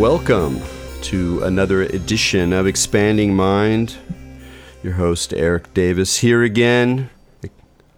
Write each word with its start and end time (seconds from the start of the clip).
Welcome 0.00 0.62
to 1.02 1.42
another 1.42 1.82
edition 1.82 2.54
of 2.54 2.66
Expanding 2.66 3.36
Mind. 3.36 3.96
Your 4.82 4.94
host, 4.94 5.34
Erik 5.34 5.74
Davis, 5.74 6.20
here 6.20 6.42
again, 6.42 7.10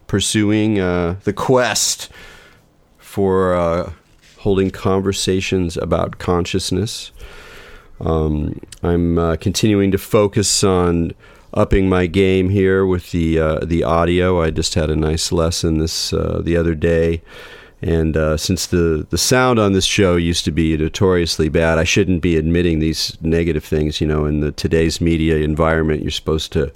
pursuing 0.09 0.81
uh, 0.81 1.21
the 1.23 1.33
quest 1.33 2.09
for 2.99 3.55
uh, 3.55 3.93
holding 4.39 4.73
conversations 4.73 5.77
about 5.77 6.19
consciousness. 6.19 7.13
Um, 8.01 8.61
I'm 8.83 9.17
uh, 9.17 9.37
continuing 9.37 9.93
to 9.93 9.99
focus 9.99 10.65
on 10.65 11.13
upping 11.55 11.89
my 11.89 12.07
game 12.07 12.49
here 12.51 12.85
with 12.85 13.13
the 13.13 13.39
uh, 13.39 13.61
the 13.61 13.85
audio. 13.85 14.43
I 14.43 14.51
just 14.51 14.75
had 14.75 14.91
a 14.91 14.97
nice 14.97 15.31
lesson 15.31 15.79
this 15.79 16.13
uh, 16.13 16.41
the 16.43 16.57
other 16.57 16.75
day 16.75 17.23
and 17.83 18.17
uh, 18.17 18.37
since 18.37 18.67
the, 18.67 19.07
the 19.11 19.19
sound 19.19 19.59
on 19.59 19.73
this 19.73 19.85
show 19.85 20.15
used 20.15 20.45
to 20.45 20.53
be 20.53 20.77
notoriously 20.77 21.49
bad, 21.49 21.79
I 21.79 21.85
shouldn't 21.85 22.23
be 22.23 22.37
admitting 22.37 22.79
these 22.79 23.19
negative 23.21 23.65
things. 23.65 24.01
You 24.01 24.07
know, 24.07 24.25
in 24.25 24.39
the 24.39 24.53
today's 24.53 25.01
media 25.01 25.39
environment, 25.39 26.03
you're 26.03 26.13
supposed 26.13 26.53
to, 26.53 26.73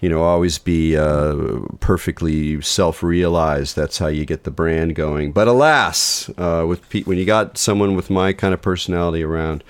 you 0.00 0.08
know, 0.08 0.22
always 0.22 0.56
be 0.56 0.96
uh, 0.96 1.60
perfectly 1.80 2.62
self-realized. 2.62 3.76
That's 3.76 3.98
how 3.98 4.06
you 4.06 4.24
get 4.24 4.44
the 4.44 4.50
brand 4.50 4.94
going. 4.94 5.32
But 5.32 5.48
alas, 5.48 6.30
uh, 6.38 6.64
with 6.66 6.88
Pete, 6.88 7.06
when 7.06 7.18
you 7.18 7.26
got 7.26 7.58
someone 7.58 7.94
with 7.94 8.08
my 8.08 8.32
kind 8.32 8.54
of 8.54 8.62
personality 8.62 9.22
around, 9.22 9.62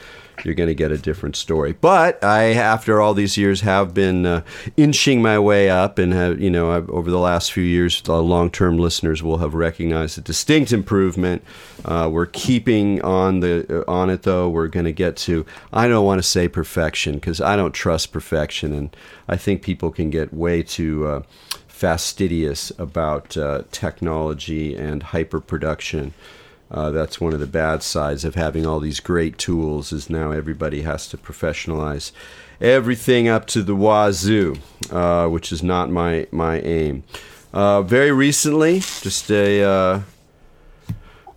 you're 0.45 0.55
going 0.55 0.69
to 0.69 0.75
get 0.75 0.93
a 0.93 0.99
different 0.99 1.37
story. 1.37 1.73
But 1.73 2.23
I, 2.23 2.53
after 2.55 3.01
all 3.01 3.15
these 3.15 3.37
years, 3.37 3.63
have 3.63 3.95
been 3.95 4.27
uh, 4.27 4.43
inching 4.77 5.23
my 5.23 5.39
way 5.39 5.71
up, 5.71 5.99
and 5.99 6.13
have 6.13 6.41
you 6.41 6.51
know 6.51 6.71
I've, 6.71 6.89
over 6.91 7.11
the 7.11 7.19
last 7.19 7.53
few 7.53 7.63
years, 7.63 8.01
the 8.03 8.23
long-term 8.23 8.79
listeners 8.79 9.23
will 9.23 9.39
have 9.39 9.55
recognized 9.55 10.19
a 10.19 10.21
distinct 10.21 10.73
improvement. 10.73 11.43
Uh, 11.85 12.09
we're 12.11 12.27
keeping 12.27 13.03
on 13.03 13.41
the 13.41 13.85
uh, 13.89 13.91
on 13.91 14.11
it 14.11 14.23
though. 14.23 14.49
We're 14.49 14.69
going 14.69 14.87
to 14.87 14.93
get 14.93 15.17
to 15.19 15.47
I 15.73 15.89
don't 15.89 16.05
want 16.05 16.19
to 16.21 16.29
say 16.29 16.49
perfection 16.49 17.15
because 17.15 17.41
I 17.41 17.57
don't 17.57 17.73
trust 17.73 18.13
perfection, 18.13 18.73
and 18.73 18.97
I 19.29 19.37
think 19.37 19.63
people 19.63 19.91
can 19.91 20.11
get 20.11 20.33
way 20.33 20.63
too. 20.63 21.07
Uh, 21.07 21.23
fastidious 21.79 22.73
about 22.77 23.37
uh, 23.37 23.63
technology 23.71 24.75
and 24.75 25.01
hyper 25.01 25.39
production. 25.39 26.13
Uh, 26.71 26.91
that's 26.91 27.21
one 27.21 27.33
of 27.33 27.41
the 27.41 27.47
bad 27.47 27.83
sides 27.83 28.25
of 28.25 28.35
having 28.35 28.67
all 28.67 28.81
these 28.81 29.01
great 29.01 29.39
tools 29.39 29.93
is 29.93 30.11
now 30.11 30.31
everybody 30.31 30.83
has 30.83 31.09
to 31.09 31.17
professionalize 31.17 32.13
everything 32.61 33.29
up 33.29 33.47
to 33.47 33.63
the 33.63 33.75
wazoo, 33.75 34.57
uh, 34.91 35.27
which 35.29 35.51
is 35.51 35.63
not 35.63 35.91
my, 35.91 36.27
my 36.31 36.61
aim. 36.61 37.03
Uh, 37.53 37.81
very 37.83 38.13
recently, 38.13 38.81
just 38.81 39.31
a 39.31 39.63
uh, 39.63 40.01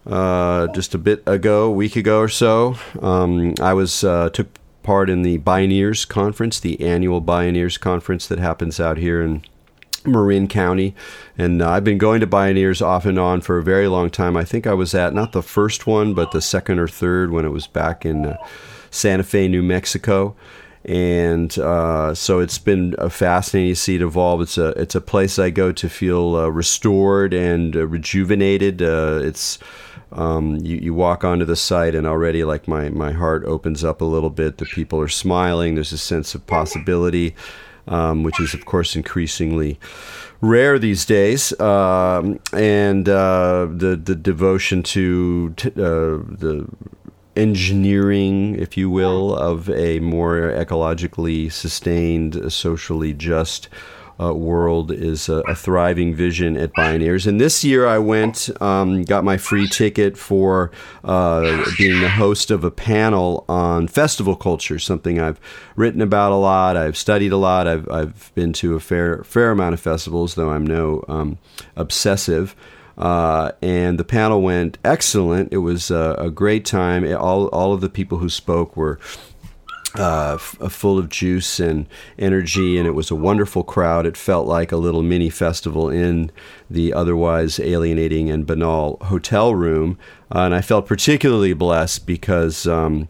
uh, 0.06 0.68
just 0.68 0.94
a 0.94 0.98
bit 0.98 1.24
ago, 1.26 1.66
a 1.66 1.72
week 1.72 1.96
ago 1.96 2.20
or 2.20 2.28
so, 2.28 2.76
um, 3.02 3.54
I 3.62 3.74
was 3.74 4.04
uh, 4.04 4.30
took 4.30 4.48
part 4.84 5.10
in 5.10 5.22
the 5.22 5.38
Bioneers 5.40 6.08
Conference, 6.08 6.60
the 6.60 6.82
annual 6.82 7.22
Bioneers 7.22 7.80
Conference 7.80 8.28
that 8.28 8.40
happens 8.40 8.80
out 8.80 8.98
here 8.98 9.22
in 9.22 9.44
Marin 10.06 10.48
County. 10.48 10.96
And 11.38 11.62
uh, 11.62 11.70
I've 11.70 11.84
been 11.84 11.98
going 11.98 12.22
to 12.22 12.28
Bioneers 12.28 12.82
off 12.82 13.06
and 13.06 13.20
on 13.20 13.42
for 13.42 13.58
a 13.58 13.64
very 13.64 13.88
long 13.88 14.10
time. 14.10 14.38
I 14.38 14.44
think 14.44 14.68
I 14.68 14.74
was 14.74 14.94
at 14.94 15.14
not 15.14 15.32
the 15.32 15.44
first 15.44 15.88
one, 15.88 16.14
but 16.14 16.32
the 16.32 16.42
second 16.42 16.80
or 16.80 16.88
third 16.88 17.32
when 17.32 17.46
it 17.46 17.50
was 17.50 17.68
back 17.68 18.06
in 18.06 18.26
uh, 18.26 18.38
Santa 18.90 19.24
Fe, 19.24 19.48
New 19.48 19.64
Mexico. 19.64 20.36
And 20.84 21.58
uh, 21.60 22.16
so 22.16 22.40
it's 22.40 22.58
been 22.58 22.96
a 22.98 23.10
fascinating 23.10 23.74
to 23.74 23.80
see 23.80 23.96
it 23.96 24.02
evolve. 24.02 24.42
It's 24.42 24.58
a 24.58 24.70
it's 24.70 24.96
a 24.96 25.02
place 25.02 25.38
I 25.38 25.52
go 25.52 25.72
to 25.72 25.88
feel 25.88 26.36
uh, 26.36 26.48
restored 26.48 27.36
and 27.36 27.76
uh, 27.76 27.86
rejuvenated. 27.86 28.82
Uh, 28.82 29.20
it's 29.22 29.60
um, 30.12 30.58
you, 30.58 30.78
you 30.78 30.94
walk 30.94 31.24
onto 31.24 31.46
the 31.46 31.56
site 31.56 31.96
and 31.96 32.06
already 32.06 32.44
like 32.44 32.68
my, 32.68 32.90
my 32.90 33.12
heart 33.12 33.46
opens 33.46 33.84
up 33.84 34.02
a 34.02 34.06
little 34.06 34.30
bit. 34.30 34.58
The 34.58 34.66
people 34.66 35.00
are 35.00 35.08
smiling. 35.08 35.76
There's 35.76 35.94
a 35.94 35.98
sense 35.98 36.36
of 36.36 36.46
possibility 36.48 37.36
um, 37.88 38.24
which 38.24 38.40
is, 38.40 38.54
of 38.54 38.66
course, 38.66 38.96
increasingly 38.96 39.80
rare 40.42 40.80
these 40.80 41.06
days. 41.06 41.60
Um, 41.60 42.40
and 42.54 43.08
uh, 43.08 43.68
the, 43.70 43.96
the 43.96 44.16
devotion 44.16 44.84
to 44.84 45.54
t- 45.56 45.70
uh, 45.70 46.18
the 46.26 46.68
engineering, 47.36 48.56
if 48.56 48.76
you 48.76 48.90
will, 48.90 49.36
of 49.36 49.70
a 49.70 50.00
more 50.00 50.52
ecologically 50.52 51.52
sustained, 51.52 52.52
socially 52.52 53.14
just 53.14 53.70
uh, 54.22 54.34
world 54.34 54.92
is 54.92 55.28
a, 55.30 55.38
a, 55.48 55.56
thriving 55.56 56.14
vision 56.14 56.56
at 56.56 56.72
Bioneers. 56.74 57.26
And 57.26 57.40
this 57.40 57.64
year 57.64 57.88
I 57.88 57.98
went, 57.98 58.50
um, 58.62 59.04
got 59.04 59.24
my 59.24 59.38
free 59.38 59.68
ticket 59.68 60.18
for 60.18 60.72
uh, 61.04 61.66
being 61.78 62.02
the 62.02 62.10
host 62.10 62.52
of 62.52 62.64
a 62.64 62.72
panel 62.72 63.46
on 63.50 63.88
festival 63.88 64.36
culture, 64.36 64.78
something 64.78 65.20
I've 65.20 65.40
written 65.76 66.02
about 66.02 66.32
a 66.32 66.36
lot, 66.36 66.78
I've 66.78 66.98
studied 66.98 67.32
a 67.32 67.38
lot, 67.38 67.68
I've, 67.68 67.90
I've 67.90 68.32
been 68.36 68.54
to 68.54 68.76
a 68.76 68.80
fair, 68.80 69.24
fair 69.24 69.52
amount 69.52 69.74
of 69.74 69.80
festivals, 69.80 70.36
though 70.36 70.52
I'm 70.52 70.68
no 70.68 71.04
um, 71.08 71.38
obsessive. 71.76 72.56
Uh, 72.98 73.52
and 73.64 73.98
the 73.98 74.04
panel 74.04 74.42
went 74.42 74.78
excellent. 74.84 75.52
It 75.52 75.60
was 75.60 75.90
uh, 75.90 76.16
a 76.20 76.30
great 76.30 76.66
time. 76.66 77.04
All, 77.16 77.48
all 77.48 77.74
of 77.74 77.82
the 77.82 77.90
people 77.90 78.20
who 78.20 78.30
spoke 78.30 78.78
were 78.78 79.00
uh, 79.96 80.36
f- 80.36 80.58
uh, 80.62 80.70
full 80.70 80.98
of 80.98 81.10
juice 81.10 81.60
and 81.60 81.86
energy, 82.18 82.78
and 82.78 82.88
it 82.88 82.92
was 82.92 83.12
a 83.12 83.16
wonderful 83.16 83.64
crowd. 83.64 84.06
It 84.06 84.18
felt 84.18 84.48
like 84.48 84.72
a 84.72 84.78
little 84.78 85.02
mini 85.02 85.30
festival 85.30 85.90
in 85.90 86.32
the 86.70 86.94
otherwise 86.94 87.60
alienating 87.60 88.30
and 88.30 88.46
banal 88.46 88.98
hotel 89.02 89.54
room. 89.56 89.98
Uh, 90.34 90.40
and 90.40 90.56
I 90.56 90.62
felt 90.62 90.86
particularly 90.86 91.54
blessed 91.54 92.06
because 92.06 92.66
um, 92.66 93.10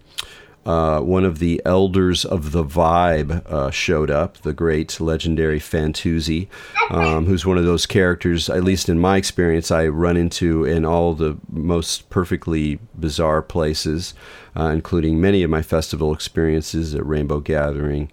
uh, 0.65 0.99
one 0.99 1.25
of 1.25 1.39
the 1.39 1.61
elders 1.65 2.23
of 2.23 2.51
the 2.51 2.63
Vibe 2.63 3.45
uh, 3.47 3.71
showed 3.71 4.11
up, 4.11 4.37
the 4.39 4.53
great 4.53 4.99
legendary 4.99 5.59
Fantuzzi, 5.59 6.47
um, 6.91 7.25
who's 7.25 7.45
one 7.45 7.57
of 7.57 7.65
those 7.65 7.85
characters, 7.85 8.49
at 8.49 8.63
least 8.63 8.87
in 8.87 8.99
my 8.99 9.17
experience, 9.17 9.71
I 9.71 9.87
run 9.87 10.17
into 10.17 10.63
in 10.63 10.85
all 10.85 11.13
the 11.13 11.37
most 11.49 12.09
perfectly 12.09 12.79
bizarre 12.99 13.41
places, 13.41 14.13
uh, 14.55 14.65
including 14.65 15.19
many 15.19 15.41
of 15.41 15.49
my 15.49 15.63
festival 15.63 16.13
experiences 16.13 16.93
at 16.93 17.05
Rainbow 17.05 17.39
Gathering. 17.39 18.11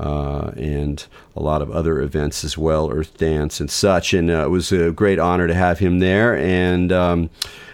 Uh, 0.00 0.50
and 0.56 1.06
a 1.36 1.42
lot 1.42 1.60
of 1.60 1.70
other 1.70 2.00
events 2.00 2.42
as 2.42 2.56
well, 2.56 2.90
Earth 2.90 3.18
Dance 3.18 3.60
and 3.60 3.70
such. 3.70 4.14
And 4.14 4.30
uh, 4.30 4.46
it 4.46 4.48
was 4.48 4.72
a 4.72 4.92
great 4.92 5.18
honor 5.18 5.46
to 5.46 5.52
have 5.52 5.78
him 5.78 5.98
there. 5.98 6.34
And 6.34 6.90
um, 6.90 7.28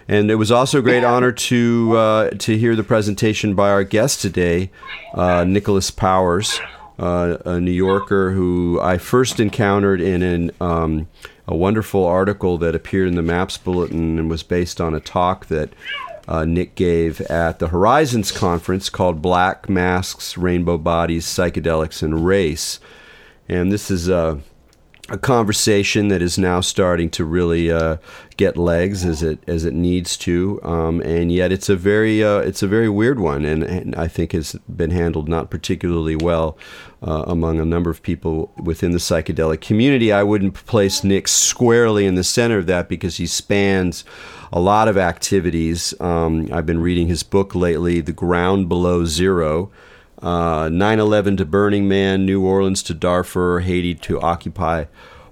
and 0.08 0.30
it 0.30 0.34
was 0.34 0.50
also 0.50 0.80
a 0.80 0.82
great 0.82 1.04
honor 1.04 1.30
to 1.30 1.96
uh, 1.96 2.30
to 2.30 2.58
hear 2.58 2.74
the 2.74 2.84
presentation 2.84 3.54
by 3.54 3.70
our 3.70 3.84
guest 3.84 4.20
today, 4.22 4.70
uh, 5.14 5.44
Nicholas 5.44 5.90
Powers, 5.90 6.60
uh, 6.98 7.38
a 7.44 7.60
New 7.60 7.72
Yorker 7.72 8.32
who 8.32 8.80
I 8.80 8.98
first 8.98 9.40
encountered 9.40 10.00
in 10.00 10.22
an, 10.22 10.50
um, 10.60 11.08
a 11.46 11.56
wonderful 11.56 12.04
article 12.04 12.58
that 12.58 12.74
appeared 12.74 13.08
in 13.08 13.16
the 13.16 13.22
Maps 13.22 13.56
Bulletin 13.56 14.18
and 14.18 14.30
was 14.30 14.42
based 14.42 14.80
on 14.80 14.94
a 14.94 15.00
talk 15.00 15.46
that 15.46 15.70
uh, 16.28 16.44
Nick 16.44 16.74
gave 16.74 17.20
at 17.22 17.58
the 17.58 17.68
Horizons 17.68 18.32
conference 18.32 18.88
called 18.88 19.22
Black 19.22 19.68
Masks, 19.68 20.36
Rainbow 20.36 20.78
Bodies, 20.78 21.26
Psychedelics, 21.26 22.02
and 22.02 22.26
Race. 22.26 22.80
And 23.48 23.70
this 23.70 23.90
is 23.90 24.08
a 24.08 24.40
a 25.08 25.16
conversation 25.16 26.08
that 26.08 26.20
is 26.20 26.36
now 26.36 26.60
starting 26.60 27.08
to 27.10 27.24
really 27.24 27.70
uh, 27.70 27.96
get 28.36 28.56
legs 28.56 29.04
as 29.04 29.22
it 29.22 29.38
as 29.46 29.64
it 29.64 29.72
needs 29.72 30.16
to, 30.16 30.60
um, 30.64 31.00
and 31.02 31.30
yet 31.30 31.52
it's 31.52 31.68
a 31.68 31.76
very 31.76 32.24
uh, 32.24 32.38
it's 32.38 32.62
a 32.62 32.66
very 32.66 32.88
weird 32.88 33.20
one, 33.20 33.44
and, 33.44 33.62
and, 33.62 33.94
I 33.94 34.08
think 34.08 34.32
has 34.32 34.54
been 34.68 34.90
handled 34.90 35.28
not 35.28 35.48
particularly 35.48 36.16
well 36.16 36.58
uh, 37.02 37.22
among 37.26 37.60
a 37.60 37.64
number 37.64 37.88
of 37.88 38.02
people 38.02 38.52
within 38.56 38.90
the 38.90 38.98
psychedelic 38.98 39.60
community. 39.60 40.12
I 40.12 40.24
wouldn't 40.24 40.54
place 40.66 41.04
Nick 41.04 41.28
squarely 41.28 42.04
in 42.04 42.16
the 42.16 42.24
center 42.24 42.58
of 42.58 42.66
that 42.66 42.88
because 42.88 43.18
he 43.18 43.26
spans 43.26 44.04
a 44.52 44.58
lot 44.58 44.88
of 44.88 44.98
activities. 44.98 45.94
Um, 46.00 46.48
I've 46.52 46.66
been 46.66 46.80
reading 46.80 47.06
his 47.06 47.22
book 47.22 47.54
lately, 47.54 48.00
The 48.00 48.12
Ground 48.12 48.68
Below 48.68 49.04
Zero. 49.04 49.70
Uh, 50.26 50.68
9 50.68 50.98
11 50.98 51.36
to 51.36 51.44
Burning 51.44 51.86
Man, 51.86 52.26
New 52.26 52.44
Orleans 52.44 52.82
to 52.82 52.94
Darfur, 52.94 53.60
Haiti 53.60 53.94
to 53.94 54.20
Occupy 54.20 54.86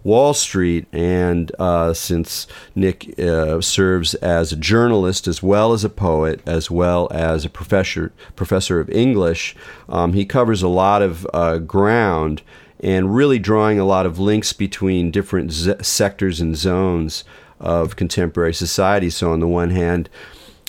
Wall 0.04 0.32
Street. 0.34 0.86
And 0.92 1.50
uh, 1.58 1.94
since 1.94 2.46
Nick 2.76 3.18
uh, 3.18 3.60
serves 3.60 4.14
as 4.14 4.52
a 4.52 4.56
journalist 4.56 5.26
as 5.26 5.42
well 5.42 5.72
as 5.72 5.82
a 5.82 5.88
poet, 5.88 6.40
as 6.46 6.70
well 6.70 7.08
as 7.10 7.44
a 7.44 7.50
professor, 7.50 8.12
professor 8.36 8.78
of 8.78 8.88
English, 8.88 9.56
um, 9.88 10.12
he 10.12 10.24
covers 10.24 10.62
a 10.62 10.68
lot 10.68 11.02
of 11.02 11.26
uh, 11.34 11.58
ground 11.58 12.42
and 12.78 13.16
really 13.16 13.40
drawing 13.40 13.80
a 13.80 13.84
lot 13.84 14.06
of 14.06 14.20
links 14.20 14.52
between 14.52 15.10
different 15.10 15.50
z- 15.50 15.74
sectors 15.82 16.40
and 16.40 16.56
zones 16.56 17.24
of 17.58 17.96
contemporary 17.96 18.54
society. 18.54 19.10
So, 19.10 19.32
on 19.32 19.40
the 19.40 19.48
one 19.48 19.70
hand, 19.70 20.08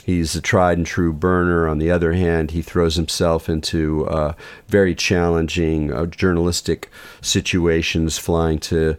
He's 0.05 0.35
a 0.35 0.41
tried 0.41 0.77
and 0.77 0.85
true 0.85 1.11
burner. 1.11 1.67
On 1.67 1.79
the 1.79 1.89
other 1.89 2.13
hand, 2.13 2.51
he 2.51 2.61
throws 2.61 2.93
himself 2.93 3.49
into 3.49 4.07
uh, 4.07 4.33
very 4.67 4.93
challenging 4.93 5.91
uh, 5.91 6.05
journalistic 6.05 6.91
situations, 7.21 8.19
flying 8.19 8.59
to 8.59 8.97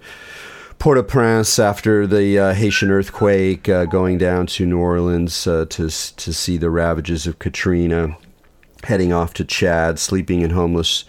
Port 0.81 0.99
au 0.99 1.05
Prince 1.05 1.61
after 1.61 2.09
the 2.09 2.37
uh, 2.37 2.55
Haitian 2.55 2.91
earthquake, 2.91 3.69
uh, 3.69 3.85
going 3.85 4.19
down 4.19 4.49
to 4.49 4.67
New 4.67 4.81
Orleans 4.81 5.47
uh, 5.47 5.67
to, 5.67 5.89
to 5.89 6.33
see 6.33 6.57
the 6.57 6.71
ravages 6.71 7.25
of 7.25 7.39
Katrina. 7.39 8.17
heading 8.83 9.13
off 9.13 9.33
to 9.35 9.45
Chad, 9.45 10.01
sleeping 10.01 10.41
in 10.41 10.51
homeless 10.51 11.05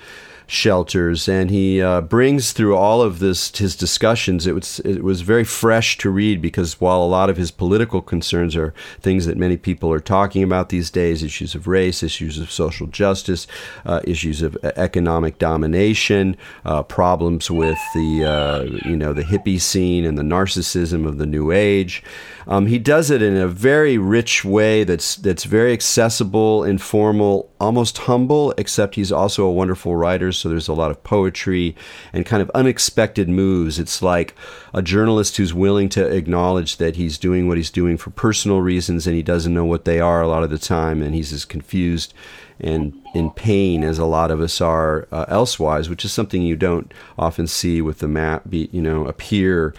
shelters, 0.47 1.27
and 1.27 1.51
he 1.51 1.81
uh, 1.81 2.01
brings 2.01 2.53
through 2.53 2.75
all 2.75 3.01
of 3.01 3.19
this 3.19 3.55
his 3.57 3.75
discussions. 3.75 4.47
It 4.47 4.55
was 4.55 4.79
it 4.79 5.03
was 5.03 5.21
very 5.21 5.43
fresh 5.43 5.97
to 5.99 6.09
read 6.09 6.41
because 6.41 6.79
while 6.79 7.03
a 7.03 7.05
lot 7.05 7.29
of 7.29 7.37
his 7.37 7.51
political 7.51 8.01
concerns 8.01 8.55
are 8.55 8.73
things 9.01 9.25
that 9.25 9.37
many 9.37 9.57
people 9.57 9.91
are 9.91 9.99
talking 9.99 10.41
about 10.43 10.69
these 10.69 10.89
days, 10.89 11.21
issues 11.21 11.53
of 11.53 11.67
race, 11.67 12.01
issues 12.01 12.39
of 12.39 12.49
social 12.49 12.87
justice, 12.87 13.45
uh, 13.85 14.01
issues 14.05 14.41
of 14.41 14.57
economic 14.63 15.37
domination, 15.37 16.37
uh, 16.65 16.81
problems 16.81 17.51
with 17.51 17.79
the 17.93 18.23
uh, 18.23 18.63
you 18.87 18.95
know 18.95 19.11
the 19.13 19.23
hippie 19.23 19.59
scene 19.59 20.05
and 20.05 20.17
the 20.17 20.23
narcissism 20.23 21.05
of 21.05 21.17
the 21.17 21.25
new 21.25 21.51
age. 21.51 22.03
Um, 22.47 22.67
he 22.67 22.79
does 22.79 23.11
it 23.11 23.21
in 23.21 23.35
a 23.35 23.47
very 23.47 23.97
rich 23.97 24.45
way 24.45 24.85
that's 24.85 25.17
that's 25.17 25.43
very 25.43 25.73
accessible, 25.73 26.63
informal, 26.63 27.51
almost 27.59 27.97
humble. 27.99 28.53
Except 28.57 28.95
he's 28.95 29.11
also 29.11 29.45
a 29.45 29.51
wonderful 29.51 29.95
writer, 29.95 30.31
so 30.37 30.49
there's 30.49 30.67
a 30.67 30.73
lot 30.73 30.91
of 30.91 31.03
poetry 31.03 31.75
and 32.13 32.25
kind 32.25 32.41
of 32.41 32.49
unexpected 32.51 33.27
moves. 33.27 33.79
It's 33.79 34.01
like 34.01 34.35
a 34.73 34.81
journalist 34.81 35.37
who's 35.37 35.53
willing 35.53 35.89
to 35.89 36.05
acknowledge 36.05 36.77
that 36.77 36.95
he's 36.95 37.17
doing 37.17 37.47
what 37.47 37.57
he's 37.57 37.71
doing 37.71 37.97
for 37.97 38.11
personal 38.11 38.61
reasons 38.61 39.07
and 39.07 39.15
he 39.15 39.23
doesn't 39.23 39.53
know 39.53 39.65
what 39.65 39.85
they 39.85 39.99
are 39.99 40.21
a 40.21 40.27
lot 40.27 40.43
of 40.43 40.49
the 40.49 40.57
time, 40.57 41.01
and 41.01 41.15
he's 41.15 41.33
as 41.33 41.45
confused 41.45 42.13
and 42.59 42.93
in 43.13 43.31
pain 43.31 43.83
as 43.83 43.99
a 43.99 44.05
lot 44.05 44.31
of 44.31 44.41
us 44.41 44.59
are 44.61 45.07
uh, 45.11 45.25
elsewise, 45.27 45.89
which 45.89 46.03
is 46.03 46.11
something 46.11 46.41
you 46.41 46.55
don't 46.55 46.91
often 47.17 47.47
see 47.47 47.81
with 47.81 47.99
the 47.99 48.07
map, 48.07 48.49
be, 48.49 48.69
you 48.71 48.81
know, 48.81 49.05
appear 49.05 49.73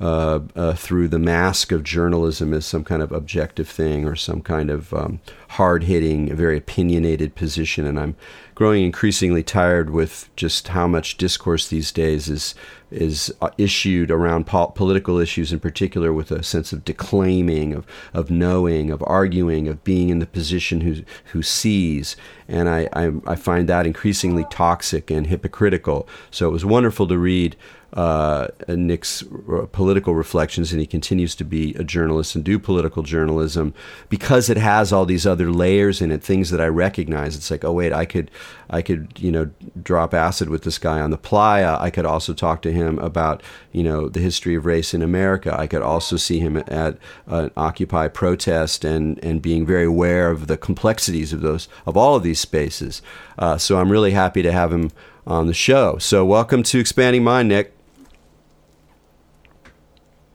uh, 0.00 0.40
uh, 0.56 0.74
through 0.74 1.08
the 1.08 1.18
mask 1.18 1.70
of 1.70 1.84
journalism 1.84 2.52
as 2.52 2.66
some 2.66 2.82
kind 2.82 3.02
of 3.02 3.12
objective 3.12 3.68
thing 3.68 4.04
or 4.04 4.16
some 4.16 4.40
kind 4.40 4.70
of 4.70 4.92
um, 4.92 5.20
hard 5.50 5.84
hitting, 5.84 6.34
very 6.34 6.58
opinionated 6.58 7.34
position. 7.34 7.86
And 7.86 8.00
I'm 8.00 8.16
growing 8.62 8.84
increasingly 8.84 9.42
tired 9.42 9.90
with 9.90 10.30
just 10.36 10.68
how 10.68 10.86
much 10.86 11.16
discourse 11.16 11.66
these 11.66 11.90
days 11.90 12.28
is 12.28 12.54
is 12.92 13.34
uh, 13.40 13.50
issued 13.58 14.08
around 14.08 14.46
po- 14.46 14.68
political 14.68 15.18
issues 15.18 15.52
in 15.52 15.58
particular 15.58 16.12
with 16.12 16.30
a 16.30 16.44
sense 16.44 16.72
of 16.72 16.84
declaiming 16.84 17.72
of, 17.72 17.84
of 18.14 18.30
knowing 18.30 18.88
of 18.92 19.02
arguing 19.04 19.66
of 19.66 19.82
being 19.82 20.10
in 20.10 20.20
the 20.20 20.26
position 20.26 20.82
who 20.82 21.02
who 21.32 21.42
sees. 21.42 22.14
And 22.46 22.68
I, 22.68 22.88
I, 22.92 23.10
I 23.26 23.34
find 23.34 23.68
that 23.68 23.84
increasingly 23.84 24.46
toxic 24.48 25.10
and 25.10 25.26
hypocritical. 25.26 26.06
So 26.30 26.46
it 26.46 26.52
was 26.52 26.64
wonderful 26.64 27.08
to 27.08 27.18
read 27.18 27.56
uh, 27.94 28.48
Nick's 28.68 29.22
uh, 29.22 29.66
political 29.70 30.14
reflections, 30.14 30.72
and 30.72 30.80
he 30.80 30.86
continues 30.86 31.34
to 31.34 31.44
be 31.44 31.74
a 31.74 31.84
journalist 31.84 32.34
and 32.34 32.42
do 32.42 32.58
political 32.58 33.02
journalism 33.02 33.74
because 34.08 34.48
it 34.48 34.56
has 34.56 34.92
all 34.92 35.04
these 35.04 35.26
other 35.26 35.50
layers 35.50 36.00
in 36.00 36.10
it, 36.10 36.22
things 36.22 36.50
that 36.50 36.60
I 36.60 36.68
recognize. 36.68 37.36
It's 37.36 37.50
like, 37.50 37.64
oh 37.64 37.72
wait, 37.72 37.92
I 37.92 38.06
could, 38.06 38.30
I 38.70 38.80
could, 38.80 39.12
you 39.18 39.30
know, 39.30 39.50
drop 39.82 40.14
acid 40.14 40.48
with 40.48 40.62
this 40.62 40.78
guy 40.78 41.00
on 41.00 41.10
the 41.10 41.18
playa. 41.18 41.76
I 41.78 41.90
could 41.90 42.06
also 42.06 42.32
talk 42.32 42.62
to 42.62 42.72
him 42.72 42.98
about, 42.98 43.42
you 43.72 43.82
know, 43.82 44.08
the 44.08 44.20
history 44.20 44.54
of 44.54 44.64
race 44.64 44.94
in 44.94 45.02
America. 45.02 45.54
I 45.58 45.66
could 45.66 45.82
also 45.82 46.16
see 46.16 46.38
him 46.38 46.56
at 46.56 46.96
an 47.26 47.50
Occupy 47.56 48.08
protest 48.08 48.84
and 48.84 49.22
and 49.22 49.42
being 49.42 49.66
very 49.66 49.84
aware 49.84 50.30
of 50.30 50.46
the 50.46 50.56
complexities 50.56 51.32
of 51.34 51.42
those 51.42 51.68
of 51.84 51.96
all 51.96 52.16
of 52.16 52.22
these 52.22 52.40
spaces. 52.40 53.02
Uh, 53.38 53.58
so 53.58 53.78
I'm 53.78 53.92
really 53.92 54.12
happy 54.12 54.40
to 54.40 54.52
have 54.52 54.72
him 54.72 54.90
on 55.26 55.46
the 55.46 55.54
show. 55.54 55.98
So 55.98 56.24
welcome 56.24 56.62
to 56.64 56.78
Expanding 56.80 57.22
Mind, 57.22 57.48
Nick. 57.48 57.74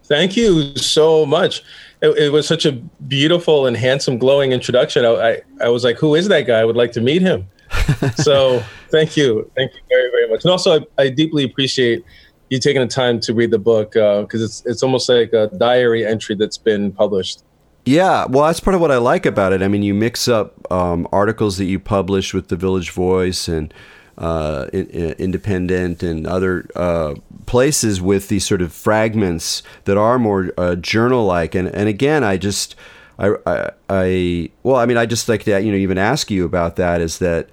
Thank 0.07 0.37
you 0.37 0.75
so 0.77 1.25
much. 1.25 1.63
It, 2.01 2.09
it, 2.17 2.31
was 2.31 2.47
such 2.47 2.65
a 2.65 2.71
beautiful 2.71 3.65
and 3.65 3.75
handsome, 3.75 4.17
glowing 4.17 4.51
introduction. 4.51 5.03
I, 5.03 5.09
I, 5.09 5.41
I 5.61 5.69
was 5.69 5.83
like, 5.83 5.97
who 5.97 6.15
is 6.15 6.27
that 6.29 6.47
guy? 6.47 6.59
I 6.59 6.65
would 6.65 6.77
like 6.77 6.91
to 6.93 7.01
meet 7.01 7.21
him. 7.21 7.47
so 8.15 8.63
thank 8.89 9.17
you. 9.17 9.49
Thank 9.55 9.73
you 9.73 9.81
very, 9.89 10.09
very 10.11 10.29
much. 10.29 10.45
And 10.45 10.51
also, 10.51 10.79
I, 10.79 11.03
I 11.03 11.09
deeply 11.09 11.43
appreciate 11.43 12.05
you 12.49 12.59
taking 12.59 12.81
the 12.81 12.87
time 12.87 13.19
to 13.21 13.33
read 13.33 13.51
the 13.51 13.59
book 13.59 13.91
because 13.91 14.41
uh, 14.41 14.45
it's, 14.45 14.63
it's 14.65 14.83
almost 14.83 15.09
like 15.09 15.33
a 15.33 15.47
diary 15.57 16.05
entry 16.05 16.35
that's 16.35 16.57
been 16.57 16.93
published. 16.93 17.43
Yeah, 17.85 18.25
well, 18.25 18.45
that's 18.45 18.59
part 18.59 18.75
of 18.75 18.81
what 18.81 18.91
I 18.91 18.97
like 18.97 19.25
about 19.25 19.53
it. 19.53 19.61
I 19.61 19.67
mean, 19.67 19.81
you 19.81 19.93
mix 19.93 20.27
up 20.27 20.69
um, 20.71 21.07
articles 21.11 21.57
that 21.57 21.65
you 21.65 21.79
publish 21.79 22.33
with 22.33 22.49
the 22.49 22.57
Village 22.57 22.91
Voice 22.91 23.47
and 23.47 23.73
uh, 24.17 24.67
independent 24.73 26.01
and 26.01 26.25
other 26.25 26.67
uh, 26.75 27.15
places 27.45 28.01
with 28.01 28.29
these 28.29 28.45
sort 28.45 28.61
of 28.61 28.73
fragments 28.73 29.63
that 29.85 29.97
are 29.97 30.17
more 30.17 30.51
uh, 30.57 30.75
journal-like. 30.75 31.55
And 31.55 31.67
and 31.67 31.87
again, 31.87 32.23
I 32.23 32.37
just 32.37 32.75
I, 33.19 33.35
I, 33.45 33.71
I 33.89 34.49
well, 34.63 34.77
I 34.77 34.85
mean, 34.85 34.97
I 34.97 35.05
just 35.05 35.29
like 35.29 35.43
to 35.43 35.61
you 35.61 35.71
know 35.71 35.77
even 35.77 35.97
ask 35.97 36.31
you 36.31 36.45
about 36.45 36.75
that. 36.77 37.01
Is 37.01 37.19
that 37.19 37.49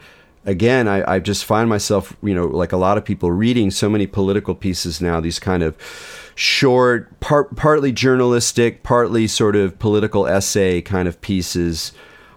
again, 0.47 0.89
I, 0.89 1.15
I 1.15 1.19
just 1.19 1.45
find 1.45 1.69
myself, 1.69 2.17
you 2.23 2.35
know, 2.35 2.47
like 2.47 2.73
a 2.73 2.77
lot 2.77 2.99
of 2.99 3.05
people 3.05 3.31
reading 3.31 3.71
so 3.71 3.89
many 3.89 4.07
political 4.07 4.55
pieces 4.55 5.01
now, 5.01 5.21
these 5.21 5.39
kind 5.39 5.63
of 5.63 5.77
short, 6.35 7.19
part, 7.21 7.57
partly 7.57 7.93
journalistic, 7.93 8.83
partly 8.83 9.27
sort 9.27 9.57
of 9.57 9.79
political 9.79 10.27
essay 10.27 10.81
kind 10.83 11.09
of 11.09 11.21
pieces 11.21 11.93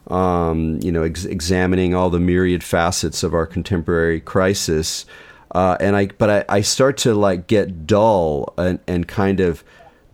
um, 0.10 0.80
you 0.82 0.92
know, 0.92 1.04
ex- 1.04 1.26
examining 1.26 1.94
all 1.94 2.10
the 2.10 2.20
myriad 2.20 2.64
facets 2.64 3.24
of 3.24 3.34
our 3.34 3.46
contemporary 3.46 4.20
crisis. 4.20 5.06
Uh, 5.52 5.78
and 5.80 5.96
I, 5.96 6.08
but 6.08 6.30
I, 6.30 6.58
I 6.58 6.62
start 6.62 6.98
to 6.98 7.14
like 7.14 7.48
get 7.48 7.88
dull 7.88 8.54
and, 8.58 8.80
and 8.88 9.08
kind 9.08 9.40
of 9.40 9.64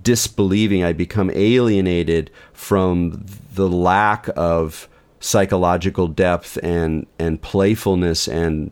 disbelieving. 0.02 0.84
I 0.84 0.94
become 0.94 1.32
alienated 1.34 2.30
from 2.54 3.26
the 3.54 3.70
lack 3.70 4.30
of 4.36 4.88
psychological 5.20 6.10
depth 6.10 6.58
and 6.62 7.08
and 7.18 7.42
playfulness 7.42 8.28
and 8.28 8.72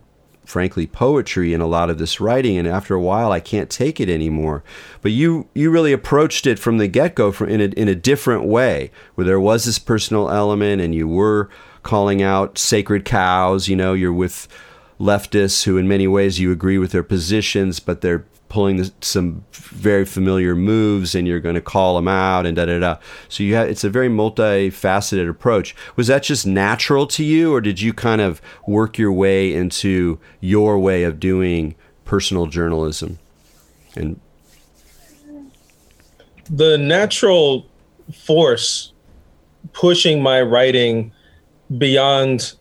frankly 0.51 0.85
poetry 0.85 1.53
in 1.53 1.61
a 1.61 1.65
lot 1.65 1.89
of 1.89 1.97
this 1.97 2.19
writing 2.19 2.57
and 2.57 2.67
after 2.67 2.93
a 2.93 3.01
while 3.01 3.31
I 3.31 3.39
can't 3.39 3.69
take 3.69 4.01
it 4.01 4.09
anymore. 4.09 4.63
But 5.01 5.13
you 5.13 5.47
you 5.53 5.71
really 5.71 5.93
approached 5.93 6.45
it 6.45 6.59
from 6.59 6.77
the 6.77 6.89
get-go 6.89 7.31
in 7.45 7.61
a, 7.61 7.65
in 7.65 7.87
a 7.87 7.95
different 7.95 8.43
way 8.43 8.91
where 9.15 9.25
there 9.25 9.39
was 9.39 9.63
this 9.63 9.79
personal 9.79 10.29
element 10.29 10.81
and 10.81 10.93
you 10.93 11.07
were 11.07 11.49
calling 11.83 12.21
out 12.21 12.57
sacred 12.57 13.05
cows 13.05 13.67
you 13.67 13.75
know 13.75 13.93
you're 13.93 14.13
with 14.13 14.47
leftists 14.99 15.63
who 15.63 15.77
in 15.77 15.87
many 15.87 16.07
ways 16.07 16.39
you 16.39 16.51
agree 16.51 16.77
with 16.77 16.91
their 16.91 17.01
positions 17.01 17.79
but 17.79 18.01
they're 18.01 18.25
pulling 18.51 18.75
the, 18.75 18.91
some 18.99 19.45
very 19.53 20.03
familiar 20.03 20.57
moves 20.57 21.15
and 21.15 21.25
you're 21.25 21.39
going 21.39 21.55
to 21.55 21.61
call 21.61 21.95
them 21.95 22.09
out 22.09 22.45
and 22.45 22.57
da 22.57 22.65
da 22.65 22.79
da. 22.79 22.97
So 23.29 23.43
you 23.43 23.55
have 23.55 23.69
it's 23.69 23.85
a 23.85 23.89
very 23.89 24.09
multifaceted 24.09 25.29
approach. 25.29 25.73
Was 25.95 26.07
that 26.07 26.23
just 26.23 26.45
natural 26.45 27.07
to 27.07 27.23
you, 27.23 27.53
or 27.53 27.61
did 27.61 27.79
you 27.79 27.93
kind 27.93 28.19
of 28.19 28.41
work 28.67 28.97
your 28.97 29.13
way 29.13 29.53
into 29.53 30.19
your 30.41 30.77
way 30.77 31.03
of 31.03 31.17
doing 31.17 31.75
personal 32.03 32.47
journalism? 32.47 33.19
And 33.95 34.19
the 36.49 36.77
natural 36.77 37.65
force 38.13 38.91
pushing 39.71 40.21
my 40.21 40.41
writing 40.41 41.13
beyond 41.77 42.53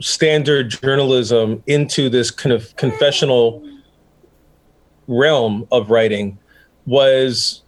standard 0.00 0.70
journalism 0.70 1.64
into 1.66 2.08
this 2.08 2.30
kind 2.30 2.52
of 2.52 2.76
confessional 2.76 3.66
realm 5.10 5.66
of 5.72 5.90
writing 5.90 6.38
was 6.86 7.62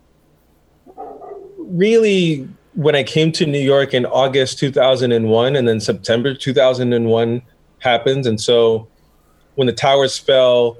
really 1.58 2.48
when 2.74 2.94
I 2.94 3.02
came 3.02 3.32
to 3.32 3.44
New 3.44 3.58
York 3.58 3.92
in 3.92 4.06
August 4.06 4.58
2001 4.58 5.56
and 5.56 5.68
then 5.68 5.80
September 5.80 6.34
2001 6.34 7.42
happened. 7.80 8.26
And 8.26 8.40
so 8.40 8.88
when 9.56 9.66
the 9.66 9.72
towers 9.72 10.16
fell, 10.16 10.78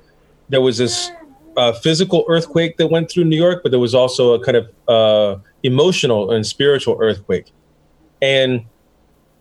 there 0.48 0.62
was 0.62 0.78
this 0.78 1.10
uh, 1.56 1.72
physical 1.72 2.24
earthquake 2.28 2.78
that 2.78 2.86
went 2.86 3.10
through 3.10 3.24
New 3.24 3.36
York, 3.36 3.62
but 3.62 3.70
there 3.70 3.80
was 3.80 3.94
also 3.94 4.32
a 4.32 4.42
kind 4.42 4.56
of 4.56 4.70
uh, 4.88 5.38
emotional 5.62 6.30
and 6.30 6.46
spiritual 6.46 6.96
earthquake. 7.00 7.52
And 8.22 8.64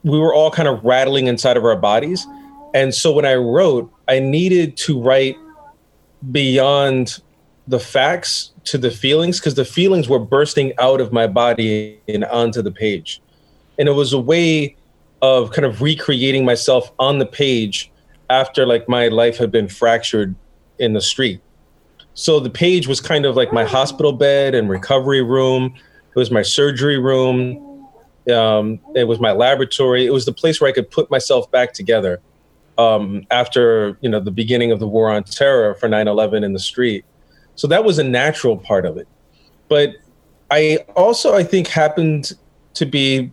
we 0.03 0.19
were 0.19 0.33
all 0.33 0.51
kind 0.51 0.67
of 0.67 0.83
rattling 0.83 1.27
inside 1.27 1.55
of 1.55 1.63
our 1.63 1.75
bodies. 1.75 2.25
And 2.73 2.93
so 2.93 3.13
when 3.13 3.25
I 3.25 3.35
wrote, 3.35 3.91
I 4.07 4.19
needed 4.19 4.75
to 4.77 4.99
write 4.99 5.37
beyond 6.29 7.21
the 7.67 7.79
facts 7.79 8.51
to 8.65 8.77
the 8.77 8.91
feelings 8.91 9.39
because 9.39 9.55
the 9.55 9.65
feelings 9.65 10.09
were 10.09 10.19
bursting 10.19 10.73
out 10.79 11.01
of 11.01 11.11
my 11.13 11.27
body 11.27 11.99
and 12.07 12.25
onto 12.25 12.61
the 12.61 12.71
page. 12.71 13.21
And 13.79 13.87
it 13.87 13.93
was 13.93 14.13
a 14.13 14.19
way 14.19 14.75
of 15.21 15.51
kind 15.51 15.65
of 15.65 15.81
recreating 15.81 16.45
myself 16.45 16.91
on 16.99 17.19
the 17.19 17.25
page 17.25 17.91
after 18.29 18.65
like 18.65 18.87
my 18.89 19.07
life 19.07 19.37
had 19.37 19.51
been 19.51 19.67
fractured 19.67 20.35
in 20.79 20.93
the 20.93 21.01
street. 21.01 21.41
So 22.13 22.39
the 22.39 22.49
page 22.49 22.87
was 22.87 22.99
kind 22.99 23.25
of 23.25 23.35
like 23.35 23.53
my 23.53 23.63
hospital 23.63 24.11
bed 24.11 24.53
and 24.53 24.69
recovery 24.69 25.21
room. 25.21 25.73
It 25.75 26.15
was 26.15 26.31
my 26.31 26.41
surgery 26.41 26.97
room. 26.97 27.87
Um, 28.31 28.79
it 28.95 29.07
was 29.07 29.19
my 29.19 29.31
laboratory. 29.31 30.05
It 30.05 30.11
was 30.11 30.25
the 30.25 30.33
place 30.33 30.59
where 30.59 30.69
I 30.69 30.73
could 30.73 30.91
put 30.91 31.09
myself 31.09 31.49
back 31.51 31.73
together 31.73 32.21
um, 32.81 33.25
after 33.31 33.97
you 34.01 34.09
know 34.09 34.19
the 34.19 34.31
beginning 34.31 34.71
of 34.71 34.79
the 34.79 34.87
war 34.87 35.09
on 35.09 35.23
terror 35.23 35.75
for 35.75 35.87
9/11 35.87 36.43
in 36.43 36.53
the 36.53 36.59
street. 36.59 37.05
So 37.55 37.67
that 37.67 37.83
was 37.83 37.99
a 37.99 38.03
natural 38.03 38.57
part 38.57 38.85
of 38.85 38.97
it. 38.97 39.07
But 39.67 39.95
I 40.49 40.79
also 40.95 41.35
I 41.35 41.43
think 41.43 41.67
happened 41.67 42.33
to 42.73 42.85
be 42.85 43.31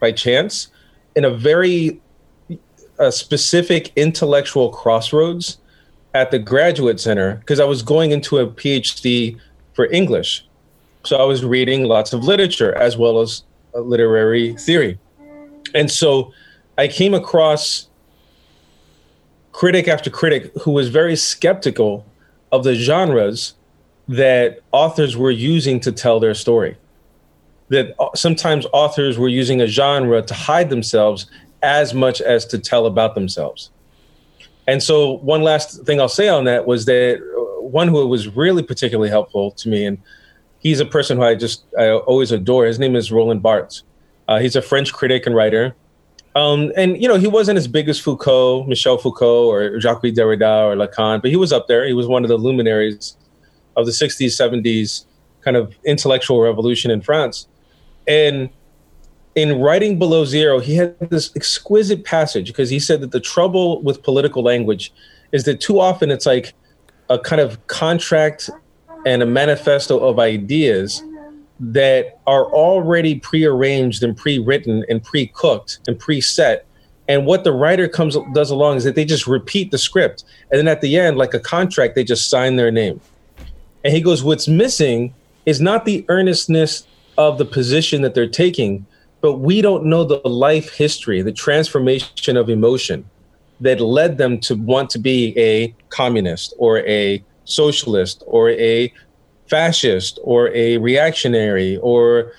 by 0.00 0.12
chance 0.12 0.68
in 1.16 1.24
a 1.24 1.30
very 1.30 2.00
specific 3.10 3.92
intellectual 3.96 4.70
crossroads 4.70 5.58
at 6.12 6.30
the 6.30 6.38
graduate 6.38 7.00
center 7.00 7.36
because 7.36 7.58
I 7.58 7.64
was 7.64 7.82
going 7.82 8.12
into 8.12 8.38
a 8.38 8.46
PhD 8.46 9.38
for 9.72 9.86
English. 9.90 10.46
So 11.04 11.16
I 11.16 11.24
was 11.24 11.44
reading 11.44 11.84
lots 11.84 12.12
of 12.12 12.24
literature 12.24 12.74
as 12.76 12.96
well 12.96 13.20
as 13.20 13.42
literary 13.74 14.54
theory. 14.56 14.98
And 15.74 15.90
so 15.90 16.32
I 16.78 16.88
came 16.88 17.14
across 17.14 17.88
critic 19.54 19.86
after 19.86 20.10
critic 20.10 20.52
who 20.62 20.72
was 20.72 20.88
very 20.88 21.14
skeptical 21.14 22.04
of 22.50 22.64
the 22.64 22.74
genres 22.74 23.54
that 24.08 24.60
authors 24.72 25.16
were 25.16 25.30
using 25.30 25.80
to 25.80 25.92
tell 25.92 26.20
their 26.20 26.34
story. 26.34 26.76
That 27.68 27.94
sometimes 28.14 28.66
authors 28.72 29.16
were 29.16 29.28
using 29.28 29.62
a 29.62 29.66
genre 29.66 30.20
to 30.20 30.34
hide 30.34 30.70
themselves 30.70 31.26
as 31.62 31.94
much 31.94 32.20
as 32.20 32.44
to 32.46 32.58
tell 32.58 32.84
about 32.84 33.14
themselves. 33.14 33.70
And 34.66 34.82
so, 34.82 35.18
one 35.18 35.42
last 35.42 35.84
thing 35.84 36.00
I'll 36.00 36.08
say 36.08 36.28
on 36.28 36.44
that 36.44 36.66
was 36.66 36.84
that 36.86 37.18
uh, 37.18 37.62
one 37.62 37.88
who 37.88 38.06
was 38.06 38.28
really 38.28 38.62
particularly 38.62 39.10
helpful 39.10 39.52
to 39.52 39.68
me, 39.68 39.86
and 39.86 39.98
he's 40.58 40.80
a 40.80 40.86
person 40.86 41.16
who 41.16 41.22
I 41.22 41.34
just 41.34 41.64
I 41.78 41.90
always 41.90 42.32
adore. 42.32 42.66
His 42.66 42.78
name 42.78 42.96
is 42.96 43.12
Roland 43.12 43.42
Barthes. 43.42 43.82
Uh, 44.26 44.38
he's 44.38 44.56
a 44.56 44.62
French 44.62 44.92
critic 44.92 45.26
and 45.26 45.34
writer. 45.34 45.74
Um, 46.34 46.72
and 46.76 47.00
you 47.00 47.08
know, 47.08 47.16
he 47.16 47.28
wasn't 47.28 47.58
as 47.58 47.68
big 47.68 47.88
as 47.88 47.98
Foucault, 47.98 48.64
Michel 48.64 48.98
Foucault, 48.98 49.48
or 49.48 49.78
Jacques 49.80 50.02
Derrida 50.02 50.64
or 50.64 50.76
Lacan, 50.76 51.22
but 51.22 51.30
he 51.30 51.36
was 51.36 51.52
up 51.52 51.68
there. 51.68 51.86
He 51.86 51.92
was 51.92 52.06
one 52.06 52.24
of 52.24 52.28
the 52.28 52.36
luminaries 52.36 53.16
of 53.76 53.86
the 53.86 53.92
60s, 53.92 54.26
70s 54.26 55.06
kind 55.42 55.56
of 55.56 55.76
intellectual 55.84 56.40
revolution 56.40 56.90
in 56.90 57.00
France. 57.00 57.46
And 58.08 58.50
in 59.34 59.60
writing 59.60 59.98
Below 59.98 60.24
Zero, 60.24 60.58
he 60.58 60.76
had 60.76 60.98
this 61.10 61.30
exquisite 61.36 62.04
passage 62.04 62.46
because 62.48 62.70
he 62.70 62.80
said 62.80 63.00
that 63.00 63.12
the 63.12 63.20
trouble 63.20 63.82
with 63.82 64.02
political 64.02 64.42
language 64.42 64.92
is 65.32 65.44
that 65.44 65.60
too 65.60 65.80
often 65.80 66.10
it's 66.10 66.26
like 66.26 66.54
a 67.10 67.18
kind 67.18 67.40
of 67.40 67.64
contract 67.66 68.48
and 69.06 69.22
a 69.22 69.26
manifesto 69.26 69.98
of 69.98 70.18
ideas 70.18 71.02
that 71.60 72.18
are 72.26 72.46
already 72.46 73.18
prearranged 73.20 74.02
and 74.02 74.16
pre-written 74.16 74.84
and 74.88 75.02
pre-cooked 75.02 75.78
and 75.86 75.98
preset. 75.98 76.60
And 77.06 77.26
what 77.26 77.44
the 77.44 77.52
writer 77.52 77.88
comes 77.88 78.16
does 78.32 78.50
along 78.50 78.78
is 78.78 78.84
that 78.84 78.94
they 78.94 79.04
just 79.04 79.26
repeat 79.26 79.70
the 79.70 79.78
script. 79.78 80.24
And 80.50 80.58
then 80.58 80.68
at 80.68 80.80
the 80.80 80.98
end 80.98 81.16
like 81.16 81.34
a 81.34 81.40
contract 81.40 81.94
they 81.94 82.04
just 82.04 82.28
sign 82.28 82.56
their 82.56 82.70
name. 82.70 83.00
And 83.84 83.94
he 83.94 84.00
goes 84.00 84.24
what's 84.24 84.48
missing 84.48 85.14
is 85.46 85.60
not 85.60 85.84
the 85.84 86.04
earnestness 86.08 86.86
of 87.18 87.38
the 87.38 87.44
position 87.44 88.02
that 88.02 88.14
they're 88.14 88.26
taking 88.26 88.86
but 89.20 89.38
we 89.38 89.62
don't 89.62 89.86
know 89.86 90.04
the 90.04 90.16
life 90.28 90.70
history 90.70 91.22
the 91.22 91.32
transformation 91.32 92.36
of 92.36 92.50
emotion 92.50 93.08
that 93.60 93.80
led 93.80 94.18
them 94.18 94.38
to 94.38 94.54
want 94.56 94.90
to 94.90 94.98
be 94.98 95.32
a 95.38 95.74
communist 95.88 96.54
or 96.58 96.80
a 96.80 97.22
socialist 97.44 98.24
or 98.26 98.50
a 98.50 98.92
fascist 99.46 100.18
or 100.22 100.48
a 100.54 100.78
reactionary 100.78 101.76
or 101.78 102.32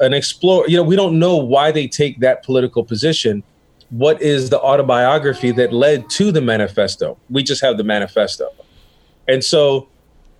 an 0.00 0.12
explorer. 0.12 0.66
You 0.68 0.76
know, 0.76 0.82
we 0.82 0.96
don't 0.96 1.18
know 1.18 1.36
why 1.36 1.70
they 1.70 1.86
take 1.86 2.20
that 2.20 2.42
political 2.42 2.84
position. 2.84 3.42
What 3.90 4.20
is 4.20 4.50
the 4.50 4.60
autobiography 4.60 5.52
that 5.52 5.72
led 5.72 6.08
to 6.10 6.32
the 6.32 6.40
manifesto? 6.40 7.18
We 7.30 7.42
just 7.42 7.62
have 7.62 7.76
the 7.76 7.84
manifesto. 7.84 8.48
And 9.28 9.42
so, 9.44 9.88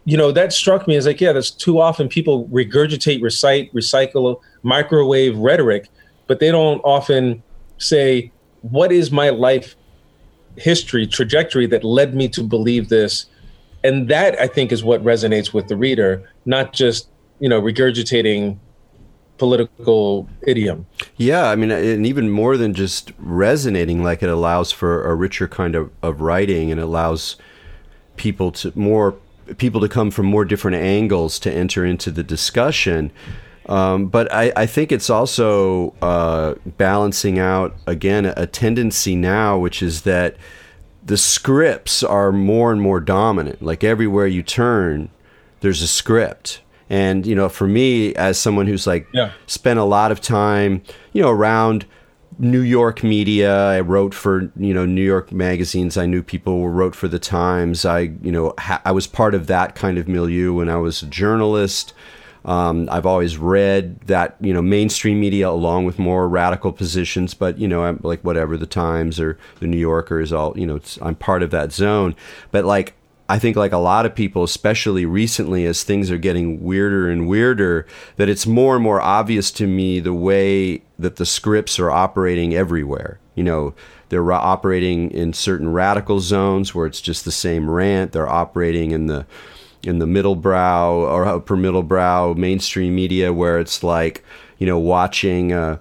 you 0.04 0.16
know, 0.16 0.33
that 0.33 0.52
struck 0.52 0.87
me 0.87 0.97
as 0.97 1.07
like, 1.07 1.21
yeah, 1.21 1.33
that's 1.33 1.50
too 1.50 1.81
often 1.81 2.09
people 2.09 2.47
regurgitate, 2.49 3.23
recite, 3.23 3.73
recycle 3.73 4.40
microwave 4.62 5.37
rhetoric, 5.38 5.88
but 6.26 6.40
they 6.40 6.50
don't 6.50 6.81
often 6.81 7.43
say, 7.78 8.31
what 8.62 8.93
is 8.93 9.11
my 9.11 9.31
life 9.31 9.76
history, 10.57 11.07
trajectory 11.07 11.66
that 11.66 11.85
led 11.85 12.14
me 12.14 12.28
to 12.28 12.43
believe 12.43 12.88
this? 12.88 13.26
And 13.85 14.09
that 14.09 14.41
I 14.41 14.49
think 14.49 14.73
is 14.73 14.83
what 14.83 15.05
resonates 15.05 15.53
with 15.53 15.69
the 15.69 15.76
reader, 15.76 16.29
not 16.47 16.73
just 16.73 17.09
you 17.38 17.49
know 17.49 17.61
regurgitating 17.61 18.59
political 19.38 20.29
idiom. 20.47 20.87
Yeah, 21.17 21.50
I 21.50 21.57
mean, 21.57 21.71
and 21.71 22.07
even 22.07 22.31
more 22.31 22.57
than 22.57 22.75
just 22.75 23.12
resonating, 23.19 24.03
like 24.03 24.23
it 24.23 24.29
allows 24.29 24.73
for 24.73 25.09
a 25.09 25.14
richer 25.14 25.47
kind 25.47 25.75
of, 25.75 25.91
of 26.03 26.21
writing 26.21 26.73
and 26.73 26.81
allows 26.81 27.37
people 28.17 28.53
to 28.53 28.73
more 28.75 29.17
people 29.59 29.81
to 29.81 29.88
come 29.88 30.11
from 30.11 30.26
more 30.26 30.45
different 30.45 30.76
angles 30.79 31.38
to 31.38 31.53
enter 31.53 31.85
into 31.85 32.11
the 32.11 32.23
discussion. 32.23 33.12
Um, 33.67 34.07
but 34.07 34.33
I, 34.33 34.53
I, 34.57 34.67
think 34.67 34.93
it's 34.93 35.09
also 35.09 35.95
uh, 36.03 36.55
balancing 36.76 37.38
out 37.38 37.75
again 37.87 38.26
a 38.26 38.47
tendency 38.47 39.17
now, 39.17 39.59
which 39.59 39.83
is 39.83 40.03
that 40.03 40.37
the 41.04 41.16
scripts 41.16 42.02
are 42.02 42.32
more 42.32 42.73
and 42.73 42.80
more 42.80 43.00
dominant. 43.00 43.62
Like 43.62 43.84
everywhere 43.84 44.26
you 44.26 44.42
turn, 44.42 45.11
there's 45.61 45.82
a 45.82 45.88
script. 45.88 46.62
And 46.90 47.26
you 47.26 47.34
know, 47.34 47.49
for 47.49 47.66
me, 47.66 48.14
as 48.14 48.38
someone 48.38 48.66
who's 48.66 48.87
like 48.87 49.06
yeah. 49.12 49.32
spent 49.46 49.78
a 49.78 49.84
lot 49.84 50.12
of 50.12 50.20
time, 50.20 50.82
you 51.12 51.23
know, 51.23 51.30
around 51.30 51.87
New 52.38 52.61
York 52.61 53.02
media, 53.02 53.70
I 53.70 53.80
wrote 53.80 54.14
for 54.14 54.52
you 54.56 54.75
know 54.75 54.84
New 54.84 55.04
York 55.04 55.32
magazines. 55.32 55.96
I 55.96 56.06
knew 56.06 56.23
people 56.23 56.61
who 56.61 56.66
wrote 56.66 56.94
for 56.94 57.08
the 57.08 57.18
Times. 57.18 57.84
I 57.84 58.00
you 58.23 58.32
know 58.32 58.54
ha- 58.58 58.82
I 58.84 58.92
was 58.92 59.06
part 59.06 59.34
of 59.34 59.46
that 59.46 59.75
kind 59.75 59.99
of 59.99 60.08
milieu 60.08 60.52
when 60.52 60.68
I 60.68 60.76
was 60.76 61.02
a 61.02 61.06
journalist. 61.06 61.94
Um, 62.44 62.88
I've 62.90 63.06
always 63.06 63.38
read 63.38 64.00
that 64.02 64.36
you 64.40 64.52
know 64.52 64.62
mainstream 64.62 65.20
media 65.20 65.48
along 65.48 65.86
with 65.86 65.98
more 65.98 66.28
radical 66.28 66.72
positions, 66.72 67.34
but 67.34 67.58
you 67.58 67.66
know 67.66 67.84
I'm 67.84 68.00
like 68.02 68.20
whatever 68.22 68.56
the 68.56 68.66
Times 68.66 69.18
or 69.18 69.38
the 69.60 69.66
New 69.66 69.78
Yorker 69.78 70.20
is 70.20 70.32
all 70.32 70.58
you 70.58 70.66
know 70.66 70.80
I'm 71.00 71.14
part 71.14 71.42
of 71.42 71.50
that 71.52 71.72
zone. 71.72 72.14
But 72.50 72.64
like 72.64 72.94
I 73.28 73.38
think 73.38 73.56
like 73.56 73.72
a 73.72 73.78
lot 73.78 74.04
of 74.04 74.14
people, 74.14 74.44
especially 74.44 75.06
recently, 75.06 75.64
as 75.64 75.82
things 75.82 76.10
are 76.10 76.18
getting 76.18 76.62
weirder 76.62 77.08
and 77.08 77.26
weirder, 77.26 77.86
that 78.16 78.28
it's 78.28 78.46
more 78.46 78.74
and 78.74 78.84
more 78.84 79.00
obvious 79.00 79.50
to 79.52 79.66
me 79.66 79.98
the 79.98 80.12
way 80.12 80.82
that 80.98 81.16
the 81.16 81.24
scripts 81.24 81.78
are 81.78 81.90
operating 81.90 82.54
everywhere. 82.54 83.18
You 83.34 83.44
know, 83.44 83.74
they're 84.10 84.30
operating 84.30 85.10
in 85.10 85.32
certain 85.32 85.72
radical 85.72 86.20
zones 86.20 86.74
where 86.74 86.86
it's 86.86 87.00
just 87.00 87.24
the 87.24 87.32
same 87.32 87.70
rant. 87.70 88.12
They're 88.12 88.28
operating 88.28 88.90
in 88.90 89.06
the 89.06 89.24
in 89.85 89.99
the 89.99 90.07
middle 90.07 90.37
brow 90.37 90.93
or 90.93 91.25
upper 91.25 91.57
middle 91.57 91.83
brow 91.83 92.33
mainstream 92.33 92.95
media 92.95 93.33
where 93.33 93.59
it's 93.59 93.83
like 93.83 94.25
you 94.59 94.67
know 94.67 94.79
watching 94.79 95.53
uh, 95.53 95.79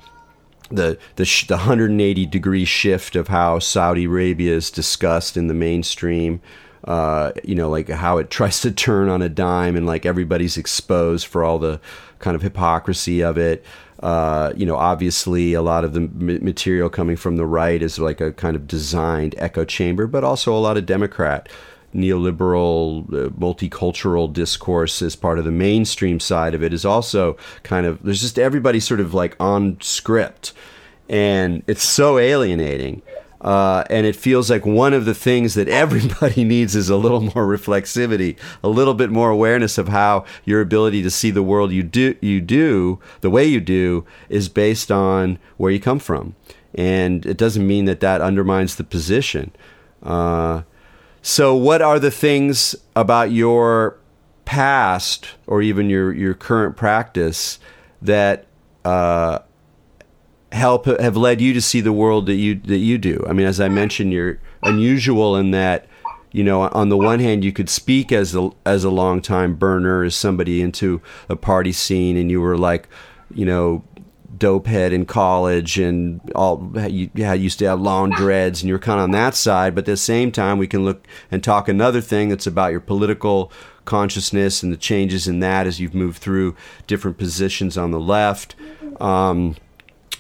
the 0.70 0.98
the, 1.16 1.26
sh- 1.26 1.48
the 1.48 1.56
180 1.56 2.26
degree 2.26 2.66
shift 2.66 3.16
of 3.16 3.28
how 3.28 3.60
Saudi 3.60 4.06
Arabia 4.06 4.54
is 4.54 4.72
discussed 4.72 5.38
in 5.38 5.48
the 5.48 5.54
mainstream. 5.54 6.42
Uh, 6.84 7.32
you 7.46 7.56
know, 7.56 7.70
like 7.70 7.88
how 7.88 8.18
it 8.18 8.30
tries 8.30 8.60
to 8.62 8.72
turn 8.72 9.08
on 9.08 9.22
a 9.22 9.30
dime 9.30 9.78
and 9.78 9.86
like 9.86 10.06
everybody's 10.06 10.58
exposed 10.58 11.26
for 11.26 11.44
all 11.44 11.58
the 11.58 11.80
kind 12.20 12.36
of 12.36 12.42
hypocrisy 12.42 13.22
of 13.22 13.38
it. 13.38 13.64
Uh, 14.02 14.52
you 14.58 14.66
know, 14.66 14.76
obviously, 14.76 15.54
a 15.54 15.62
lot 15.62 15.86
of 15.86 15.94
the 15.94 16.02
material 16.02 16.90
coming 16.90 17.16
from 17.16 17.38
the 17.38 17.46
right 17.46 17.82
is 17.82 18.00
like 18.00 18.20
a 18.20 18.34
kind 18.34 18.58
of 18.58 18.68
designed 18.68 19.34
echo 19.38 19.64
chamber, 19.64 20.08
but 20.08 20.26
also 20.26 20.54
a 20.54 20.60
lot 20.60 20.76
of 20.76 20.86
Democrat 20.86 21.48
neoliberal 21.94 23.06
uh, 23.14 23.30
multicultural 23.30 24.32
discourse 24.32 25.02
as 25.02 25.16
part 25.16 25.40
of 25.40 25.46
the 25.46 25.52
mainstream 25.52 26.20
side 26.20 26.54
of 26.54 26.64
it 26.64 26.74
is 26.74 26.86
also 26.86 27.38
kind 27.64 27.86
of 27.86 28.02
there's 28.04 28.22
just 28.22 28.40
everybody 28.40 28.80
sort 28.80 29.00
of 29.00 29.14
like 29.14 29.36
on 29.40 29.78
script 29.80 30.54
and 31.10 31.64
it's 31.68 31.84
so 31.84 32.18
alienating 32.18 33.02
uh, 33.44 33.84
and 33.90 34.06
it 34.06 34.16
feels 34.16 34.50
like 34.50 34.66
one 34.66 34.94
of 34.94 35.04
the 35.04 35.14
things 35.14 35.54
that 35.54 35.68
everybody 35.68 36.44
needs 36.46 36.76
is 36.76 36.90
a 36.90 36.96
little 36.96 37.20
more 37.20 37.46
reflexivity, 37.46 38.38
a 38.64 38.70
little 38.70 38.94
bit 38.94 39.10
more 39.10 39.30
awareness 39.30 39.78
of 39.78 39.90
how 39.90 40.24
your 40.46 40.62
ability 40.62 41.04
to 41.04 41.12
see 41.12 41.30
the 41.30 41.44
world 41.44 41.72
you 41.72 41.84
do, 41.84 42.16
you 42.22 42.40
do, 42.40 43.00
the 43.20 43.30
way 43.30 43.46
you 43.46 43.60
do, 43.60 44.06
is 44.30 44.48
based 44.48 44.92
on 44.92 45.38
where 45.58 45.72
you 45.72 45.80
come 45.80 46.00
from. 46.00 46.36
And 46.74 47.26
it 47.26 47.38
doesn't 47.38 47.68
mean 47.68 47.86
that 47.86 48.00
that 48.00 48.22
undermines 48.22 48.78
the 48.78 48.84
position. 48.84 49.52
Uh, 50.02 50.64
so, 51.26 51.56
what 51.56 51.82
are 51.82 52.00
the 52.00 52.12
things 52.12 52.76
about 52.98 53.32
your 53.32 53.98
past 54.44 55.30
or 55.48 55.62
even 55.62 55.90
your, 55.90 56.12
your 56.12 56.34
current 56.34 56.76
practice 56.76 57.60
that 58.02 58.46
uh, 58.84 59.40
help 60.52 60.86
have 60.86 61.16
led 61.16 61.40
you 61.40 61.54
to 61.54 61.62
see 61.62 61.80
the 61.80 61.94
world 61.94 62.26
that 62.26 62.36
you 62.36 62.56
that 62.56 62.80
you 62.80 62.98
do? 62.98 63.26
I 63.26 63.32
mean, 63.32 63.48
as 63.48 63.62
I 63.62 63.70
mentioned, 63.70 64.12
you're 64.12 64.38
unusual 64.64 65.38
in 65.38 65.52
that 65.52 65.88
you 66.34 66.44
know 66.44 66.64
on 66.64 66.90
the 66.90 66.98
one 66.98 67.22
hand 67.22 67.46
you 67.46 67.54
could 67.54 67.70
speak 67.70 68.12
as 68.12 68.36
a 68.36 68.50
as 68.66 68.84
a 68.84 68.90
long 68.90 69.22
time 69.22 69.56
burner 69.56 70.04
as 70.04 70.16
somebody 70.16 70.62
into 70.62 71.02
a 71.30 71.38
party 71.38 71.72
scene 71.72 72.18
and 72.18 72.30
you 72.30 72.42
were 72.42 72.58
like 72.58 72.90
you 73.34 73.46
know 73.46 73.84
dope 74.38 74.68
head 74.68 74.94
in 74.94 75.06
college 75.06 75.78
and 75.78 76.20
all 76.34 76.72
you 76.90 77.10
had 77.18 77.40
used 77.40 77.60
to 77.60 77.66
have 77.66 77.80
long 77.80 78.10
dreads 78.12 78.62
and 78.62 78.70
you're 78.70 78.80
kind 78.80 79.00
of 79.00 79.04
on 79.04 79.12
that 79.12 79.36
side 79.36 79.76
but 79.76 79.82
at 79.82 79.86
the 79.86 79.98
same 79.98 80.32
time 80.32 80.58
we 80.58 80.68
can 80.68 80.84
look 80.84 81.06
and 81.30 81.44
talk 81.44 81.68
another 81.68 82.02
thing 82.02 82.30
that's 82.30 82.48
about 82.48 82.72
your 82.72 82.80
political 82.80 83.52
consciousness 83.86 84.64
and 84.64 84.72
the 84.72 84.78
changes 84.78 85.28
in 85.28 85.40
that 85.40 85.68
as 85.68 85.80
you've 85.80 85.94
moved 85.94 86.18
through 86.18 86.56
different 86.88 87.18
positions 87.18 87.78
on 87.78 87.92
the 87.92 88.00
left 88.00 88.56
um, 89.00 89.56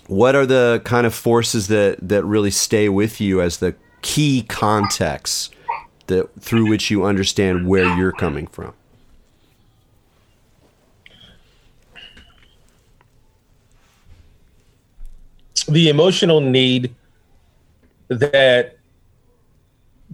what 0.08 0.36
are 0.36 0.46
the 0.46 0.82
kind 0.84 1.08
of 1.08 1.13
forces 1.13 1.67
that 1.67 1.98
that 2.01 2.24
really 2.25 2.51
stay 2.51 2.89
with 2.89 3.22
you 3.22 3.41
as 3.41 3.58
the 3.58 3.75
key 4.01 4.43
contexts 4.48 5.50
that 6.08 6.29
through 6.41 6.70
which 6.70 6.91
you 6.91 7.05
understand 7.05 7.67
where 7.67 7.96
you're 7.98 8.12
coming 8.12 8.48
from? 8.48 8.74
The 15.67 15.89
emotional 15.89 16.41
need 16.41 16.93
that 18.10 18.77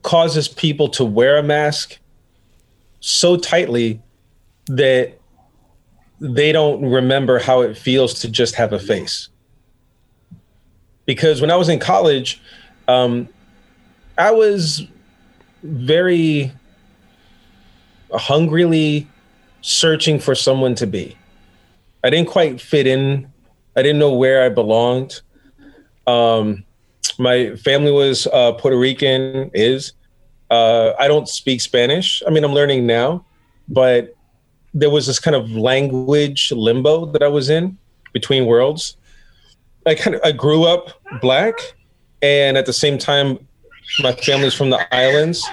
causes 0.02 0.48
people 0.48 0.90
to 0.90 1.04
wear 1.04 1.38
a 1.38 1.44
mask 1.44 1.98
so 3.00 3.36
tightly 3.38 4.02
that 4.68 5.18
they 6.20 6.52
don't 6.52 6.86
remember 6.86 7.40
how 7.40 7.62
it 7.62 7.78
feels 7.78 8.14
to 8.22 8.30
just 8.30 8.56
have 8.56 8.74
a 8.74 8.80
face. 8.80 9.30
Because 11.06 11.42
when 11.42 11.50
I 11.50 11.56
was 11.56 11.70
in 11.70 11.80
college, 11.80 12.42
um, 12.88 13.30
I 14.18 14.32
was 14.32 14.86
very 15.64 16.52
hungrily 18.14 19.08
searching 19.62 20.20
for 20.20 20.36
someone 20.36 20.76
to 20.76 20.88
be. 20.88 21.18
I 22.04 22.10
didn't 22.10 22.30
quite 22.30 22.62
fit 22.62 22.88
in. 22.88 23.32
I 23.76 23.82
didn't 23.82 24.00
know 24.00 24.14
where 24.14 24.44
I 24.44 24.50
belonged. 24.50 25.22
Um, 26.10 26.66
my 27.20 27.56
family 27.58 27.92
was 27.92 28.28
uh, 28.28 28.54
Puerto 28.54 28.78
Rican, 28.78 29.52
is. 29.54 29.94
Uh, 30.50 30.94
I 30.98 31.08
don't 31.08 31.28
speak 31.28 31.62
Spanish. 31.62 32.24
I 32.26 32.32
mean, 32.32 32.44
I'm 32.44 32.54
learning 32.54 32.88
now, 32.88 33.24
but 33.68 34.16
there 34.74 34.90
was 34.90 35.06
this 35.06 35.20
kind 35.20 35.36
of 35.36 35.52
language 35.52 36.52
limbo 36.52 37.06
that 37.08 37.22
I 37.22 37.28
was 37.28 37.50
in 37.50 37.78
between 38.14 38.46
worlds. 38.46 38.98
I 39.86 39.94
kind 39.96 40.16
of 40.16 40.22
I 40.24 40.32
grew 40.32 40.66
up 40.66 40.90
black, 41.22 41.54
and 42.22 42.58
at 42.58 42.66
the 42.66 42.74
same 42.74 42.98
time, 42.98 43.48
my 44.00 44.14
family's 44.14 44.56
from 44.56 44.72
the 44.72 44.82
islands, 44.94 45.48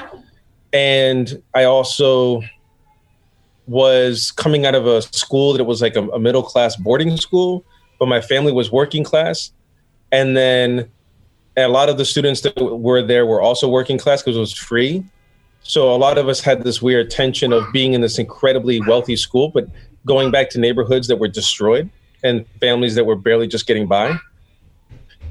and 0.72 1.42
I 1.54 1.64
also 1.64 2.42
was 3.66 4.30
coming 4.30 4.64
out 4.64 4.74
of 4.74 4.86
a 4.86 5.02
school 5.02 5.52
that 5.54 5.64
was 5.64 5.82
like 5.82 5.96
a, 5.96 6.08
a 6.08 6.18
middle 6.18 6.42
class 6.42 6.76
boarding 6.76 7.16
school, 7.16 7.64
but 7.98 8.06
my 8.06 8.20
family 8.20 8.52
was 8.52 8.70
working 8.70 9.04
class, 9.04 9.52
and 10.12 10.36
then 10.36 10.88
a 11.56 11.68
lot 11.68 11.88
of 11.88 11.98
the 11.98 12.04
students 12.04 12.42
that 12.42 12.56
were 12.56 13.02
there 13.02 13.26
were 13.26 13.40
also 13.40 13.68
working 13.68 13.98
class 13.98 14.22
because 14.22 14.36
it 14.36 14.40
was 14.40 14.52
free. 14.52 15.04
So 15.62 15.92
a 15.94 15.96
lot 15.96 16.18
of 16.18 16.28
us 16.28 16.40
had 16.40 16.62
this 16.62 16.80
weird 16.80 17.10
tension 17.10 17.52
of 17.52 17.64
being 17.72 17.94
in 17.94 18.00
this 18.00 18.18
incredibly 18.18 18.80
wealthy 18.80 19.16
school, 19.16 19.48
but 19.48 19.68
going 20.04 20.30
back 20.30 20.50
to 20.50 20.60
neighborhoods 20.60 21.08
that 21.08 21.16
were 21.16 21.28
destroyed 21.28 21.90
and 22.22 22.46
families 22.60 22.94
that 22.94 23.04
were 23.04 23.16
barely 23.16 23.48
just 23.48 23.66
getting 23.66 23.86
by. 23.86 24.16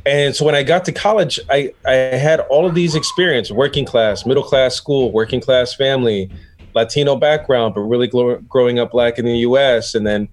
And 0.06 0.36
so 0.36 0.46
when 0.46 0.54
I 0.54 0.62
got 0.62 0.86
to 0.86 0.92
college, 0.92 1.40
I, 1.50 1.74
I 1.86 1.94
had 1.94 2.42
all 2.42 2.68
of 2.68 2.76
these 2.76 2.96
experiences 2.96 3.52
working 3.52 3.86
class, 3.86 4.26
middle 4.26 4.44
class 4.44 4.76
school, 4.76 5.12
working 5.12 5.42
class 5.42 5.74
family, 5.74 6.30
Latino 6.76 7.16
background, 7.16 7.74
but 7.74 7.82
really 7.82 8.08
growing 8.48 8.78
up 8.78 8.92
black 8.92 9.18
in 9.18 9.26
the 9.26 9.38
US. 9.38 9.96
And 9.96 10.06
then, 10.06 10.28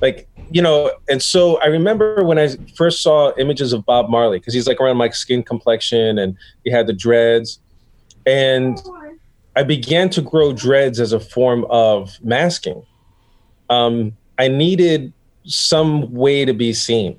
like, 0.00 0.28
you 0.50 0.62
know, 0.62 0.92
and 1.08 1.22
so 1.22 1.60
I 1.60 1.66
remember 1.66 2.24
when 2.24 2.38
I 2.38 2.48
first 2.76 3.02
saw 3.02 3.34
images 3.36 3.72
of 3.72 3.84
Bob 3.84 4.08
Marley, 4.08 4.38
because 4.38 4.54
he's 4.54 4.66
like 4.66 4.80
around 4.80 4.96
my 4.96 5.10
skin 5.10 5.42
complexion 5.42 6.18
and 6.18 6.36
he 6.64 6.70
had 6.70 6.86
the 6.86 6.92
dreads. 6.92 7.60
And 8.26 8.80
I 9.56 9.62
began 9.62 10.10
to 10.10 10.22
grow 10.22 10.52
dreads 10.52 11.00
as 11.00 11.12
a 11.12 11.20
form 11.20 11.66
of 11.68 12.18
masking. 12.22 12.84
Um, 13.70 14.16
I 14.38 14.48
needed 14.48 15.12
some 15.44 16.12
way 16.12 16.44
to 16.44 16.52
be 16.52 16.72
seen 16.72 17.18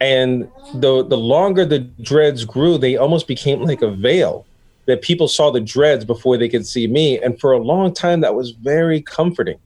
and 0.00 0.48
the 0.74 1.04
the 1.04 1.16
longer 1.16 1.64
the 1.64 1.80
dreads 1.80 2.44
grew 2.44 2.78
they 2.78 2.96
almost 2.96 3.26
became 3.26 3.62
like 3.62 3.82
a 3.82 3.90
veil 3.90 4.46
that 4.86 5.02
people 5.02 5.28
saw 5.28 5.50
the 5.50 5.60
dreads 5.60 6.04
before 6.04 6.36
they 6.36 6.48
could 6.48 6.66
see 6.66 6.86
me 6.86 7.20
and 7.20 7.38
for 7.40 7.52
a 7.52 7.58
long 7.58 7.92
time 7.92 8.20
that 8.20 8.34
was 8.34 8.52
very 8.52 9.02
comforting 9.02 9.58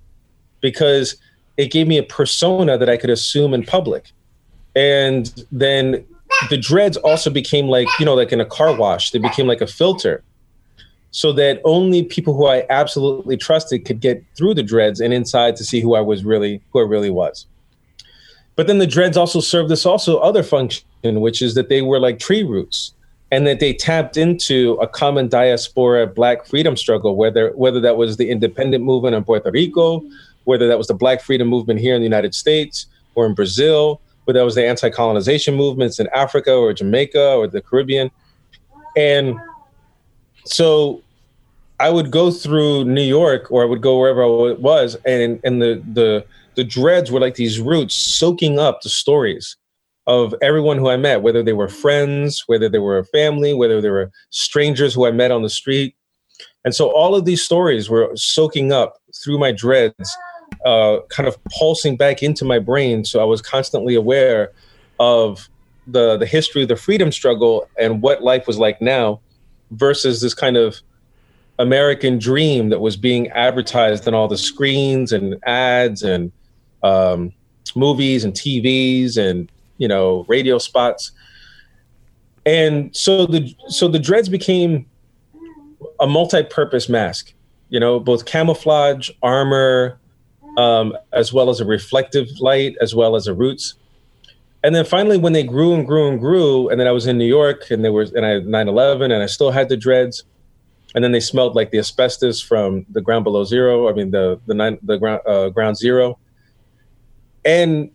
because 0.61 1.17
it 1.57 1.71
gave 1.71 1.87
me 1.87 1.99
a 1.99 2.03
persona 2.03 2.79
that 2.79 2.89
i 2.89 2.97
could 2.97 3.11
assume 3.11 3.55
in 3.55 3.63
public. 3.63 4.13
And 4.75 5.45
then 5.53 6.05
the 6.49 6.57
dreads 6.57 6.97
also 6.99 7.31
became 7.31 7.67
like 7.69 7.89
you 7.99 8.07
know 8.07 8.15
like 8.15 8.33
in 8.33 8.41
a 8.41 8.47
car 8.47 8.75
wash 8.75 9.11
they 9.11 9.19
became 9.19 9.47
like 9.47 9.61
a 9.61 9.67
filter 9.67 10.23
so 11.11 11.31
that 11.31 11.61
only 11.65 12.03
people 12.03 12.35
who 12.35 12.47
i 12.47 12.65
absolutely 12.71 13.37
trusted 13.37 13.85
could 13.85 14.01
get 14.01 14.25
through 14.35 14.55
the 14.55 14.63
dreads 14.63 14.99
and 14.99 15.13
inside 15.13 15.57
to 15.57 15.65
see 15.65 15.81
who 15.81 15.95
i 15.95 16.01
was 16.01 16.25
really 16.25 16.61
who 16.71 16.81
i 16.81 16.83
really 16.83 17.11
was. 17.11 17.47
But 18.57 18.67
then 18.67 18.79
the 18.79 18.87
dreads 18.87 19.17
also 19.17 19.41
served 19.41 19.71
this 19.71 19.87
also 19.87 20.19
other 20.19 20.43
function, 20.43 20.85
which 21.03 21.41
is 21.41 21.55
that 21.55 21.69
they 21.69 21.83
were 21.83 21.99
like 21.99 22.19
tree 22.19 22.43
roots 22.43 22.95
and 23.31 23.47
that 23.47 23.61
they 23.61 23.73
tapped 23.73 24.19
into 24.19 24.75
a 24.75 24.87
common 24.87 25.29
diaspora 25.29 26.07
black 26.07 26.47
freedom 26.47 26.77
struggle, 26.77 27.17
whether 27.17 27.51
whether 27.53 27.81
that 27.81 27.97
was 27.97 28.19
the 28.19 28.31
independent 28.31 28.85
movement 28.85 29.17
in 29.17 29.25
Puerto 29.25 29.51
Rico, 29.51 30.05
whether 30.45 30.69
that 30.69 30.79
was 30.79 30.87
the 30.87 30.95
black 30.95 31.21
freedom 31.21 31.49
movement 31.49 31.81
here 31.81 31.95
in 31.95 32.01
the 32.01 32.07
United 32.07 32.35
States 32.35 32.87
or 33.15 33.27
in 33.27 33.35
Brazil, 33.35 34.01
whether 34.25 34.39
that 34.39 34.45
was 34.45 34.55
the 34.55 34.67
anti-colonization 34.67 35.55
movements 35.55 35.99
in 35.99 36.09
Africa 36.15 36.53
or 36.53 36.73
Jamaica 36.73 37.35
or 37.35 37.47
the 37.47 37.61
Caribbean. 37.61 38.11
And 38.97 39.37
so 40.45 41.03
I 41.81 41.91
would 41.91 42.11
go 42.11 42.31
through 42.31 42.85
New 42.85 43.03
York 43.03 43.51
or 43.51 43.63
I 43.63 43.67
would 43.67 43.83
go 43.83 43.99
wherever 43.99 44.23
I 44.23 44.53
was 44.55 44.97
and 45.05 45.41
and 45.45 45.61
the 45.61 45.83
the 45.93 46.25
the 46.55 46.65
dreads 46.65 47.11
were 47.11 47.21
like 47.21 47.35
these 47.35 47.61
roots 47.61 47.95
soaking 47.95 48.59
up 48.59 48.83
the 48.83 48.89
stories 48.89 49.57
of 50.07 50.35
everyone 50.43 50.79
who 50.79 50.89
I 50.89 50.97
met, 50.97 51.23
whether 51.23 51.43
they 51.43 51.53
were 51.53 51.69
friends, 51.69 52.45
whether 52.47 52.69
they 52.69 52.79
were 52.79 52.99
a 52.99 53.05
family, 53.05 53.55
whether 53.55 53.81
they 53.81 53.91
were 53.91 54.11
strangers 54.31 54.95
who 54.95 55.07
I 55.07 55.13
met 55.13 55.31
on 55.31 55.43
the 55.43 55.51
street. 55.51 55.95
And 56.65 56.75
so 56.75 56.91
all 56.91 57.15
of 57.15 57.25
these 57.25 57.43
stories 57.43 57.89
were 57.89 58.11
soaking 58.15 58.73
up 58.73 58.99
through 59.23 59.39
my 59.39 59.53
dreads, 59.53 60.17
uh, 60.65 60.99
kind 61.09 61.29
of 61.29 61.37
pulsing 61.59 61.97
back 61.97 62.23
into 62.23 62.45
my 62.45 62.59
brain. 62.59 63.05
So 63.05 63.21
I 63.21 63.25
was 63.25 63.43
constantly 63.43 63.95
aware 63.95 64.53
of 65.01 65.49
the 65.87 66.17
the 66.17 66.27
history 66.27 66.63
of 66.63 66.69
the 66.69 66.77
freedom 66.77 67.11
struggle 67.11 67.69
and 67.79 68.03
what 68.03 68.23
life 68.23 68.47
was 68.47 68.59
like 68.59 68.81
now 68.81 69.21
versus 69.73 70.21
this 70.21 70.35
kind 70.35 70.57
of 70.57 70.81
American 71.59 72.19
dream 72.19 72.69
that 72.69 72.81
was 72.81 72.97
being 72.97 73.29
advertised 73.31 74.07
on 74.07 74.15
all 74.15 74.29
the 74.29 74.39
screens 74.39 75.13
and 75.13 75.37
ads 75.45 76.03
and 76.03 76.33
um, 76.83 77.33
movies 77.77 78.25
and 78.25 78.33
TVs 78.35 79.17
and 79.17 79.51
you 79.79 79.89
know 79.89 80.25
radio 80.29 80.59
spots. 80.59 81.13
And 82.45 82.95
so 82.95 83.27
the 83.27 83.55
so 83.69 83.89
the 83.89 83.99
dreads 83.99 84.29
became 84.29 84.87
a 86.01 86.07
multi-purpose 86.07 86.89
mask. 86.89 87.33
You 87.69 87.81
know, 87.81 87.99
both 87.99 88.27
camouflage, 88.27 89.11
armor, 89.23 89.99
um, 90.57 90.97
as 91.13 91.33
well 91.33 91.51
as 91.51 91.61
a 91.61 91.65
reflective 91.65 92.29
light, 92.41 92.77
as 92.81 92.95
well 92.95 93.17
as 93.17 93.27
a 93.27 93.35
roots. 93.35 93.75
And 94.65 94.75
then 94.75 94.85
finally, 94.85 95.19
when 95.19 95.33
they 95.33 95.43
grew 95.43 95.75
and 95.75 95.87
grew 95.87 96.09
and 96.09 96.21
grew, 96.21 96.69
and 96.69 96.79
then 96.79 96.87
I 96.87 96.93
was 96.93 97.07
in 97.07 97.19
New 97.19 97.27
York, 97.27 97.71
and 97.71 97.85
there 97.85 97.93
was 97.93 98.13
and 98.13 98.25
I 98.25 98.31
had 98.31 98.45
9/11, 98.45 99.05
and 99.13 99.23
I 99.23 99.27
still 99.27 99.51
had 99.51 99.69
the 99.69 99.77
dreads, 99.77 100.25
and 100.95 101.03
then 101.03 101.13
they 101.13 101.21
smelled 101.21 101.57
like 101.57 101.71
the 101.71 101.79
asbestos 101.79 102.41
from 102.41 102.87
the 102.91 103.01
ground 103.01 103.25
below 103.25 103.45
zero. 103.45 103.89
I 103.89 103.93
mean, 103.93 104.11
the 104.13 104.41
the 104.47 104.55
nine, 104.55 104.79
the 104.83 104.99
ground 104.99 105.21
uh, 105.27 105.49
ground 105.49 105.77
zero, 105.79 106.19
and 107.45 107.91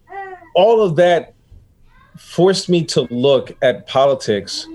all 0.55 0.81
of 0.81 0.97
that 0.97 1.33
forced 2.17 2.67
me 2.67 2.83
to 2.83 3.01
look 3.11 3.55
at 3.61 3.87
politics 3.87 4.67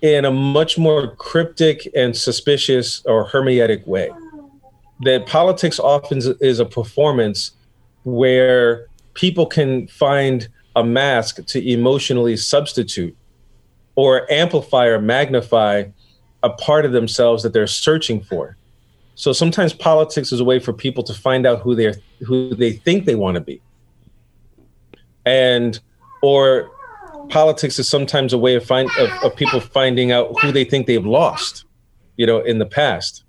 in 0.00 0.24
a 0.24 0.30
much 0.30 0.78
more 0.78 1.14
cryptic 1.16 1.88
and 1.94 2.16
suspicious 2.16 3.04
or 3.04 3.24
hermetic 3.24 3.86
way. 3.86 4.10
That 5.00 5.26
politics 5.26 5.78
often 5.78 6.20
is 6.40 6.60
a 6.60 6.64
performance 6.64 7.52
where 8.04 8.86
people 9.14 9.46
can 9.46 9.86
find 9.88 10.48
a 10.76 10.84
mask 10.84 11.44
to 11.46 11.70
emotionally 11.70 12.36
substitute 12.36 13.16
or 13.96 14.30
amplify 14.30 14.86
or 14.86 15.00
magnify 15.00 15.84
a 16.42 16.50
part 16.50 16.84
of 16.84 16.92
themselves 16.92 17.42
that 17.42 17.52
they're 17.52 17.66
searching 17.66 18.20
for. 18.20 18.56
So 19.14 19.32
sometimes 19.32 19.74
politics 19.74 20.32
is 20.32 20.40
a 20.40 20.44
way 20.44 20.58
for 20.58 20.72
people 20.72 21.02
to 21.04 21.12
find 21.12 21.46
out 21.46 21.60
who 21.60 21.74
they're 21.74 21.96
who 22.20 22.54
they 22.54 22.72
think 22.72 23.04
they 23.04 23.14
want 23.14 23.34
to 23.34 23.40
be. 23.40 23.60
And 25.26 25.78
or 26.22 26.70
politics 27.28 27.78
is 27.78 27.88
sometimes 27.88 28.32
a 28.32 28.38
way 28.38 28.54
of 28.54 28.64
find 28.64 28.88
of, 28.98 29.10
of 29.22 29.36
people 29.36 29.60
finding 29.60 30.12
out 30.12 30.40
who 30.40 30.52
they 30.52 30.64
think 30.64 30.86
they've 30.86 31.04
lost, 31.04 31.64
you 32.16 32.24
know, 32.24 32.40
in 32.40 32.58
the 32.58 32.66
past. 32.66 33.24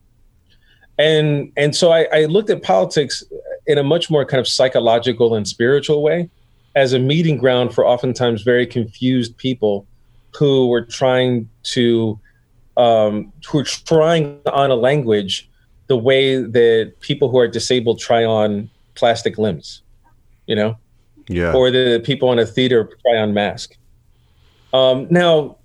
And 1.01 1.51
and 1.57 1.75
so 1.75 1.91
I, 1.91 2.07
I 2.13 2.25
looked 2.25 2.49
at 2.49 2.61
politics 2.61 3.23
in 3.67 3.77
a 3.77 3.83
much 3.83 4.09
more 4.09 4.25
kind 4.25 4.39
of 4.39 4.47
psychological 4.47 5.35
and 5.35 5.47
spiritual 5.47 6.01
way 6.03 6.29
as 6.75 6.93
a 6.93 6.99
meeting 6.99 7.37
ground 7.37 7.73
for 7.73 7.85
oftentimes 7.85 8.43
very 8.43 8.65
confused 8.65 9.35
people 9.37 9.85
who 10.37 10.67
were 10.67 10.85
trying 10.85 11.49
to 11.63 12.19
um, 12.77 13.31
who 13.47 13.59
are 13.59 13.63
trying 13.63 14.39
on 14.51 14.71
a 14.71 14.75
language 14.75 15.49
the 15.87 15.97
way 15.97 16.37
that 16.37 16.93
people 17.01 17.29
who 17.29 17.37
are 17.37 17.47
disabled 17.47 17.99
try 17.99 18.23
on 18.23 18.69
plastic 18.95 19.37
limbs, 19.37 19.81
you 20.47 20.55
know? 20.55 20.77
yeah. 21.31 21.53
or 21.53 21.71
the 21.71 22.01
people 22.03 22.31
in 22.31 22.39
a 22.39 22.45
theater 22.45 22.89
try 23.05 23.17
on 23.17 23.33
mask. 23.33 23.77
Um, 24.73 25.07
now, 25.09 25.57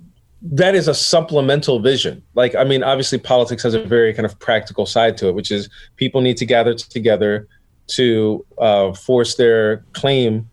that 0.42 0.74
is 0.74 0.88
a 0.88 0.94
supplemental 0.94 1.80
vision. 1.80 2.22
Like, 2.34 2.54
I 2.54 2.64
mean, 2.64 2.82
obviously, 2.82 3.18
politics 3.18 3.62
has 3.62 3.74
a 3.74 3.82
very 3.82 4.12
kind 4.12 4.26
of 4.26 4.38
practical 4.38 4.86
side 4.86 5.16
to 5.18 5.28
it, 5.28 5.34
which 5.34 5.50
is 5.50 5.68
people 5.96 6.20
need 6.20 6.36
to 6.38 6.46
gather 6.46 6.74
together 6.74 7.48
to 7.88 8.44
uh, 8.58 8.92
force 8.92 9.36
their 9.36 9.78
claim 9.92 10.48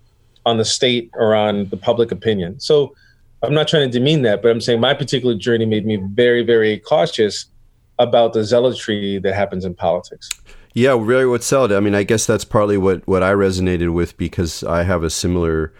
on 0.45 0.57
the 0.57 0.65
state 0.65 1.09
or 1.13 1.35
on 1.35 1.69
the 1.69 1.77
public 1.77 2.11
opinion. 2.11 2.59
So, 2.59 2.95
I'm 3.43 3.53
not 3.53 3.67
trying 3.67 3.91
to 3.91 3.99
demean 3.99 4.21
that, 4.21 4.41
but 4.41 4.51
I'm 4.51 4.61
saying 4.61 4.79
my 4.79 4.93
particular 4.93 5.35
journey 5.35 5.65
made 5.65 5.85
me 5.85 5.97
very, 5.97 6.43
very 6.43 6.79
cautious 6.79 7.47
about 7.99 8.31
the 8.31 8.43
zealotry 8.43 9.19
that 9.19 9.35
happens 9.35 9.65
in 9.65 9.75
politics. 9.75 10.29
Yeah, 10.73 10.97
really 10.99 11.25
what 11.25 11.43
sold. 11.43 11.71
I 11.71 11.79
mean, 11.81 11.93
I 11.93 12.03
guess 12.03 12.25
that's 12.25 12.45
partly 12.45 12.77
what, 12.77 13.05
what 13.05 13.21
I 13.21 13.33
resonated 13.33 13.93
with 13.93 14.17
because 14.17 14.63
I 14.63 14.83
have 14.83 15.03
a 15.03 15.09
similar 15.09 15.73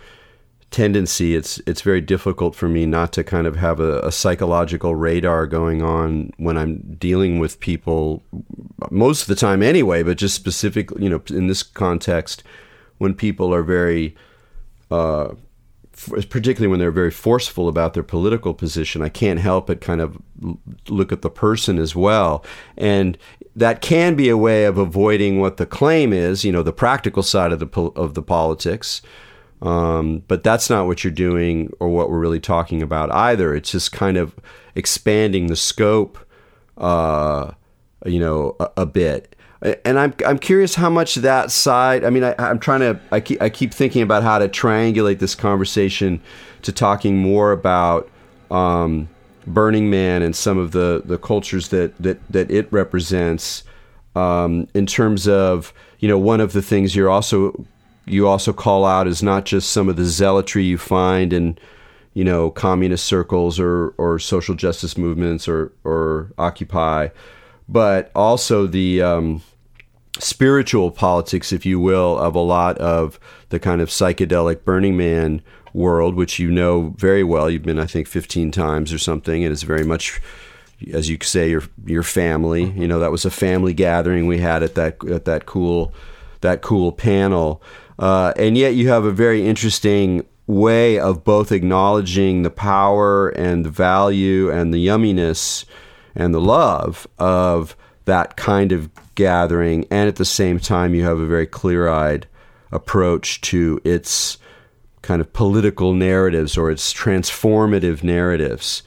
tendency. 0.74 1.36
It's 1.36 1.62
it's 1.66 1.82
very 1.82 2.02
difficult 2.02 2.56
for 2.56 2.68
me 2.68 2.86
not 2.86 3.14
to 3.14 3.24
kind 3.24 3.48
of 3.48 3.56
have 3.56 3.80
a, 3.80 4.00
a 4.00 4.12
psychological 4.12 4.96
radar 4.96 5.48
going 5.48 5.82
on 5.82 6.32
when 6.38 6.58
I'm 6.58 6.96
dealing 7.00 7.40
with 7.40 7.60
people 7.60 8.24
most 8.92 9.22
of 9.22 9.28
the 9.28 9.36
time 9.36 9.64
anyway, 9.64 10.04
but 10.04 10.18
just 10.18 10.36
specifically, 10.36 11.04
you 11.04 11.10
know, 11.10 11.22
in 11.30 11.48
this 11.48 11.64
context, 11.64 12.44
when 12.98 13.14
people 13.14 13.54
are 13.54 13.64
very 13.64 14.16
uh, 14.92 15.36
particularly 16.30 16.68
when 16.68 16.80
they're 16.80 16.92
very 16.92 17.12
forceful 17.12 17.68
about 17.68 17.94
their 17.94 18.04
political 18.04 18.54
position, 18.54 19.02
I 19.02 19.10
can't 19.10 19.40
help 19.40 19.68
but 19.68 19.80
kind 19.80 20.02
of 20.02 20.18
look 20.90 21.12
at 21.12 21.22
the 21.22 21.30
person 21.30 21.78
as 21.78 21.96
well. 21.96 22.44
And 22.78 23.18
that 23.56 23.82
can 23.82 24.16
be 24.16 24.30
a 24.30 24.38
way 24.38 24.66
of 24.66 24.78
avoiding 24.78 25.40
what 25.40 25.58
the 25.58 25.66
claim 25.66 26.12
is, 26.12 26.44
you 26.44 26.52
know, 26.52 26.64
the 26.64 26.74
practical 26.74 27.22
side 27.22 27.52
of 27.52 27.60
the 27.60 27.68
of 27.96 28.16
the 28.16 28.24
politics. 28.24 29.02
Um, 29.64 30.24
but 30.28 30.44
that's 30.44 30.70
not 30.70 30.88
what 30.88 31.04
you're 31.04 31.12
doing 31.12 31.72
or 31.80 31.88
what 31.88 32.10
we're 32.10 32.20
really 32.20 32.42
talking 32.42 32.82
about 32.82 33.10
either. 33.12 33.56
It's 33.56 33.72
just 33.72 33.94
kind 33.94 34.18
of 34.18 34.36
expanding 34.76 35.48
the 35.48 35.56
scope, 35.56 36.20
uh, 36.78 37.52
you 38.06 38.20
know, 38.20 38.58
a, 38.60 38.70
a, 38.78 38.86
bit. 38.86 39.38
And 39.86 39.98
I'm 39.98 40.14
I'm 40.28 40.38
curious 40.38 40.76
how 40.76 40.90
much 40.90 41.16
that 41.16 41.50
side. 41.50 42.04
I 42.04 42.10
mean, 42.10 42.26
I, 42.26 42.36
am 42.38 42.60
trying 42.60 42.82
to. 42.82 43.00
I 43.14 43.22
keep 43.22 43.42
I 43.42 43.50
keep 43.50 43.74
thinking 43.74 44.02
about 44.02 44.22
how 44.22 44.38
to 44.38 44.50
triangulate 44.50 45.20
this 45.20 45.34
conversation 45.34 46.22
to 46.64 46.74
talking 46.74 47.18
more 47.18 47.54
about. 47.54 48.10
Um, 48.52 49.08
Burning 49.46 49.90
Man 49.90 50.22
and 50.22 50.36
some 50.36 50.58
of 50.58 50.72
the, 50.72 51.02
the 51.04 51.18
cultures 51.18 51.70
that, 51.70 51.98
that, 52.02 52.20
that 52.32 52.50
it 52.50 52.72
represents 52.72 53.64
um, 54.16 54.68
in 54.74 54.86
terms 54.86 55.28
of 55.28 55.74
you 56.00 56.08
know 56.08 56.18
one 56.18 56.40
of 56.40 56.54
the 56.54 56.62
things 56.62 56.96
you're 56.96 57.10
also 57.10 57.66
you 58.06 58.28
also 58.28 58.54
call 58.54 58.86
out 58.86 59.08
is 59.08 59.24
not 59.24 59.46
just 59.46 59.72
some 59.72 59.90
of 59.90 59.96
the 59.96 60.06
zealotry 60.06 60.64
you 60.64 60.78
find 60.78 61.34
in 61.34 61.58
you 62.14 62.24
know 62.24 62.52
communist 62.52 63.06
circles 63.06 63.60
or 63.60 63.90
or 63.98 64.20
social 64.20 64.56
justice 64.56 64.98
movements 64.98 65.48
or 65.48 65.72
or 65.84 66.32
Occupy, 66.38 67.10
but 67.68 68.12
also 68.16 68.68
the 68.68 69.02
um, 69.02 69.42
spiritual 70.20 70.92
politics, 70.92 71.52
if 71.52 71.66
you 71.66 71.80
will, 71.80 72.18
of 72.18 72.36
a 72.36 72.40
lot 72.40 72.78
of 72.78 73.20
the 73.50 73.60
kind 73.60 73.82
of 73.82 73.90
psychedelic 73.90 74.64
Burning 74.64 74.98
Man 74.98 75.42
world, 75.74 76.16
which 76.16 76.40
you 76.40 76.52
know 76.52 76.94
very 76.98 77.24
well. 77.24 77.50
You've 77.50 77.64
been, 77.64 77.80
I 77.80 77.88
think, 77.88 78.08
15 78.08 78.52
times 78.52 78.94
or 78.94 79.00
something, 79.00 79.44
and 79.44 79.52
it's 79.52 79.64
very 79.64 79.84
much, 79.84 80.22
as 80.92 81.10
you 81.10 81.18
say, 81.22 81.50
your 81.50 81.64
your 81.86 82.04
family. 82.04 82.70
You 82.72 82.88
know, 82.88 83.00
that 83.00 83.12
was 83.12 83.26
a 83.26 83.32
family 83.32 83.74
gathering 83.74 84.28
we 84.28 84.40
had 84.40 84.62
at 84.62 84.76
that 84.76 85.04
at 85.10 85.26
that 85.26 85.46
cool 85.46 85.94
that 86.42 86.62
cool 86.62 86.92
panel, 86.92 87.62
uh, 88.00 88.34
and 88.38 88.58
yet 88.58 88.76
you 88.76 88.90
have 88.90 89.06
a 89.06 89.12
very 89.12 89.46
interesting 89.46 90.26
way 90.48 91.00
of 91.00 91.24
both 91.24 91.52
acknowledging 91.52 92.44
the 92.44 92.50
power 92.50 93.30
and 93.30 93.66
the 93.66 93.70
value 93.70 94.52
and 94.52 94.74
the 94.74 94.86
yumminess 94.86 95.66
and 96.16 96.34
the 96.34 96.42
love 96.42 97.08
of 97.18 97.76
that 98.06 98.36
kind 98.36 98.72
of 98.72 98.90
gathering, 99.16 99.86
and 99.90 100.08
at 100.08 100.18
the 100.18 100.26
same 100.26 100.60
time, 100.60 100.94
you 100.94 101.04
have 101.04 101.20
a 101.20 101.26
very 101.26 101.48
clear 101.48 101.88
eyed 101.88 102.28
approach 102.72 103.40
to 103.42 103.80
its 103.84 104.38
kind 105.02 105.22
of 105.22 105.32
political 105.34 105.94
narratives 105.94 106.58
or 106.58 106.72
its 106.72 106.94
transformative 106.94 108.04
narratives. 108.04 108.84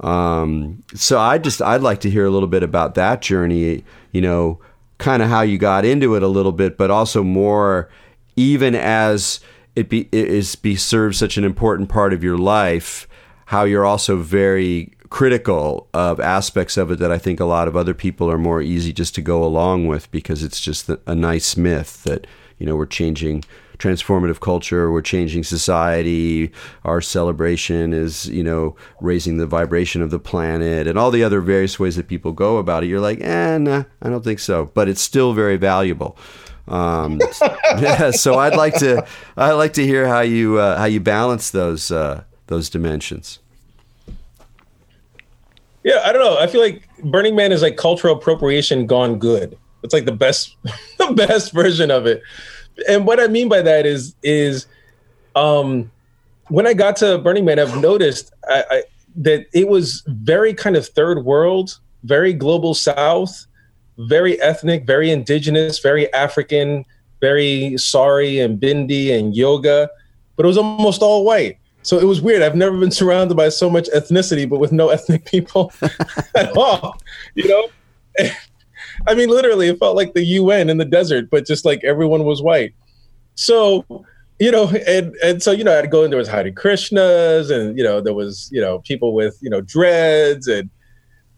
Um, 0.00 0.82
so 0.94 1.18
I 1.18 1.38
just 1.38 1.60
I'd 1.60 1.82
like 1.82 2.00
to 2.00 2.10
hear 2.10 2.26
a 2.26 2.30
little 2.30 2.48
bit 2.48 2.62
about 2.62 2.94
that 2.94 3.22
journey. 3.22 3.84
You 4.12 4.20
know, 4.20 4.60
kind 4.98 5.22
of 5.22 5.28
how 5.28 5.42
you 5.42 5.58
got 5.58 5.84
into 5.84 6.14
it 6.14 6.22
a 6.22 6.28
little 6.28 6.52
bit, 6.52 6.76
but 6.76 6.90
also 6.90 7.22
more 7.22 7.88
even 8.38 8.76
as 8.76 9.40
it 9.74 9.88
be 9.88 10.08
it 10.12 10.28
is 10.28 10.54
be 10.54 10.76
serves 10.76 11.18
such 11.18 11.36
an 11.36 11.44
important 11.44 11.88
part 11.88 12.12
of 12.12 12.22
your 12.22 12.38
life. 12.38 13.08
How 13.46 13.64
you're 13.64 13.84
also 13.84 14.16
very 14.16 14.92
critical 15.10 15.88
of 15.92 16.20
aspects 16.20 16.76
of 16.76 16.90
it 16.90 16.98
that 16.98 17.10
I 17.10 17.18
think 17.18 17.40
a 17.40 17.46
lot 17.46 17.66
of 17.66 17.76
other 17.76 17.94
people 17.94 18.30
are 18.30 18.38
more 18.38 18.60
easy 18.60 18.92
just 18.92 19.14
to 19.16 19.22
go 19.22 19.42
along 19.42 19.86
with 19.86 20.10
because 20.10 20.42
it's 20.42 20.60
just 20.60 20.88
a 20.88 21.14
nice 21.14 21.56
myth 21.56 22.04
that 22.04 22.26
you 22.58 22.66
know 22.66 22.76
we're 22.76 22.86
changing 22.86 23.44
transformative 23.78 24.40
culture. 24.40 24.90
We're 24.90 25.02
changing 25.02 25.44
society. 25.44 26.50
Our 26.84 27.00
celebration 27.00 27.92
is, 27.92 28.28
you 28.28 28.42
know, 28.42 28.74
raising 29.00 29.38
the 29.38 29.46
vibration 29.46 30.02
of 30.02 30.10
the 30.10 30.18
planet 30.18 30.88
and 30.88 30.98
all 30.98 31.12
the 31.12 31.22
other 31.22 31.40
various 31.40 31.78
ways 31.78 31.94
that 31.94 32.08
people 32.08 32.32
go 32.32 32.56
about 32.56 32.82
it. 32.82 32.88
You're 32.88 33.00
like, 33.00 33.20
eh, 33.20 33.56
nah, 33.58 33.84
I 34.02 34.10
don't 34.10 34.24
think 34.24 34.40
so. 34.40 34.72
But 34.74 34.88
it's 34.88 35.00
still 35.00 35.32
very 35.32 35.56
valuable. 35.56 36.18
Um, 36.68 37.20
yeah, 37.78 38.10
so 38.10 38.38
I'd 38.38 38.56
like 38.56 38.74
to, 38.76 39.06
I'd 39.36 39.52
like 39.52 39.72
to 39.74 39.84
hear 39.84 40.06
how 40.06 40.20
you, 40.20 40.58
uh, 40.58 40.78
how 40.78 40.84
you 40.84 41.00
balance 41.00 41.50
those, 41.50 41.90
uh, 41.90 42.24
those 42.46 42.70
dimensions. 42.70 43.38
Yeah, 45.84 46.02
I 46.04 46.12
don't 46.12 46.22
know. 46.22 46.38
I 46.38 46.46
feel 46.46 46.60
like 46.60 46.88
Burning 47.04 47.36
Man 47.36 47.52
is 47.52 47.62
like 47.62 47.76
cultural 47.76 48.16
appropriation 48.16 48.86
gone 48.86 49.18
good. 49.18 49.56
It's 49.82 49.94
like 49.94 50.04
the 50.04 50.12
best, 50.12 50.56
the 50.98 51.12
best 51.12 51.52
version 51.52 51.90
of 51.90 52.06
it 52.06 52.22
and 52.86 53.06
what 53.06 53.18
I 53.18 53.26
mean 53.26 53.48
by 53.48 53.62
that 53.62 53.86
is 53.86 54.14
is 54.22 54.66
um, 55.34 55.90
when 56.48 56.66
I 56.66 56.74
got 56.74 56.96
to 56.96 57.18
Burning 57.18 57.44
Man, 57.44 57.58
I've 57.58 57.80
noticed 57.80 58.32
I, 58.48 58.64
I, 58.70 58.82
that 59.16 59.46
it 59.52 59.68
was 59.68 60.02
very 60.06 60.54
kind 60.54 60.76
of 60.76 60.86
third 60.86 61.24
world, 61.24 61.78
very 62.04 62.32
global 62.32 62.74
South, 62.74 63.46
very 63.98 64.40
ethnic, 64.40 64.86
very 64.86 65.10
indigenous, 65.10 65.80
very 65.80 66.12
African, 66.12 66.84
very 67.20 67.76
sari 67.76 68.38
and 68.38 68.60
bindi 68.60 69.16
and 69.18 69.36
yoga, 69.36 69.88
but 70.36 70.44
it 70.44 70.46
was 70.46 70.58
almost 70.58 71.02
all 71.02 71.24
white. 71.24 71.58
So 71.82 71.98
it 71.98 72.04
was 72.04 72.20
weird. 72.20 72.42
I've 72.42 72.54
never 72.54 72.76
been 72.76 72.90
surrounded 73.00 73.36
by 73.36 73.48
so 73.48 73.68
much 73.68 73.88
ethnicity, 73.94 74.48
but 74.48 74.60
with 74.60 74.72
no 74.72 74.88
ethnic 74.88 75.24
people 75.24 75.72
at 76.34 76.56
all. 76.56 77.00
You 77.34 77.48
know, 77.48 77.68
I 79.06 79.14
mean, 79.14 79.28
literally, 79.28 79.68
it 79.68 79.78
felt 79.78 79.96
like 79.96 80.14
the 80.14 80.24
UN 80.24 80.70
in 80.70 80.78
the 80.78 80.84
desert, 80.84 81.30
but 81.30 81.46
just 81.46 81.64
like 81.64 81.82
everyone 81.84 82.24
was 82.24 82.42
white. 82.42 82.74
So, 83.34 83.84
you 84.38 84.50
know, 84.50 84.68
and 84.86 85.14
and 85.22 85.42
so 85.42 85.52
you 85.52 85.64
know, 85.64 85.72
I 85.72 85.76
had 85.76 85.82
to 85.82 85.88
go 85.88 86.04
and 86.04 86.12
there 86.12 86.18
was 86.18 86.28
Hare 86.28 86.50
Krishnas, 86.52 87.50
and 87.50 87.76
you 87.76 87.84
know, 87.84 88.00
there 88.00 88.14
was 88.14 88.48
you 88.52 88.60
know 88.60 88.80
people 88.80 89.14
with 89.14 89.38
you 89.40 89.50
know 89.50 89.60
dreads, 89.60 90.46
and 90.46 90.70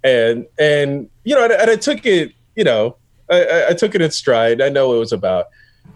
and 0.05 0.47
and 0.59 1.09
you 1.25 1.35
know, 1.35 1.45
and, 1.45 1.53
and 1.53 1.71
I 1.71 1.77
took 1.77 2.05
it, 2.07 2.33
you 2.61 2.65
know, 2.65 2.95
I, 3.31 3.69
I 3.71 3.73
took 3.73 3.95
it 3.95 4.03
in 4.03 4.11
stride. 4.11 4.61
I 4.61 4.69
know 4.69 4.89
what 4.89 4.97
it 4.97 4.99
was 4.99 5.15
about, 5.15 5.47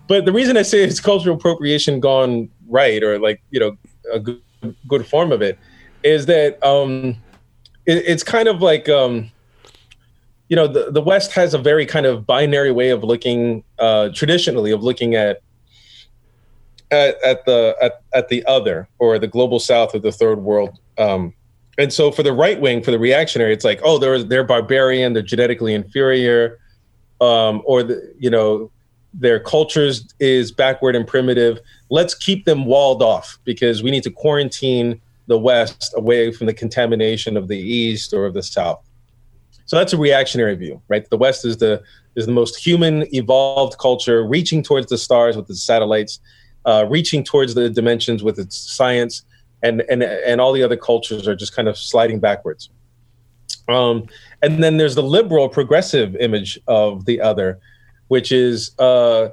but 0.08 0.24
the 0.24 0.32
reason 0.32 0.56
I 0.56 0.62
say 0.62 0.82
it's 0.82 0.98
cultural 0.98 1.36
appropriation 1.36 2.00
gone 2.00 2.48
right, 2.68 3.02
or 3.02 3.18
like 3.18 3.42
you 3.50 3.60
know, 3.60 3.76
a 4.10 4.18
good 4.18 4.40
good 4.88 5.06
form 5.06 5.30
of 5.30 5.42
it, 5.42 5.58
is 6.02 6.24
that 6.24 6.64
um, 6.64 7.16
it, 7.84 7.98
it's 8.06 8.22
kind 8.22 8.48
of 8.48 8.62
like 8.62 8.88
um 8.88 9.30
you 10.48 10.56
know 10.56 10.66
the, 10.66 10.90
the 10.90 11.02
west 11.02 11.32
has 11.32 11.52
a 11.52 11.58
very 11.58 11.84
kind 11.84 12.06
of 12.06 12.26
binary 12.26 12.72
way 12.72 12.88
of 12.88 13.04
looking 13.04 13.62
uh, 13.78 14.08
traditionally 14.14 14.70
of 14.70 14.82
looking 14.82 15.14
at, 15.14 15.42
at 16.90 17.22
at, 17.22 17.44
the 17.44 17.76
at, 17.82 18.02
at 18.14 18.28
the 18.30 18.42
other 18.46 18.88
or 18.98 19.18
the 19.18 19.28
global 19.28 19.60
south 19.60 19.94
or 19.94 19.98
the 19.98 20.12
third 20.12 20.38
world 20.38 20.78
um, 20.96 21.34
and 21.78 21.92
so 21.92 22.10
for 22.10 22.22
the 22.22 22.32
right 22.32 22.60
wing 22.60 22.82
for 22.82 22.90
the 22.90 22.98
reactionary 22.98 23.52
it's 23.52 23.64
like 23.64 23.80
oh 23.84 23.98
they're 23.98 24.22
they're 24.22 24.44
barbarian 24.44 25.12
they're 25.12 25.22
genetically 25.22 25.74
inferior 25.74 26.58
um, 27.20 27.62
or 27.64 27.82
the, 27.82 28.14
you 28.18 28.30
know 28.30 28.70
their 29.14 29.38
cultures 29.38 30.12
is 30.18 30.50
backward 30.50 30.96
and 30.96 31.06
primitive. 31.06 31.60
Let's 31.88 32.14
keep 32.14 32.44
them 32.44 32.66
walled 32.66 33.02
off 33.02 33.38
because 33.44 33.82
we 33.82 33.90
need 33.90 34.02
to 34.02 34.10
quarantine 34.10 35.00
the 35.28 35.38
west 35.38 35.94
away 35.96 36.32
from 36.32 36.48
the 36.48 36.52
contamination 36.52 37.36
of 37.36 37.48
the 37.48 37.56
east 37.56 38.12
or 38.12 38.26
of 38.26 38.34
the 38.34 38.42
south. 38.42 38.82
So 39.66 39.76
that's 39.76 39.92
a 39.92 39.96
reactionary 39.96 40.56
view, 40.56 40.82
right? 40.88 41.08
The 41.08 41.16
West 41.16 41.46
is 41.46 41.56
the 41.56 41.82
is 42.16 42.26
the 42.26 42.32
most 42.32 42.56
human, 42.56 43.06
evolved 43.14 43.78
culture, 43.78 44.26
reaching 44.26 44.62
towards 44.62 44.88
the 44.88 44.98
stars 44.98 45.36
with 45.36 45.48
its 45.48 45.62
satellites, 45.62 46.20
uh, 46.66 46.86
reaching 46.88 47.24
towards 47.24 47.54
the 47.54 47.70
dimensions 47.70 48.22
with 48.22 48.38
its 48.38 48.56
science, 48.56 49.24
and 49.64 49.82
and 49.90 50.02
and 50.02 50.40
all 50.40 50.52
the 50.52 50.62
other 50.62 50.76
cultures 50.76 51.26
are 51.26 51.34
just 51.34 51.56
kind 51.56 51.68
of 51.68 51.76
sliding 51.76 52.20
backwards. 52.20 52.70
Um, 53.68 54.06
and 54.42 54.62
then 54.62 54.76
there's 54.76 54.94
the 54.94 55.02
liberal, 55.02 55.48
progressive 55.48 56.14
image 56.16 56.60
of 56.68 57.06
the 57.06 57.20
other, 57.20 57.58
which 58.08 58.30
is 58.30 58.78
uh, 58.78 59.30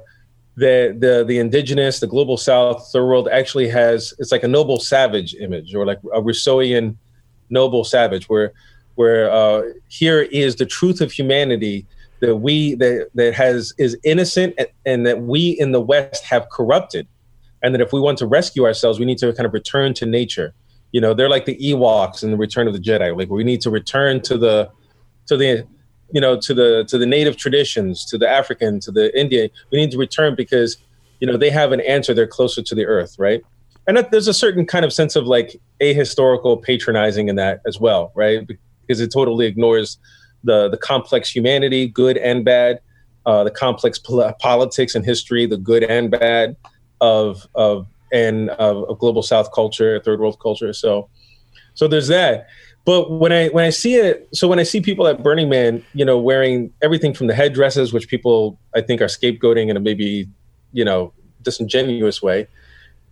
the 0.56 0.96
the 0.98 1.24
the 1.26 1.38
indigenous, 1.38 2.00
the 2.00 2.06
global 2.06 2.36
south, 2.36 2.90
the 2.92 3.04
world 3.04 3.28
actually 3.28 3.68
has 3.68 4.14
it's 4.18 4.32
like 4.32 4.42
a 4.42 4.48
noble 4.48 4.80
savage 4.80 5.34
image 5.34 5.74
or 5.74 5.86
like 5.86 5.98
a 6.14 6.20
Rousseauian 6.20 6.96
noble 7.50 7.84
savage 7.84 8.28
where 8.28 8.52
where 8.94 9.30
uh, 9.30 9.62
here 9.88 10.22
is 10.22 10.56
the 10.56 10.66
truth 10.66 11.00
of 11.00 11.12
humanity 11.12 11.86
that 12.20 12.36
we 12.36 12.74
that 12.76 13.10
that 13.14 13.34
has 13.34 13.74
is 13.78 13.98
innocent 14.04 14.58
and 14.86 15.06
that 15.06 15.22
we 15.22 15.50
in 15.50 15.72
the 15.72 15.80
West 15.80 16.24
have 16.24 16.48
corrupted, 16.50 17.06
and 17.62 17.74
that 17.74 17.80
if 17.80 17.92
we 17.92 18.00
want 18.00 18.18
to 18.18 18.26
rescue 18.26 18.64
ourselves, 18.64 18.98
we 18.98 19.04
need 19.04 19.18
to 19.18 19.32
kind 19.32 19.46
of 19.46 19.52
return 19.52 19.94
to 19.94 20.06
nature. 20.06 20.54
You 20.92 21.00
know, 21.00 21.14
they're 21.14 21.30
like 21.30 21.46
the 21.46 21.56
Ewoks 21.56 22.22
in 22.22 22.30
the 22.30 22.36
Return 22.36 22.66
of 22.66 22.74
the 22.74 22.80
Jedi. 22.80 23.16
Like 23.16 23.30
we 23.30 23.44
need 23.44 23.60
to 23.62 23.70
return 23.70 24.20
to 24.22 24.36
the 24.36 24.70
to 25.26 25.36
the 25.36 25.66
you 26.12 26.20
know 26.20 26.38
to 26.38 26.52
the 26.52 26.84
to 26.88 26.98
the 26.98 27.06
native 27.06 27.36
traditions 27.36 28.04
to 28.06 28.18
the 28.18 28.28
african 28.28 28.80
to 28.80 28.90
the 28.90 29.18
indian. 29.18 29.48
We 29.70 29.78
need 29.78 29.90
to 29.92 29.98
return 29.98 30.34
because 30.34 30.76
you 31.20 31.26
know 31.26 31.36
they 31.36 31.50
have 31.50 31.72
an 31.72 31.80
answer. 31.80 32.12
They're 32.12 32.26
closer 32.26 32.62
to 32.62 32.74
the 32.74 32.84
earth 32.84 33.16
right? 33.18 33.42
And 33.88 33.96
that, 33.96 34.12
there's 34.12 34.28
a 34.28 34.34
certain 34.34 34.64
kind 34.64 34.84
of 34.84 34.92
sense 34.92 35.16
of 35.16 35.26
like 35.26 35.60
ahistorical 35.80 36.62
patronizing 36.62 37.28
in 37.28 37.36
that 37.36 37.60
as 37.66 37.80
well 37.80 38.12
right? 38.14 38.46
Because 38.46 39.00
it 39.00 39.10
totally 39.12 39.46
ignores 39.46 39.98
the 40.44 40.68
the 40.68 40.76
complex 40.76 41.34
humanity 41.34 41.88
good 41.88 42.18
and 42.18 42.44
bad 42.44 42.80
uh, 43.24 43.44
the 43.44 43.50
complex 43.50 43.98
pol- 43.98 44.32
politics 44.40 44.94
and 44.94 45.04
history 45.04 45.46
the 45.46 45.56
good 45.56 45.84
and 45.84 46.10
bad 46.10 46.56
of 47.02 47.46
of 47.54 47.86
and 48.12 48.48
of, 48.50 48.88
of 48.88 48.98
global 48.98 49.22
south 49.22 49.52
culture 49.52 50.00
third 50.00 50.20
world 50.20 50.38
culture. 50.40 50.72
So 50.72 51.10
so 51.74 51.86
there's 51.86 52.08
that. 52.08 52.46
But 52.84 53.10
when 53.10 53.32
I 53.32 53.48
when 53.48 53.64
I 53.64 53.70
see 53.70 53.96
it, 53.96 54.28
so 54.32 54.48
when 54.48 54.58
I 54.58 54.62
see 54.62 54.80
people 54.80 55.06
at 55.06 55.22
Burning 55.22 55.48
Man, 55.48 55.84
you 55.94 56.04
know, 56.04 56.18
wearing 56.18 56.72
everything 56.82 57.12
from 57.14 57.26
the 57.26 57.34
headdresses, 57.34 57.92
which 57.92 58.08
people 58.08 58.58
I 58.74 58.80
think 58.80 59.00
are 59.00 59.06
scapegoating 59.06 59.68
in 59.68 59.76
a 59.76 59.80
maybe, 59.80 60.28
you 60.72 60.84
know, 60.84 61.12
disingenuous 61.42 62.22
way, 62.22 62.48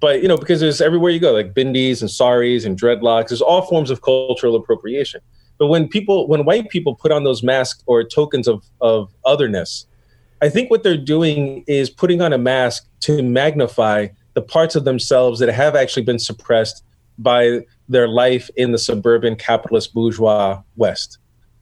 but 0.00 0.22
you 0.22 0.29
know, 0.29 0.37
because 0.37 0.61
there's 0.61 0.81
everywhere 0.81 1.11
you 1.11 1.20
go, 1.20 1.33
like 1.33 1.55
bindis 1.55 2.00
and 2.00 2.11
saris 2.11 2.64
and 2.64 2.81
dreadlocks, 2.81 3.29
there's 3.29 3.42
all 3.42 3.62
forms 3.62 3.90
of 3.90 4.03
cultural 4.03 4.57
appropriation. 4.57 5.20
But 5.59 5.66
when 5.66 5.88
people, 5.88 6.26
when 6.26 6.46
white 6.46 6.70
people 6.70 6.94
put 6.94 7.12
on 7.12 7.24
those 7.24 7.42
masks 7.42 7.85
or 7.87 8.03
tokens 8.03 8.48
of 8.48 8.64
of 8.81 9.12
otherness, 9.24 9.87
I 10.42 10.48
think 10.48 10.70
what 10.70 10.83
they're 10.83 10.96
doing 10.96 11.64
is 11.66 11.90
putting 11.90 12.22
on 12.22 12.33
a 12.33 12.38
mask 12.38 12.87
to 13.00 13.22
magnify 13.22 14.09
the 14.35 14.42
parts 14.42 14.74
of 14.74 14.85
themselves 14.85 15.38
that 15.40 15.53
have 15.53 15.76
actually 15.76 16.05
been 16.05 16.18
suppressed 16.18 16.83
by 17.18 17.61
their 17.88 18.09
life 18.09 18.48
in 18.57 18.72
the 18.72 18.79
suburban 18.79 19.37
capitalist 19.37 19.92
bourgeois 19.92 20.62
West. 20.76 21.18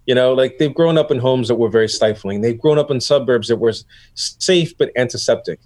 You 0.07 0.15
know, 0.15 0.33
like 0.33 0.59
they've 0.59 0.75
grown 0.75 0.97
up 0.97 1.11
in 1.11 1.19
homes 1.19 1.49
that 1.49 1.57
were 1.57 1.69
very 1.69 1.89
stifling. 1.89 2.41
They've 2.41 2.59
grown 2.59 2.79
up 2.79 2.91
in 2.91 3.01
suburbs 3.01 3.49
that 3.49 3.57
were 3.57 3.75
safe 4.15 4.77
but 4.79 4.91
antiseptic. 4.97 5.61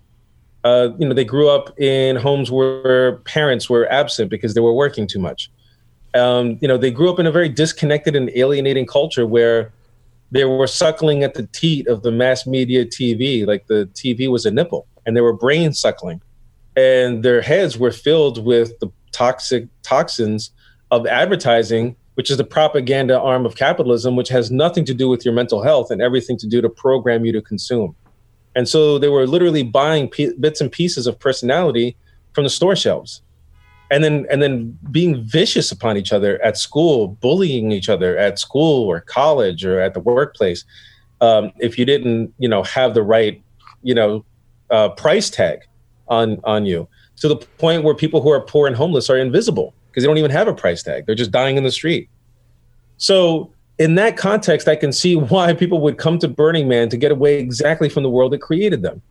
Uh, 0.65 0.91
you 0.99 1.07
know, 1.07 1.15
they 1.15 1.25
grew 1.25 1.49
up 1.49 1.79
in 1.79 2.17
homes 2.17 2.51
where 2.51 3.17
parents 3.19 3.69
were 3.69 3.91
absent 3.91 4.31
because 4.31 4.55
they 4.55 4.61
were 4.61 4.73
working 4.73 5.07
too 5.07 5.19
much. 5.19 5.51
Um, 6.15 6.59
you 6.61 6.69
know, 6.69 6.77
they 6.77 6.91
grew 6.91 7.11
up 7.11 7.19
in 7.19 7.27
a 7.27 7.33
very 7.33 7.49
disconnected 7.49 8.17
and 8.17 8.31
alienating 8.35 8.87
culture 8.87 9.27
where 9.27 9.73
they 10.33 10.47
were 10.47 10.67
suckling 10.67 11.23
at 11.23 11.35
the 11.35 11.47
teat 11.49 11.87
of 11.87 12.03
the 12.03 12.11
mass 12.11 12.47
media 12.47 12.87
TV, 12.87 13.47
like 13.47 13.67
the 13.67 13.89
TV 13.93 14.31
was 14.31 14.47
a 14.47 14.51
nipple, 14.51 14.87
and 15.05 15.15
they 15.15 15.21
were 15.21 15.35
brain 15.35 15.75
suckling, 15.75 16.23
and 16.75 17.23
their 17.23 17.43
heads 17.43 17.79
were 17.79 17.93
filled 17.93 18.43
with 18.45 18.79
the 18.81 18.91
toxic 19.13 19.69
toxins 19.83 20.51
of 20.91 21.07
advertising, 21.07 21.95
which 22.15 22.31
is 22.31 22.39
the 22.39 22.45
propaganda 22.45 23.21
arm 23.21 23.45
of 23.45 23.57
capitalism, 23.57 24.17
which 24.17 24.31
has 24.31 24.51
nothing 24.51 24.87
to 24.87 24.95
do 24.95 25.07
with 25.07 25.23
your 25.23 25.35
mental 25.35 25.63
health 25.63 25.91
and 25.91 26.01
everything 26.01 26.39
to 26.39 26.47
do 26.47 26.63
to 26.63 26.69
program 26.69 27.27
you 27.27 27.33
to 27.33 27.43
consume. 27.43 27.95
And 28.55 28.67
so 28.67 28.99
they 28.99 29.09
were 29.09 29.27
literally 29.27 29.63
buying 29.63 30.09
p- 30.09 30.35
bits 30.41 30.63
and 30.63 30.73
pieces 30.73 31.07
of 31.07 31.19
personality 31.19 31.95
from 32.33 32.45
the 32.45 32.51
store 32.51 32.77
shelves. 32.77 33.21
And 33.93 34.03
then, 34.03 34.27
and 34.31 34.43
then 34.43 34.79
being 34.91 35.23
vicious 35.23 35.71
upon 35.71 35.97
each 35.97 36.13
other 36.13 36.43
at 36.43 36.57
school, 36.57 37.09
bullying 37.09 37.71
each 37.71 37.89
other 37.89 38.17
at 38.17 38.39
school 38.39 38.89
or 38.89 39.01
college 39.01 39.65
or 39.65 39.81
at 39.81 39.93
the 39.93 40.01
workplace, 40.01 40.65
um, 41.21 41.53
if 41.61 41.79
you 41.79 41.85
didn't, 41.85 42.33
you 42.39 42.49
know, 42.49 42.63
have 42.65 42.95
the 42.95 43.03
right, 43.03 43.41
you 43.83 43.95
know, 43.95 44.25
uh, 44.71 44.89
price 44.89 45.29
tag 45.31 45.61
on 46.09 46.41
on 46.45 46.67
you 46.67 46.89
to 47.17 47.29
the 47.29 47.37
point 47.37 47.85
where 47.85 47.95
people 47.95 48.21
who 48.21 48.31
are 48.31 48.41
poor 48.41 48.67
and 48.67 48.75
homeless 48.75 49.09
are 49.09 49.19
invisible 49.19 49.75
because 49.89 50.03
they 50.03 50.09
don't 50.09 50.19
even 50.19 50.31
have 50.31 50.49
a 50.49 50.55
price 50.55 50.83
tag. 50.83 51.07
They're 51.07 51.15
just 51.15 51.31
dying 51.31 51.57
in 51.57 51.63
the 51.65 51.71
street. 51.71 52.09
So, 52.97 53.53
in 53.79 53.95
that 53.97 54.17
context, 54.17 54.69
I 54.69 54.77
can 54.77 54.93
see 54.93 55.17
why 55.33 55.53
people 55.55 55.81
would 55.81 55.99
come 55.99 56.19
to 56.19 56.29
Burning 56.29 56.67
Man 56.67 56.89
to 56.89 56.97
get 56.97 57.13
away 57.13 57.39
exactly 57.39 57.89
from 57.89 58.03
the 58.03 58.11
world 58.11 58.33
that 58.33 58.41
created 58.41 58.83
them. 58.83 59.03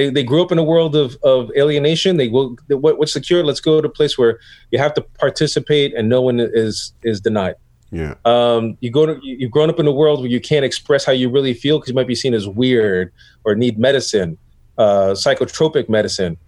They, 0.00 0.08
they 0.08 0.22
grew 0.22 0.42
up 0.42 0.50
in 0.50 0.56
a 0.56 0.64
world 0.64 0.96
of, 0.96 1.16
of 1.22 1.50
alienation. 1.56 2.16
They 2.16 2.28
will 2.28 2.56
what, 2.68 2.98
what's 2.98 3.12
secure. 3.12 3.44
Let's 3.44 3.60
go 3.60 3.80
to 3.82 3.88
a 3.88 3.90
place 3.90 4.16
where 4.16 4.40
you 4.70 4.78
have 4.78 4.94
to 4.94 5.02
participate 5.02 5.94
and 5.94 6.08
no 6.08 6.22
one 6.22 6.40
is 6.40 6.94
is 7.02 7.20
denied. 7.20 7.56
Yeah. 7.90 8.14
Um, 8.24 8.78
you 8.80 8.90
go 8.90 9.04
to 9.04 9.18
you've 9.22 9.50
grown 9.50 9.68
up 9.68 9.78
in 9.78 9.86
a 9.86 9.92
world 9.92 10.20
where 10.20 10.30
you 10.30 10.40
can't 10.40 10.64
express 10.64 11.04
how 11.04 11.12
you 11.12 11.28
really 11.28 11.52
feel 11.52 11.78
because 11.78 11.90
you 11.90 11.94
might 11.94 12.06
be 12.06 12.14
seen 12.14 12.32
as 12.32 12.48
weird 12.48 13.12
or 13.44 13.54
need 13.54 13.78
medicine, 13.78 14.38
uh, 14.78 15.12
psychotropic 15.12 15.90
medicine 15.90 16.38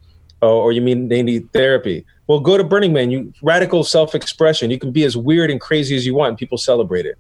or 0.43 0.73
you 0.73 0.81
mean 0.81 1.09
they 1.09 1.23
need 1.23 1.53
therapy. 1.53 2.05
Well, 2.27 2.41
go 2.41 2.57
to 2.57 2.65
Burning 2.65 2.93
Man. 2.93 3.11
You 3.11 3.33
radical 3.43 3.85
self-expression. 3.85 4.71
You 4.71 4.79
can 4.79 4.93
be 4.93 5.05
as 5.05 5.17
weird 5.17 5.51
and 5.51 5.61
crazy 5.61 5.95
as 5.97 6.07
you 6.07 6.15
want, 6.15 6.31
and 6.31 6.38
people 6.38 6.59
celebrate 6.59 7.07
it. 7.07 7.19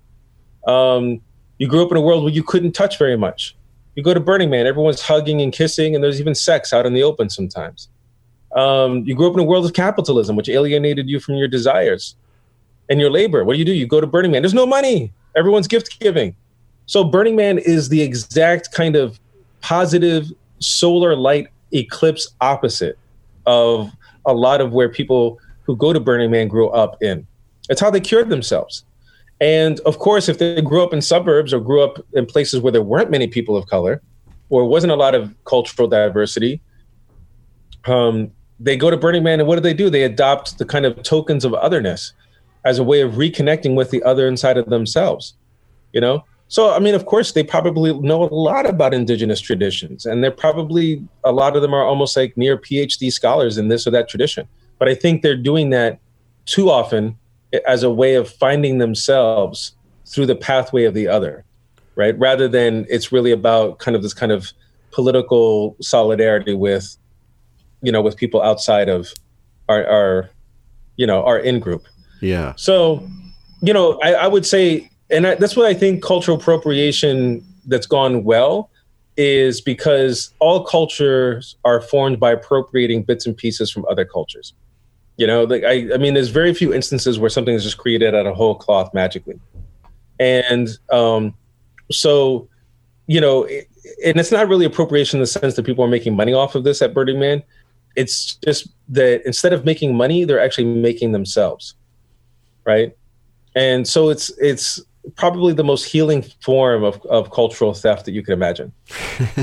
Um, 0.66 1.20
you 1.58 1.68
grew 1.68 1.84
up 1.84 1.90
in 1.90 1.96
a 1.96 2.00
world 2.00 2.24
where 2.24 2.32
you 2.32 2.42
couldn't 2.42 2.72
touch 2.72 2.98
very 2.98 3.16
much. 3.16 3.56
You 3.94 4.02
go 4.02 4.14
to 4.14 4.20
Burning 4.20 4.50
Man, 4.50 4.66
everyone's 4.66 5.02
hugging 5.02 5.42
and 5.42 5.52
kissing, 5.52 5.94
and 5.94 6.02
there's 6.02 6.20
even 6.20 6.34
sex 6.34 6.72
out 6.72 6.86
in 6.86 6.94
the 6.94 7.02
open 7.02 7.28
sometimes. 7.28 7.88
Um, 8.54 9.04
you 9.04 9.14
grew 9.14 9.28
up 9.28 9.34
in 9.34 9.40
a 9.40 9.44
world 9.44 9.64
of 9.64 9.72
capitalism, 9.72 10.36
which 10.36 10.48
alienated 10.48 11.08
you 11.08 11.20
from 11.20 11.34
your 11.36 11.48
desires 11.48 12.16
and 12.88 13.00
your 13.00 13.10
labor. 13.10 13.44
What 13.44 13.54
do 13.54 13.58
you 13.58 13.64
do? 13.64 13.72
You 13.72 13.86
go 13.86 14.00
to 14.00 14.06
Burning 14.06 14.30
Man. 14.30 14.42
There's 14.42 14.54
no 14.54 14.66
money. 14.66 15.12
Everyone's 15.36 15.66
gift 15.66 15.98
giving. 16.00 16.34
So 16.86 17.04
Burning 17.04 17.36
Man 17.36 17.58
is 17.58 17.88
the 17.88 18.02
exact 18.02 18.72
kind 18.72 18.96
of 18.96 19.18
positive 19.60 20.30
solar 20.58 21.16
light 21.16 21.48
eclipse 21.72 22.34
opposite 22.40 22.98
of 23.46 23.90
a 24.26 24.32
lot 24.32 24.60
of 24.60 24.72
where 24.72 24.88
people 24.88 25.38
who 25.62 25.76
go 25.76 25.92
to 25.92 26.00
Burning 26.00 26.30
Man 26.30 26.48
grew 26.48 26.68
up 26.70 27.02
in. 27.02 27.26
It's 27.68 27.80
how 27.80 27.90
they 27.90 28.00
cured 28.00 28.28
themselves. 28.28 28.84
And 29.42 29.80
of 29.80 29.98
course, 29.98 30.28
if 30.28 30.38
they 30.38 30.62
grew 30.62 30.84
up 30.84 30.92
in 30.92 31.02
suburbs 31.02 31.52
or 31.52 31.58
grew 31.58 31.82
up 31.82 31.98
in 32.12 32.26
places 32.26 32.60
where 32.60 32.70
there 32.70 32.80
weren't 32.80 33.10
many 33.10 33.26
people 33.26 33.56
of 33.56 33.66
color 33.66 34.00
or 34.50 34.68
wasn't 34.68 34.92
a 34.92 34.96
lot 34.96 35.16
of 35.16 35.34
cultural 35.44 35.88
diversity, 35.88 36.62
um, 37.86 38.30
they 38.60 38.76
go 38.76 38.88
to 38.88 38.96
Burning 38.96 39.24
Man 39.24 39.40
and 39.40 39.48
what 39.48 39.56
do 39.56 39.60
they 39.60 39.74
do? 39.74 39.90
They 39.90 40.04
adopt 40.04 40.58
the 40.58 40.64
kind 40.64 40.86
of 40.86 41.02
tokens 41.02 41.44
of 41.44 41.54
otherness 41.54 42.12
as 42.64 42.78
a 42.78 42.84
way 42.84 43.00
of 43.00 43.14
reconnecting 43.14 43.74
with 43.74 43.90
the 43.90 44.00
other 44.04 44.28
inside 44.28 44.56
of 44.58 44.66
themselves. 44.66 45.34
You 45.92 46.00
know, 46.00 46.24
so, 46.46 46.72
I 46.72 46.78
mean, 46.78 46.94
of 46.94 47.06
course, 47.06 47.32
they 47.32 47.42
probably 47.42 47.98
know 47.98 48.22
a 48.22 48.32
lot 48.32 48.64
about 48.64 48.94
indigenous 48.94 49.40
traditions, 49.40 50.06
and 50.06 50.22
they're 50.22 50.30
probably 50.30 51.02
a 51.24 51.32
lot 51.32 51.56
of 51.56 51.62
them 51.62 51.74
are 51.74 51.82
almost 51.82 52.16
like 52.16 52.36
near 52.36 52.56
PhD 52.56 53.10
scholars 53.10 53.58
in 53.58 53.66
this 53.66 53.88
or 53.88 53.90
that 53.90 54.08
tradition. 54.08 54.46
But 54.78 54.86
I 54.86 54.94
think 54.94 55.22
they're 55.22 55.34
doing 55.34 55.70
that 55.70 55.98
too 56.44 56.70
often 56.70 57.18
as 57.66 57.82
a 57.82 57.90
way 57.90 58.14
of 58.14 58.28
finding 58.28 58.78
themselves 58.78 59.74
through 60.06 60.26
the 60.26 60.34
pathway 60.34 60.84
of 60.84 60.94
the 60.94 61.08
other, 61.08 61.44
right? 61.94 62.18
Rather 62.18 62.48
than 62.48 62.86
it's 62.88 63.12
really 63.12 63.32
about 63.32 63.78
kind 63.78 63.96
of 63.96 64.02
this 64.02 64.14
kind 64.14 64.32
of 64.32 64.52
political 64.90 65.76
solidarity 65.80 66.54
with, 66.54 66.96
you 67.82 67.92
know, 67.92 68.02
with 68.02 68.16
people 68.16 68.42
outside 68.42 68.88
of 68.88 69.12
our, 69.68 69.86
our 69.86 70.30
you 70.96 71.06
know, 71.06 71.24
our 71.24 71.38
in 71.38 71.60
group. 71.60 71.86
Yeah. 72.20 72.54
So, 72.56 73.06
you 73.60 73.72
know, 73.72 73.98
I, 74.02 74.14
I 74.14 74.26
would 74.26 74.46
say 74.46 74.90
and 75.12 75.26
I, 75.26 75.34
that's 75.34 75.56
what 75.56 75.66
I 75.66 75.74
think 75.74 76.02
cultural 76.02 76.38
appropriation 76.38 77.44
that's 77.66 77.86
gone 77.86 78.24
well 78.24 78.70
is 79.16 79.60
because 79.60 80.32
all 80.40 80.64
cultures 80.64 81.56
are 81.64 81.80
formed 81.80 82.18
by 82.18 82.32
appropriating 82.32 83.02
bits 83.02 83.26
and 83.26 83.36
pieces 83.36 83.70
from 83.70 83.84
other 83.90 84.06
cultures. 84.06 84.54
You 85.16 85.26
know, 85.26 85.44
like 85.44 85.62
I, 85.64 85.92
I 85.94 85.98
mean, 85.98 86.14
there's 86.14 86.30
very 86.30 86.54
few 86.54 86.72
instances 86.72 87.18
where 87.18 87.30
something 87.30 87.54
is 87.54 87.62
just 87.62 87.78
created 87.78 88.14
out 88.14 88.26
of 88.26 88.34
whole 88.34 88.54
cloth 88.54 88.92
magically, 88.94 89.38
and 90.18 90.68
um, 90.90 91.34
so 91.90 92.48
you 93.06 93.20
know, 93.20 93.44
it, 93.44 93.68
and 94.04 94.18
it's 94.18 94.32
not 94.32 94.48
really 94.48 94.64
appropriation 94.64 95.18
in 95.18 95.22
the 95.22 95.26
sense 95.26 95.54
that 95.54 95.64
people 95.64 95.84
are 95.84 95.88
making 95.88 96.16
money 96.16 96.32
off 96.32 96.54
of 96.54 96.64
this 96.64 96.82
at 96.82 96.94
Burning 96.94 97.18
Man. 97.18 97.42
It's 97.94 98.36
just 98.36 98.68
that 98.88 99.22
instead 99.26 99.52
of 99.52 99.64
making 99.64 99.94
money, 99.96 100.24
they're 100.24 100.40
actually 100.40 100.64
making 100.64 101.12
themselves, 101.12 101.74
right? 102.64 102.96
And 103.54 103.86
so 103.86 104.08
it's 104.08 104.30
it's 104.38 104.80
probably 105.16 105.52
the 105.52 105.64
most 105.64 105.84
healing 105.84 106.22
form 106.40 106.84
of, 106.84 107.04
of 107.06 107.30
cultural 107.32 107.74
theft 107.74 108.04
that 108.04 108.12
you 108.12 108.22
can 108.22 108.32
imagine. 108.32 108.72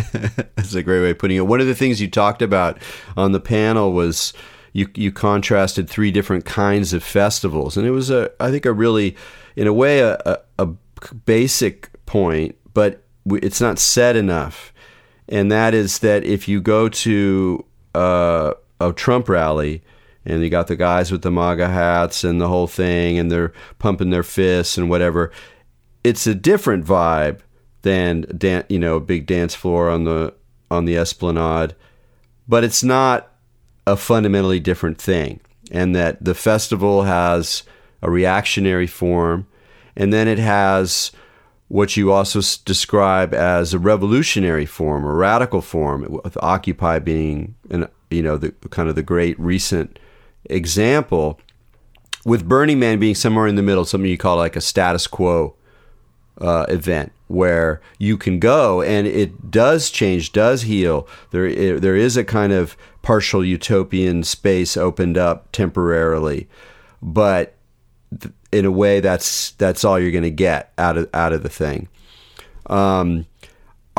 That's 0.55 0.73
a 0.73 0.81
great 0.81 1.01
way 1.01 1.11
of 1.11 1.19
putting 1.19 1.37
it. 1.37 1.47
One 1.47 1.59
of 1.59 1.67
the 1.67 1.75
things 1.75 1.99
you 1.99 2.09
talked 2.09 2.41
about 2.41 2.81
on 3.17 3.33
the 3.33 3.39
panel 3.39 3.91
was 3.91 4.33
you 4.73 4.87
you 4.95 5.11
contrasted 5.11 5.89
three 5.89 6.11
different 6.11 6.45
kinds 6.45 6.93
of 6.93 7.03
festivals, 7.03 7.77
and 7.77 7.85
it 7.87 7.91
was 7.91 8.09
a 8.09 8.31
I 8.39 8.51
think 8.51 8.65
a 8.65 8.73
really, 8.73 9.15
in 9.55 9.67
a 9.67 9.73
way, 9.73 9.99
a, 10.01 10.17
a, 10.25 10.37
a 10.59 10.65
basic 11.25 11.89
point, 12.05 12.55
but 12.73 13.03
it's 13.25 13.61
not 13.61 13.79
said 13.79 14.15
enough. 14.15 14.73
and 15.27 15.51
that 15.51 15.73
is 15.73 15.99
that 15.99 16.23
if 16.23 16.47
you 16.47 16.59
go 16.59 16.89
to 16.89 17.63
uh, 17.95 18.53
a 18.79 18.91
Trump 18.93 19.29
rally 19.29 19.81
and 20.25 20.41
you 20.43 20.49
got 20.49 20.67
the 20.67 20.75
guys 20.75 21.11
with 21.11 21.21
the 21.21 21.31
MAGA 21.31 21.67
hats 21.67 22.23
and 22.23 22.41
the 22.41 22.47
whole 22.47 22.67
thing, 22.67 23.17
and 23.19 23.31
they're 23.31 23.53
pumping 23.77 24.09
their 24.09 24.23
fists 24.23 24.77
and 24.77 24.89
whatever, 24.89 25.31
it's 26.03 26.27
a 26.27 26.35
different 26.35 26.85
vibe 26.85 27.39
than 27.83 28.25
dan- 28.37 28.65
you 28.69 28.79
know 28.79 28.97
a 28.97 29.01
big 29.01 29.25
dance 29.25 29.55
floor 29.55 29.89
on 29.89 30.03
the 30.03 30.33
on 30.69 30.85
the 30.85 30.97
Esplanade, 30.97 31.75
but 32.47 32.63
it's 32.63 32.83
not 32.83 33.28
a 33.91 33.97
fundamentally 33.97 34.59
different 34.59 34.99
thing, 35.01 35.39
and 35.71 35.95
that 35.95 36.23
the 36.23 36.35
festival 36.35 37.03
has 37.03 37.63
a 38.01 38.09
reactionary 38.09 38.87
form, 38.87 39.47
and 39.95 40.13
then 40.13 40.27
it 40.27 40.39
has 40.39 41.11
what 41.67 41.95
you 41.95 42.11
also 42.11 42.41
describe 42.65 43.33
as 43.33 43.73
a 43.73 43.79
revolutionary 43.79 44.65
form, 44.65 45.03
a 45.05 45.13
radical 45.13 45.61
form, 45.61 46.19
with 46.23 46.37
Occupy 46.41 46.99
being 46.99 47.55
an 47.69 47.87
you 48.09 48.21
know 48.21 48.37
the 48.37 48.51
kind 48.69 48.89
of 48.89 48.95
the 48.95 49.03
great 49.03 49.39
recent 49.39 49.99
example, 50.45 51.39
with 52.25 52.47
Burning 52.47 52.79
Man 52.79 52.99
being 52.99 53.15
somewhere 53.15 53.47
in 53.47 53.55
the 53.55 53.63
middle, 53.63 53.85
something 53.85 54.09
you 54.09 54.17
call 54.17 54.37
like 54.37 54.55
a 54.55 54.61
status 54.61 55.07
quo 55.07 55.55
uh, 56.39 56.65
event 56.69 57.11
where 57.27 57.79
you 57.99 58.17
can 58.17 58.39
go 58.39 58.81
and 58.81 59.05
it 59.05 59.51
does 59.51 59.89
change, 59.89 60.31
does 60.31 60.63
heal. 60.63 61.07
There, 61.31 61.79
there 61.79 61.95
is 61.95 62.17
a 62.17 62.23
kind 62.23 62.51
of 62.51 62.75
partial 63.01 63.43
utopian 63.43 64.23
space 64.23 64.77
opened 64.77 65.17
up 65.17 65.51
temporarily, 65.51 66.47
but 67.01 67.55
in 68.51 68.65
a 68.65 68.71
way 68.71 68.99
that's 68.99 69.51
that's 69.51 69.83
all 69.83 69.99
you're 69.99 70.11
going 70.11 70.23
to 70.23 70.31
get 70.31 70.73
out 70.77 70.97
of 70.97 71.09
out 71.13 71.33
of 71.33 71.43
the 71.43 71.49
thing. 71.49 71.87
Um, 72.67 73.25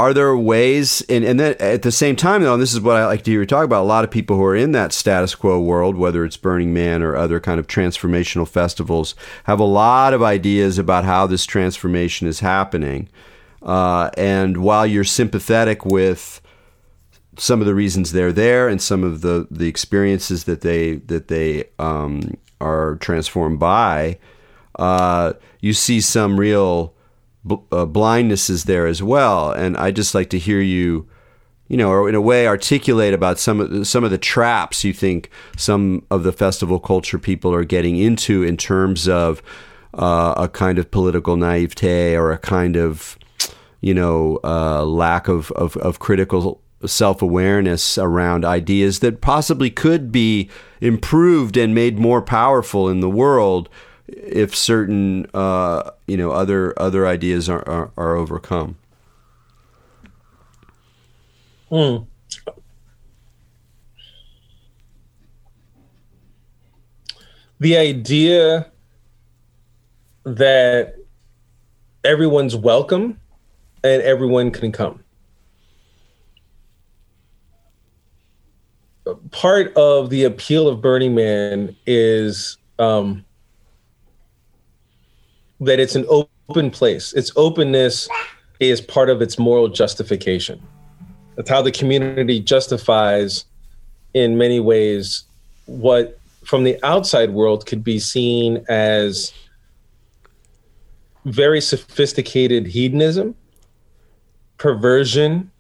are 0.01 0.15
there 0.15 0.35
ways 0.35 1.03
and, 1.11 1.25
and 1.25 1.39
then 1.39 1.55
at 1.61 1.83
the 1.83 1.93
same 1.93 2.17
time 2.17 2.43
though 2.43 2.55
and 2.55 2.63
this 2.63 2.73
is 2.73 2.81
what 2.81 2.97
i 2.97 3.05
like 3.05 3.23
to 3.23 3.31
hear 3.31 3.41
you 3.41 3.47
talk 3.47 3.67
about 3.67 3.83
a 3.83 3.85
lot 3.85 4.03
of 4.03 4.11
people 4.11 4.35
who 4.35 4.45
are 4.45 4.57
in 4.57 4.73
that 4.73 4.95
status 4.95 5.35
quo 5.35 5.61
world 5.61 5.95
whether 5.95 6.25
it's 6.25 6.39
burning 6.39 6.73
man 6.73 7.03
or 7.03 7.15
other 7.15 7.39
kind 7.39 7.61
of 7.61 7.67
transformational 7.67 8.49
festivals 8.49 9.15
have 9.45 9.61
a 9.61 9.65
lot 9.65 10.15
of 10.15 10.23
ideas 10.23 10.79
about 10.79 11.05
how 11.05 11.27
this 11.27 11.45
transformation 11.45 12.27
is 12.27 12.41
happening 12.41 13.11
uh, 13.63 14.09
and 14.17 14.57
while 14.57 14.87
you're 14.87 15.05
sympathetic 15.05 15.85
with 15.85 16.41
some 17.41 17.61
of 17.61 17.67
the 17.67 17.75
reasons 17.75 18.13
they're 18.13 18.33
there 18.33 18.69
and 18.69 18.83
some 18.83 19.03
of 19.03 19.23
the, 19.23 19.47
the 19.51 19.67
experiences 19.67 20.45
that 20.45 20.61
they 20.61 20.97
that 20.97 21.29
they 21.29 21.65
um, 21.79 22.37
are 22.61 22.97
transformed 22.97 23.59
by 23.59 24.19
uh, 24.79 25.35
you 25.61 25.73
see 25.73 26.01
some 26.01 26.39
real 26.39 26.95
uh, 27.73 27.87
blindness 27.87 28.51
is 28.51 28.65
there 28.65 28.87
as 28.87 29.03
well. 29.03 29.51
And 29.53 29.77
I 29.77 29.91
just 29.91 30.15
like 30.15 30.31
to 30.31 30.39
hear 30.39 30.61
you, 30.61 31.09
you 31.69 31.77
know, 31.77 31.91
or 31.91 32.09
in 32.09 32.15
a 32.15 32.21
way 32.21 32.47
articulate 32.47 33.15
about 33.15 33.39
some 33.39 33.61
of 33.61 33.71
the, 33.71 33.85
some 33.85 34.05
of 34.05 34.11
the 34.11 34.19
traps 34.19 34.85
you 34.85 34.93
think 34.93 35.31
some 35.57 36.07
of 36.11 36.23
the 36.23 36.33
festival 36.33 36.79
culture 36.79 37.19
people 37.19 37.55
are 37.55 37.65
getting 37.65 37.97
into 37.97 38.43
in 38.43 38.57
terms 38.57 39.09
of 39.09 39.43
uh, 39.95 40.35
a 40.37 40.49
kind 40.49 40.79
of 40.79 40.91
political 40.91 41.37
naivete 41.37 42.17
or 42.17 42.33
a 42.33 42.39
kind 42.39 42.77
of, 42.77 43.19
you 43.81 43.95
know, 43.95 44.39
uh, 44.45 44.85
lack 44.85 45.29
of, 45.29 45.51
of, 45.53 45.77
of 45.79 45.99
critical 45.99 46.63
self 46.87 47.23
awareness 47.23 47.99
around 47.99 48.45
ideas 48.45 49.01
that 49.01 49.21
possibly 49.21 49.71
could 49.71 50.11
be 50.11 50.49
improved 50.81 51.57
and 51.57 51.75
made 51.75 51.99
more 51.99 52.23
powerful 52.23 52.89
in 52.89 53.01
the 53.01 53.11
world 53.11 53.69
if 54.09 54.57
certain 54.57 55.27
uh, 55.35 55.91
you 56.07 56.17
know 56.17 56.31
other 56.33 56.79
other 56.81 57.07
ideas 57.07 57.49
are 57.49 57.67
are, 57.69 57.91
are 57.97 58.17
overcome. 58.17 58.77
Mm. 61.71 62.07
The 67.61 67.77
idea 67.77 68.71
that 70.25 70.97
everyone's 72.05 72.57
welcome 72.57 73.21
and 73.85 74.03
everyone 74.03 74.51
can 74.51 74.73
come. 74.73 75.05
Part 79.31 79.75
of 79.77 80.11
the 80.11 80.25
appeal 80.25 80.69
of 80.69 80.81
Burning 80.81 81.15
Man 81.15 81.77
is 81.87 82.57
um, 82.79 83.25
that 85.61 85.79
it's 85.79 85.95
an 85.95 86.07
open 86.09 86.71
place. 86.71 87.13
Its 87.13 87.33
openness 87.37 88.09
is 88.59 88.81
part 88.81 89.09
of 89.09 89.23
its 89.23 89.39
moral 89.39 89.69
justification. 89.69 90.61
That's 91.37 91.49
how 91.49 91.63
the 91.63 91.73
community 91.73 92.41
justifies, 92.41 93.45
in 94.13 94.37
many 94.37 94.61
ways, 94.61 95.25
what 95.67 96.19
from 96.45 96.65
the 96.65 96.79
outside 96.83 97.31
world 97.31 97.67
could 97.67 97.85
be 97.85 97.99
seen 97.99 98.65
as 98.69 99.33
very 101.25 101.61
sophisticated 101.61 102.67
hedonism, 102.67 103.35
perversion, 104.59 105.51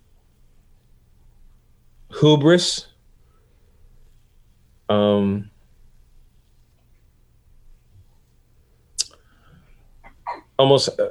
hubris, 2.18 2.86
um, 4.90 5.50
almost 10.59 10.90
uh, 11.00 11.09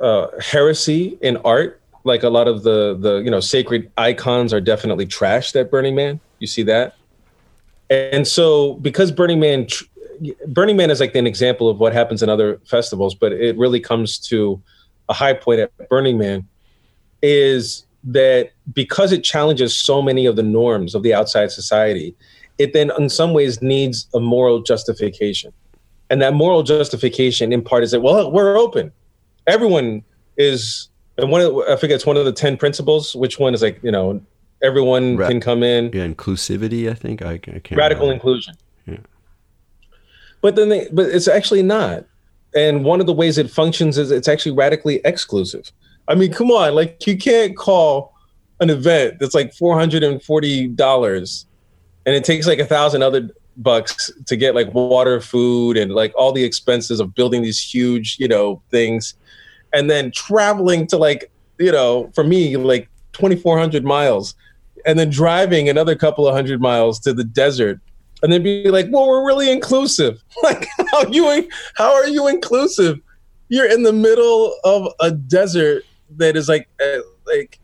uh, 0.00 0.40
heresy 0.40 1.18
in 1.22 1.38
art. 1.38 1.80
Like 2.04 2.24
a 2.24 2.28
lot 2.28 2.48
of 2.48 2.64
the 2.64 2.96
the 2.98 3.18
you 3.18 3.30
know 3.30 3.40
sacred 3.40 3.90
icons 3.96 4.52
are 4.52 4.60
definitely 4.60 5.06
trashed 5.06 5.58
at 5.58 5.70
Burning 5.70 5.94
Man. 5.94 6.20
You 6.40 6.48
see 6.48 6.64
that, 6.64 6.96
and 7.90 8.26
so 8.26 8.74
because 8.74 9.12
Burning 9.12 9.38
Man, 9.38 9.68
Burning 10.48 10.76
Man 10.76 10.90
is 10.90 10.98
like 10.98 11.14
an 11.14 11.28
example 11.28 11.68
of 11.68 11.78
what 11.78 11.92
happens 11.92 12.20
in 12.20 12.28
other 12.28 12.58
festivals, 12.64 13.14
but 13.14 13.32
it 13.32 13.56
really 13.56 13.78
comes 13.78 14.18
to 14.18 14.60
a 15.08 15.12
high 15.12 15.32
point 15.32 15.60
at 15.60 15.88
Burning 15.88 16.18
Man, 16.18 16.48
is 17.22 17.86
that 18.02 18.50
because 18.72 19.12
it 19.12 19.22
challenges 19.22 19.76
so 19.76 20.02
many 20.02 20.26
of 20.26 20.34
the 20.34 20.42
norms 20.42 20.96
of 20.96 21.04
the 21.04 21.14
outside 21.14 21.52
society, 21.52 22.16
it 22.58 22.72
then 22.72 22.90
in 22.98 23.08
some 23.08 23.32
ways 23.32 23.62
needs 23.62 24.06
a 24.14 24.20
moral 24.20 24.62
justification. 24.62 25.52
And 26.10 26.20
that 26.20 26.34
moral 26.34 26.62
justification, 26.62 27.52
in 27.52 27.62
part, 27.62 27.82
is 27.82 27.90
that 27.92 28.00
well, 28.00 28.30
we're 28.30 28.56
open. 28.58 28.92
Everyone 29.46 30.04
is, 30.36 30.88
and 31.16 31.30
one 31.30 31.40
of 31.40 31.56
I 31.68 31.76
forget 31.76 31.96
it's 31.96 32.06
one 32.06 32.16
of 32.16 32.24
the 32.24 32.32
ten 32.32 32.56
principles. 32.56 33.14
Which 33.14 33.38
one 33.38 33.54
is 33.54 33.62
like 33.62 33.80
you 33.82 33.90
know 33.90 34.20
everyone 34.62 35.16
Ra- 35.16 35.28
can 35.28 35.40
come 35.40 35.62
in? 35.62 35.86
Yeah, 35.92 36.06
inclusivity. 36.06 36.90
I 36.90 36.94
think 36.94 37.22
I, 37.22 37.32
I 37.32 37.38
can't. 37.38 37.72
Radical 37.72 38.08
remember. 38.08 38.12
inclusion. 38.14 38.54
Yeah. 38.86 38.98
But 40.42 40.56
then, 40.56 40.68
they, 40.68 40.88
but 40.92 41.06
it's 41.06 41.28
actually 41.28 41.62
not. 41.62 42.04
And 42.54 42.84
one 42.84 43.00
of 43.00 43.06
the 43.06 43.12
ways 43.14 43.38
it 43.38 43.50
functions 43.50 43.96
is 43.96 44.10
it's 44.10 44.28
actually 44.28 44.52
radically 44.52 45.00
exclusive. 45.04 45.72
I 46.08 46.14
mean, 46.14 46.32
come 46.32 46.50
on, 46.50 46.74
like 46.74 47.06
you 47.06 47.16
can't 47.16 47.56
call 47.56 48.14
an 48.60 48.68
event 48.68 49.18
that's 49.18 49.34
like 49.34 49.54
four 49.54 49.78
hundred 49.78 50.02
and 50.02 50.22
forty 50.22 50.68
dollars, 50.68 51.46
and 52.06 52.14
it 52.14 52.24
takes 52.24 52.46
like 52.46 52.58
a 52.58 52.64
thousand 52.66 53.02
other 53.02 53.30
bucks 53.56 54.10
to 54.26 54.36
get 54.36 54.54
like 54.54 54.72
water, 54.74 55.20
food, 55.20 55.76
and 55.76 55.92
like 55.92 56.12
all 56.16 56.32
the 56.32 56.44
expenses 56.44 57.00
of 57.00 57.14
building 57.14 57.42
these 57.42 57.60
huge, 57.60 58.16
you 58.18 58.28
know, 58.28 58.62
things, 58.70 59.14
and 59.72 59.90
then 59.90 60.10
traveling 60.12 60.86
to 60.88 60.96
like, 60.96 61.30
you 61.58 61.72
know, 61.72 62.10
for 62.14 62.24
me, 62.24 62.56
like 62.56 62.88
2,400 63.12 63.84
miles, 63.84 64.34
and 64.86 64.98
then 64.98 65.10
driving 65.10 65.68
another 65.68 65.94
couple 65.94 66.26
of 66.26 66.34
hundred 66.34 66.60
miles 66.60 66.98
to 67.00 67.12
the 67.12 67.24
desert, 67.24 67.80
and 68.22 68.32
then 68.32 68.42
be 68.42 68.68
like, 68.68 68.86
well, 68.90 69.08
we're 69.08 69.26
really 69.26 69.50
inclusive. 69.50 70.22
Like, 70.42 70.66
how 70.90 71.06
you 71.06 71.48
how 71.76 71.94
are 71.94 72.08
you 72.08 72.26
inclusive? 72.26 73.00
You're 73.48 73.70
in 73.70 73.84
the 73.84 73.92
middle 73.92 74.56
of 74.64 74.88
a 74.98 75.12
desert 75.12 75.84
that 76.16 76.36
is 76.36 76.48
like, 76.48 76.68
uh, 76.82 76.98
like 77.26 77.60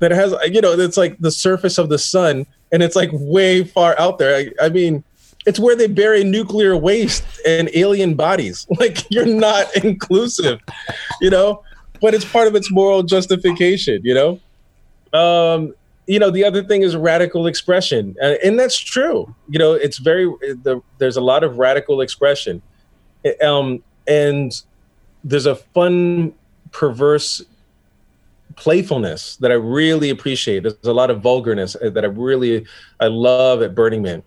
that 0.00 0.10
has 0.10 0.34
you 0.50 0.60
know 0.60 0.72
it's 0.72 0.96
like 0.96 1.18
the 1.18 1.30
surface 1.30 1.78
of 1.78 1.88
the 1.88 1.98
sun 1.98 2.46
and 2.72 2.82
it's 2.82 2.96
like 2.96 3.10
way 3.12 3.64
far 3.64 3.98
out 3.98 4.18
there. 4.18 4.36
I, 4.36 4.66
I, 4.66 4.68
mean 4.68 5.04
it's 5.46 5.58
where 5.58 5.76
they 5.76 5.86
bury 5.86 6.24
nuclear 6.24 6.76
waste 6.76 7.24
and 7.46 7.70
alien 7.74 8.14
bodies. 8.14 8.66
Like 8.78 9.10
you're 9.10 9.26
not 9.26 9.74
inclusive 9.84 10.60
you 11.20 11.30
know? 11.30 11.62
But 12.00 12.14
it's 12.14 12.24
part 12.24 12.46
of 12.46 12.54
its 12.54 12.70
moral 12.70 13.02
justification 13.02 14.00
you 14.04 14.14
know? 14.14 15.18
Um 15.18 15.74
you 16.06 16.18
know 16.18 16.30
the 16.30 16.44
other 16.44 16.62
thing 16.62 16.82
is 16.82 16.96
radical 16.96 17.46
expression. 17.46 18.16
And 18.20 18.58
that's 18.58 18.78
true. 18.78 19.34
You 19.48 19.58
know 19.58 19.72
it's 19.74 19.98
very 19.98 20.26
the, 20.40 20.80
there's 20.98 21.16
a 21.16 21.22
lot 21.22 21.44
of 21.44 21.58
radical 21.58 22.00
expression. 22.00 22.62
Um 23.42 23.82
and 24.06 24.52
there's 25.24 25.46
a 25.46 25.56
fun 25.56 26.32
perverse 26.72 27.42
playfulness 28.58 29.36
that 29.36 29.50
I 29.50 29.54
really 29.54 30.10
appreciate. 30.10 30.62
There's 30.64 30.74
a 30.84 30.92
lot 30.92 31.10
of 31.10 31.20
vulgarness 31.22 31.76
uh, 31.76 31.90
that 31.90 32.04
I 32.04 32.08
really 32.08 32.66
I 33.00 33.06
love 33.06 33.62
at 33.62 33.74
Burning 33.74 34.02
Man. 34.02 34.22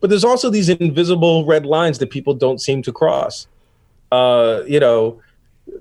But 0.00 0.10
there's 0.10 0.24
also 0.24 0.50
these 0.50 0.68
invisible 0.68 1.44
red 1.44 1.66
lines 1.66 1.98
that 1.98 2.10
people 2.10 2.34
don't 2.34 2.60
seem 2.60 2.82
to 2.82 2.92
cross. 2.92 3.46
Uh, 4.10 4.62
you 4.66 4.80
know, 4.80 5.20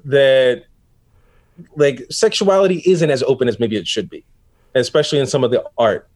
that 0.06 0.66
like 1.76 2.06
sexuality 2.10 2.82
isn't 2.86 3.10
as 3.10 3.24
open 3.24 3.48
as 3.48 3.60
maybe 3.60 3.76
it 3.78 3.88
should 3.88 4.10
be. 4.10 4.24
especially 4.76 5.20
in 5.20 5.26
some 5.28 5.44
of 5.44 5.52
the 5.52 5.64
art. 5.78 6.08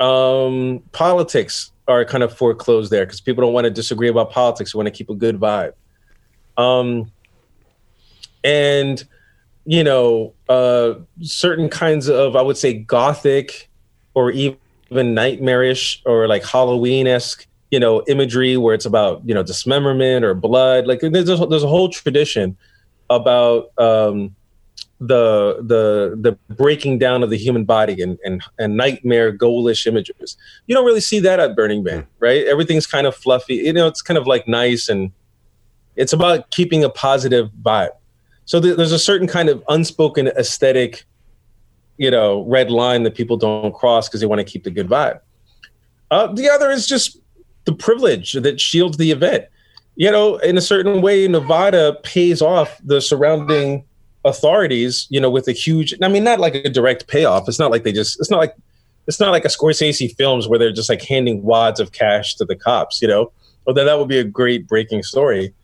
Um, 0.00 0.82
politics 0.92 1.72
are 1.88 2.04
kind 2.04 2.22
of 2.22 2.36
foreclosed 2.36 2.90
there 2.90 3.06
because 3.06 3.20
people 3.20 3.42
don't 3.42 3.52
want 3.52 3.64
to 3.64 3.70
disagree 3.70 4.08
about 4.08 4.30
politics. 4.30 4.72
They 4.72 4.76
want 4.76 4.86
to 4.86 4.90
keep 4.90 5.08
a 5.08 5.14
good 5.14 5.38
vibe. 5.38 5.72
Um, 6.58 7.10
and 8.44 9.02
you 9.66 9.82
know, 9.82 10.32
uh, 10.48 10.94
certain 11.22 11.68
kinds 11.68 12.08
of 12.08 12.36
I 12.36 12.42
would 12.42 12.56
say 12.56 12.72
gothic 12.72 13.68
or 14.14 14.30
even 14.30 14.58
nightmarish 14.92 16.02
or 16.06 16.28
like 16.28 16.44
Halloween 16.44 17.06
esque, 17.06 17.46
you 17.70 17.80
know, 17.80 18.02
imagery 18.08 18.56
where 18.56 18.74
it's 18.74 18.86
about 18.86 19.22
you 19.26 19.34
know 19.34 19.42
dismemberment 19.42 20.24
or 20.24 20.34
blood. 20.34 20.86
Like 20.86 21.00
there's 21.00 21.28
a, 21.28 21.46
there's 21.46 21.64
a 21.64 21.68
whole 21.68 21.88
tradition 21.88 22.56
about 23.10 23.70
um, 23.78 24.34
the 25.00 25.56
the 25.62 26.16
the 26.20 26.54
breaking 26.54 26.98
down 26.98 27.24
of 27.24 27.30
the 27.30 27.36
human 27.36 27.64
body 27.64 28.00
and 28.00 28.18
and, 28.24 28.42
and 28.58 28.76
nightmare 28.76 29.32
ghoulish 29.32 29.86
images. 29.86 30.36
You 30.68 30.76
don't 30.76 30.86
really 30.86 31.00
see 31.00 31.18
that 31.20 31.40
at 31.40 31.56
Burning 31.56 31.82
Man, 31.82 32.02
hmm. 32.02 32.08
right? 32.20 32.46
Everything's 32.46 32.86
kind 32.86 33.06
of 33.06 33.16
fluffy. 33.16 33.56
You 33.56 33.72
know, 33.72 33.88
it's 33.88 34.00
kind 34.00 34.16
of 34.16 34.28
like 34.28 34.46
nice 34.46 34.88
and 34.88 35.10
it's 35.96 36.12
about 36.12 36.50
keeping 36.50 36.84
a 36.84 36.90
positive 36.90 37.50
vibe. 37.62 37.90
So 38.46 38.60
th- 38.60 38.76
there's 38.76 38.92
a 38.92 38.98
certain 38.98 39.28
kind 39.28 39.48
of 39.48 39.62
unspoken 39.68 40.28
aesthetic, 40.28 41.04
you 41.98 42.10
know, 42.10 42.42
red 42.44 42.70
line 42.70 43.02
that 43.02 43.14
people 43.14 43.36
don't 43.36 43.74
cross 43.74 44.08
because 44.08 44.20
they 44.20 44.26
want 44.26 44.38
to 44.38 44.44
keep 44.44 44.64
the 44.64 44.70
good 44.70 44.88
vibe. 44.88 45.20
Uh, 46.10 46.32
the 46.32 46.48
other 46.48 46.70
is 46.70 46.86
just 46.86 47.18
the 47.64 47.74
privilege 47.74 48.32
that 48.32 48.60
shields 48.60 48.96
the 48.96 49.10
event. 49.10 49.44
You 49.96 50.10
know, 50.10 50.36
in 50.36 50.56
a 50.56 50.60
certain 50.60 51.02
way, 51.02 51.26
Nevada 51.26 51.96
pays 52.02 52.40
off 52.40 52.80
the 52.84 53.00
surrounding 53.00 53.84
authorities, 54.24 55.06
you 55.10 55.20
know, 55.20 55.30
with 55.30 55.48
a 55.48 55.52
huge, 55.52 55.94
I 56.02 56.08
mean, 56.08 56.24
not 56.24 56.38
like 56.38 56.54
a 56.54 56.68
direct 56.68 57.06
payoff. 57.08 57.48
It's 57.48 57.58
not 57.58 57.70
like 57.70 57.82
they 57.82 57.92
just, 57.92 58.20
it's 58.20 58.30
not 58.30 58.38
like, 58.38 58.54
it's 59.06 59.20
not 59.20 59.30
like 59.30 59.44
a 59.44 59.48
Scorsese 59.48 60.14
films 60.16 60.48
where 60.48 60.58
they're 60.58 60.72
just 60.72 60.88
like 60.88 61.02
handing 61.02 61.42
wads 61.42 61.80
of 61.80 61.92
cash 61.92 62.34
to 62.36 62.44
the 62.44 62.56
cops, 62.56 63.00
you 63.00 63.08
know, 63.08 63.32
although 63.66 63.84
that 63.84 63.98
would 63.98 64.08
be 64.08 64.18
a 64.18 64.24
great 64.24 64.66
breaking 64.66 65.02
story. 65.02 65.54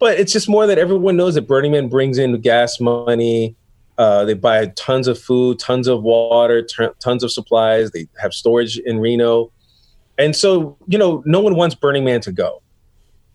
But 0.00 0.18
it's 0.18 0.32
just 0.32 0.48
more 0.48 0.66
that 0.66 0.78
everyone 0.78 1.16
knows 1.16 1.34
that 1.36 1.42
Burning 1.42 1.72
Man 1.72 1.88
brings 1.88 2.18
in 2.18 2.40
gas 2.40 2.80
money. 2.80 3.54
Uh, 3.98 4.24
they 4.24 4.34
buy 4.34 4.66
tons 4.76 5.06
of 5.06 5.18
food, 5.18 5.58
tons 5.58 5.86
of 5.86 6.02
water, 6.02 6.62
t- 6.62 6.88
tons 6.98 7.22
of 7.22 7.30
supplies. 7.30 7.92
They 7.92 8.08
have 8.20 8.34
storage 8.34 8.78
in 8.78 8.98
Reno. 8.98 9.52
And 10.18 10.34
so, 10.34 10.76
you 10.88 10.98
know, 10.98 11.22
no 11.26 11.40
one 11.40 11.54
wants 11.54 11.74
Burning 11.76 12.04
Man 12.04 12.20
to 12.22 12.32
go 12.32 12.62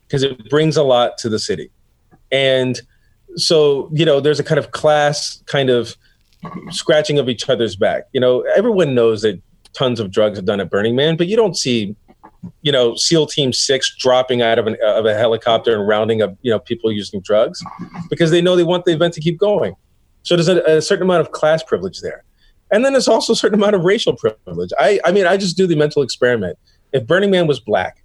because 0.06 0.22
it 0.22 0.50
brings 0.50 0.76
a 0.76 0.82
lot 0.82 1.16
to 1.18 1.28
the 1.28 1.38
city. 1.38 1.70
And 2.30 2.80
so 3.36 3.88
you 3.92 4.04
know 4.04 4.18
there's 4.18 4.40
a 4.40 4.44
kind 4.44 4.58
of 4.58 4.72
class 4.72 5.42
kind 5.46 5.70
of 5.70 5.96
scratching 6.70 7.18
of 7.18 7.28
each 7.28 7.48
other's 7.48 7.76
back 7.76 8.04
you 8.12 8.20
know 8.20 8.40
everyone 8.56 8.94
knows 8.94 9.22
that 9.22 9.40
tons 9.72 10.00
of 10.00 10.10
drugs 10.10 10.38
are 10.38 10.42
done 10.42 10.58
at 10.58 10.70
burning 10.70 10.96
man 10.96 11.16
but 11.16 11.26
you 11.26 11.36
don't 11.36 11.56
see 11.56 11.94
you 12.62 12.72
know 12.72 12.94
seal 12.94 13.26
team 13.26 13.52
6 13.52 13.96
dropping 13.98 14.42
out 14.42 14.58
of, 14.58 14.66
an, 14.66 14.76
of 14.82 15.06
a 15.06 15.14
helicopter 15.14 15.74
and 15.74 15.86
rounding 15.86 16.22
up 16.22 16.36
you 16.42 16.50
know 16.50 16.58
people 16.58 16.92
using 16.92 17.20
drugs 17.20 17.62
because 18.10 18.30
they 18.30 18.40
know 18.40 18.56
they 18.56 18.64
want 18.64 18.84
the 18.84 18.92
event 18.92 19.14
to 19.14 19.20
keep 19.20 19.38
going. 19.38 19.74
So 20.22 20.36
there's 20.36 20.48
a, 20.48 20.60
a 20.62 20.82
certain 20.82 21.04
amount 21.04 21.20
of 21.20 21.30
class 21.30 21.62
privilege 21.62 22.00
there. 22.00 22.24
And 22.72 22.84
then 22.84 22.92
there's 22.92 23.06
also 23.06 23.32
a 23.32 23.36
certain 23.36 23.58
amount 23.58 23.76
of 23.76 23.84
racial 23.84 24.14
privilege. 24.14 24.70
I 24.78 25.00
i 25.04 25.12
mean 25.12 25.26
i 25.26 25.36
just 25.36 25.56
do 25.56 25.66
the 25.66 25.76
mental 25.76 26.02
experiment. 26.02 26.58
If 26.92 27.06
burning 27.06 27.30
man 27.30 27.46
was 27.46 27.60
black 27.60 28.02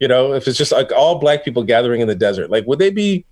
you 0.00 0.08
know 0.08 0.32
if 0.32 0.46
it's 0.46 0.58
just 0.58 0.72
like 0.72 0.92
all 0.92 1.18
black 1.18 1.44
people 1.44 1.62
gathering 1.62 2.00
in 2.00 2.08
the 2.08 2.14
desert 2.14 2.50
like 2.50 2.66
would 2.66 2.78
they 2.78 2.90
be 2.90 3.24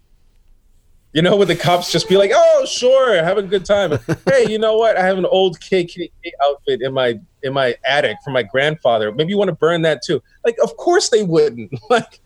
you 1.16 1.22
know, 1.22 1.34
would 1.34 1.48
the 1.48 1.56
cops 1.56 1.90
just 1.90 2.10
be 2.10 2.18
like, 2.18 2.30
"Oh, 2.34 2.66
sure, 2.66 3.14
have 3.24 3.38
a 3.38 3.42
good 3.42 3.64
time." 3.64 3.98
hey, 4.28 4.50
you 4.50 4.58
know 4.58 4.76
what? 4.76 4.98
I 4.98 5.02
have 5.06 5.16
an 5.16 5.24
old 5.24 5.58
KKK 5.60 6.10
outfit 6.44 6.82
in 6.82 6.92
my 6.92 7.18
in 7.42 7.54
my 7.54 7.74
attic 7.86 8.18
from 8.22 8.34
my 8.34 8.42
grandfather. 8.42 9.10
Maybe 9.10 9.30
you 9.30 9.38
want 9.38 9.48
to 9.48 9.54
burn 9.54 9.80
that 9.80 10.02
too. 10.04 10.22
Like, 10.44 10.58
of 10.62 10.76
course 10.76 11.08
they 11.08 11.22
wouldn't. 11.22 11.72
like, 11.90 12.20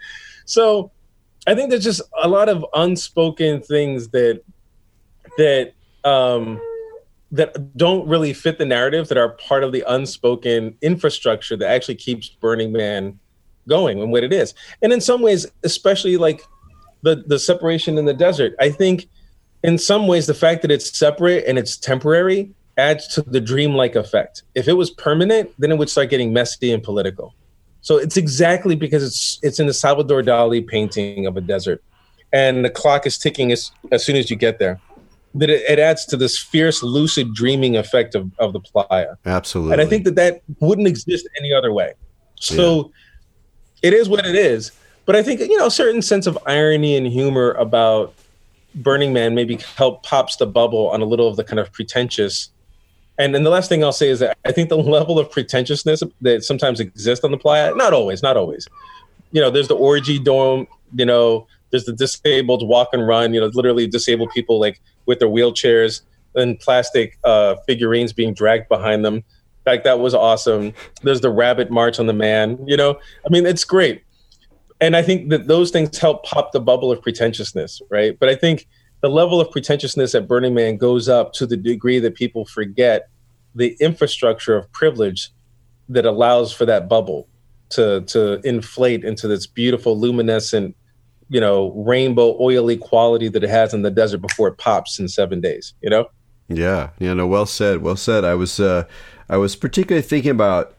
so 0.44 0.90
I 1.46 1.54
think 1.54 1.70
there's 1.70 1.84
just 1.84 2.02
a 2.20 2.26
lot 2.26 2.48
of 2.48 2.66
unspoken 2.74 3.62
things 3.62 4.08
that 4.08 4.42
that 5.38 5.72
um 6.02 6.60
that 7.30 7.76
don't 7.76 8.08
really 8.08 8.32
fit 8.32 8.58
the 8.58 8.66
narrative 8.66 9.06
that 9.06 9.18
are 9.18 9.28
part 9.28 9.62
of 9.62 9.70
the 9.70 9.84
unspoken 9.86 10.76
infrastructure 10.82 11.56
that 11.56 11.70
actually 11.70 11.94
keeps 11.94 12.28
Burning 12.28 12.72
Man 12.72 13.20
going 13.68 14.02
and 14.02 14.10
what 14.10 14.24
it 14.24 14.32
is. 14.32 14.52
And 14.82 14.92
in 14.92 15.00
some 15.00 15.22
ways, 15.22 15.46
especially 15.62 16.16
like 16.16 16.42
the 17.02 17.24
the 17.26 17.38
separation 17.38 17.98
in 17.98 18.04
the 18.04 18.14
desert. 18.14 18.54
I 18.60 18.70
think 18.70 19.08
in 19.62 19.78
some 19.78 20.06
ways 20.06 20.26
the 20.26 20.34
fact 20.34 20.62
that 20.62 20.70
it's 20.70 20.96
separate 20.96 21.44
and 21.46 21.58
it's 21.58 21.76
temporary 21.76 22.50
adds 22.78 23.06
to 23.08 23.22
the 23.22 23.40
dreamlike 23.40 23.94
effect. 23.94 24.42
If 24.54 24.68
it 24.68 24.72
was 24.74 24.90
permanent, 24.90 25.50
then 25.58 25.70
it 25.70 25.78
would 25.78 25.90
start 25.90 26.10
getting 26.10 26.32
messy 26.32 26.72
and 26.72 26.82
political. 26.82 27.34
So 27.82 27.96
it's 27.96 28.16
exactly 28.16 28.74
because 28.76 29.02
it's 29.02 29.38
it's 29.42 29.58
in 29.58 29.66
the 29.66 29.74
Salvador 29.74 30.22
Dali 30.22 30.66
painting 30.66 31.26
of 31.26 31.36
a 31.36 31.40
desert, 31.40 31.82
and 32.32 32.64
the 32.64 32.70
clock 32.70 33.06
is 33.06 33.16
ticking 33.18 33.52
as 33.52 33.70
as 33.92 34.04
soon 34.04 34.16
as 34.16 34.30
you 34.30 34.36
get 34.36 34.58
there. 34.58 34.80
That 35.34 35.48
it, 35.48 35.62
it 35.68 35.78
adds 35.78 36.04
to 36.06 36.16
this 36.16 36.36
fierce, 36.36 36.82
lucid 36.82 37.34
dreaming 37.34 37.76
effect 37.76 38.14
of, 38.16 38.30
of 38.38 38.52
the 38.52 38.60
playa. 38.60 39.14
Absolutely. 39.24 39.74
And 39.74 39.80
I 39.80 39.86
think 39.86 40.04
that 40.04 40.16
that 40.16 40.42
wouldn't 40.58 40.88
exist 40.88 41.28
any 41.38 41.52
other 41.52 41.72
way. 41.72 41.92
So 42.40 42.90
yeah. 43.82 43.88
it 43.88 43.94
is 43.94 44.08
what 44.08 44.26
it 44.26 44.34
is. 44.34 44.72
But 45.10 45.16
I 45.16 45.24
think 45.24 45.40
you 45.40 45.58
know 45.58 45.66
a 45.66 45.72
certain 45.72 46.02
sense 46.02 46.28
of 46.28 46.38
irony 46.46 46.96
and 46.96 47.04
humor 47.04 47.50
about 47.54 48.14
Burning 48.76 49.12
Man 49.12 49.34
maybe 49.34 49.58
help 49.76 50.04
pops 50.04 50.36
the 50.36 50.46
bubble 50.46 50.88
on 50.90 51.02
a 51.02 51.04
little 51.04 51.26
of 51.26 51.34
the 51.34 51.42
kind 51.42 51.58
of 51.58 51.72
pretentious. 51.72 52.48
And 53.18 53.34
then 53.34 53.42
the 53.42 53.50
last 53.50 53.68
thing 53.68 53.82
I'll 53.82 53.90
say 53.90 54.08
is 54.08 54.20
that 54.20 54.38
I 54.44 54.52
think 54.52 54.68
the 54.68 54.76
level 54.78 55.18
of 55.18 55.28
pretentiousness 55.28 56.04
that 56.20 56.44
sometimes 56.44 56.78
exists 56.78 57.24
on 57.24 57.32
the 57.32 57.38
playa, 57.38 57.74
not 57.74 57.92
always, 57.92 58.22
not 58.22 58.36
always. 58.36 58.68
You 59.32 59.40
know, 59.40 59.50
there's 59.50 59.66
the 59.66 59.74
orgy 59.74 60.20
dome. 60.20 60.68
You 60.94 61.06
know, 61.06 61.48
there's 61.70 61.86
the 61.86 61.92
disabled 61.92 62.68
walk 62.68 62.90
and 62.92 63.04
run. 63.04 63.34
You 63.34 63.40
know, 63.40 63.50
literally 63.52 63.88
disabled 63.88 64.30
people 64.30 64.60
like 64.60 64.80
with 65.06 65.18
their 65.18 65.26
wheelchairs 65.26 66.02
and 66.36 66.56
plastic 66.60 67.18
uh, 67.24 67.56
figurines 67.66 68.12
being 68.12 68.32
dragged 68.32 68.68
behind 68.68 69.04
them. 69.04 69.24
Like 69.66 69.82
that 69.82 69.98
was 69.98 70.14
awesome. 70.14 70.72
There's 71.02 71.20
the 71.20 71.30
rabbit 71.30 71.68
march 71.68 71.98
on 71.98 72.06
the 72.06 72.12
man. 72.12 72.64
You 72.64 72.76
know, 72.76 73.00
I 73.26 73.28
mean, 73.28 73.44
it's 73.44 73.64
great 73.64 74.04
and 74.80 74.96
I 74.96 75.02
think 75.02 75.30
that 75.30 75.46
those 75.46 75.70
things 75.70 75.96
help 75.98 76.24
pop 76.24 76.52
the 76.52 76.60
bubble 76.60 76.90
of 76.90 77.02
pretentiousness, 77.02 77.82
right? 77.90 78.18
But 78.18 78.28
I 78.28 78.34
think 78.34 78.66
the 79.00 79.08
level 79.08 79.40
of 79.40 79.50
pretentiousness 79.50 80.14
at 80.14 80.28
Burning 80.28 80.54
Man 80.54 80.76
goes 80.76 81.08
up 81.08 81.32
to 81.34 81.46
the 81.46 81.56
degree 81.56 81.98
that 81.98 82.14
people 82.14 82.44
forget 82.44 83.08
the 83.54 83.76
infrastructure 83.80 84.56
of 84.56 84.70
privilege 84.72 85.30
that 85.88 86.06
allows 86.06 86.52
for 86.52 86.64
that 86.66 86.88
bubble 86.88 87.28
to 87.70 88.02
to 88.02 88.40
inflate 88.46 89.04
into 89.04 89.28
this 89.28 89.46
beautiful 89.46 89.98
luminescent 89.98 90.76
you 91.28 91.40
know 91.40 91.70
rainbow 91.72 92.36
oily 92.40 92.76
quality 92.76 93.28
that 93.28 93.44
it 93.44 93.50
has 93.50 93.72
in 93.72 93.82
the 93.82 93.90
desert 93.90 94.18
before 94.18 94.48
it 94.48 94.58
pops 94.58 94.98
in 94.98 95.08
seven 95.08 95.40
days 95.40 95.74
you 95.80 95.90
know? 95.90 96.06
Yeah. 96.48 96.90
Yeah 96.98 97.14
no 97.14 97.26
well 97.26 97.46
said. 97.46 97.80
Well 97.82 97.96
said. 97.96 98.24
I 98.24 98.34
was 98.34 98.60
uh 98.60 98.84
i 99.28 99.36
was 99.36 99.56
particularly 99.56 100.02
thinking 100.02 100.32
about 100.32 100.76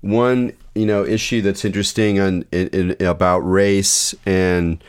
one 0.00 0.52
you 0.74 0.86
know 0.86 1.04
issue 1.04 1.42
that's 1.42 1.64
interesting 1.64 2.18
on 2.18 2.44
in, 2.52 2.68
in, 2.68 3.06
about 3.06 3.40
race 3.40 4.14
and 4.24 4.82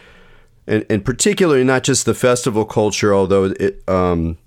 and, 0.68 0.86
and 0.90 1.04
particularly 1.04 1.64
not 1.64 1.84
just 1.84 2.06
the 2.06 2.14
festival 2.14 2.66
culture, 2.66 3.14
although 3.14 3.46
it, 3.46 3.84
um, 3.90 4.38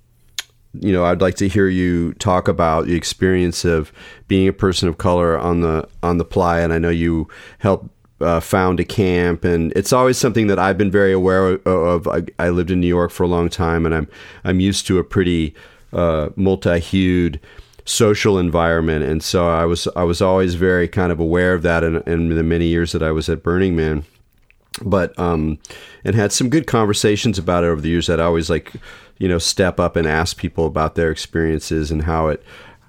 you 0.81 0.93
know, 0.93 1.05
I'd 1.05 1.21
like 1.21 1.35
to 1.37 1.49
hear 1.49 1.69
you 1.69 2.15
talk 2.15 2.49
about 2.49 2.87
the 2.87 2.95
experience 2.95 3.65
of 3.65 3.93
being 4.27 4.49
a 4.49 4.53
person 4.53 4.89
of 4.89 4.99
color 4.99 5.39
on 5.39 5.61
the 5.61 5.89
on 6.03 6.19
the 6.19 6.25
playa, 6.25 6.65
and 6.65 6.73
I 6.73 6.79
know 6.79 6.91
you 6.91 7.29
helped 7.59 7.89
uh, 8.21 8.41
found 8.41 8.81
a 8.81 8.85
camp, 8.85 9.45
and 9.45 9.73
it's 9.77 9.93
always 9.93 10.19
something 10.19 10.47
that 10.49 10.59
I've 10.59 10.79
been 10.79 10.91
very 10.91 11.13
aware 11.13 11.59
of. 11.67 12.09
I, 12.09 12.23
I, 12.39 12.49
lived 12.49 12.71
in 12.71 12.81
New 12.81 12.89
York 12.89 13.11
for 13.11 13.23
a 13.23 13.29
long 13.29 13.49
time, 13.49 13.87
and 13.87 13.95
I'm 13.95 14.09
I'm 14.45 14.61
used 14.61 14.87
to 14.89 14.99
a 14.99 15.05
pretty 15.05 15.55
uh, 15.93 16.31
multi-hued 16.37 17.39
social 17.85 18.39
environment, 18.39 19.05
and 19.05 19.23
so 19.23 19.49
I 19.49 19.65
was 19.65 19.87
I 19.95 20.05
was 20.05 20.23
always 20.23 20.55
very 20.55 20.89
kind 20.89 21.13
of 21.13 21.21
aware 21.21 21.55
of 21.55 21.63
that 21.63 21.85
in, 21.85 21.97
in 22.03 22.29
the 22.31 22.43
many 22.43 22.67
years 22.67 22.93
that 22.93 23.03
I 23.03 23.13
was 23.13 23.29
at 23.29 23.43
Burning 23.43 23.77
Man. 23.77 24.05
But 24.83 25.17
um, 25.19 25.59
and 26.05 26.17
had 26.17 26.33
some 26.33 26.49
good 26.49 26.67
conversations 26.67 27.39
about 27.39 27.63
it 27.63 27.69
over 27.69 27.81
the 27.81 27.91
years. 27.91 28.09
That 28.09 28.21
I 28.21 28.25
always 28.25 28.51
like, 28.51 28.73
you 29.19 29.29
know, 29.29 29.39
step 29.39 29.79
up 29.79 29.97
and 29.97 30.07
ask 30.07 30.37
people 30.37 30.67
about 30.67 30.95
their 30.95 31.11
experiences 31.11 31.91
and 31.91 32.03
how 32.03 32.29
it 32.29 32.43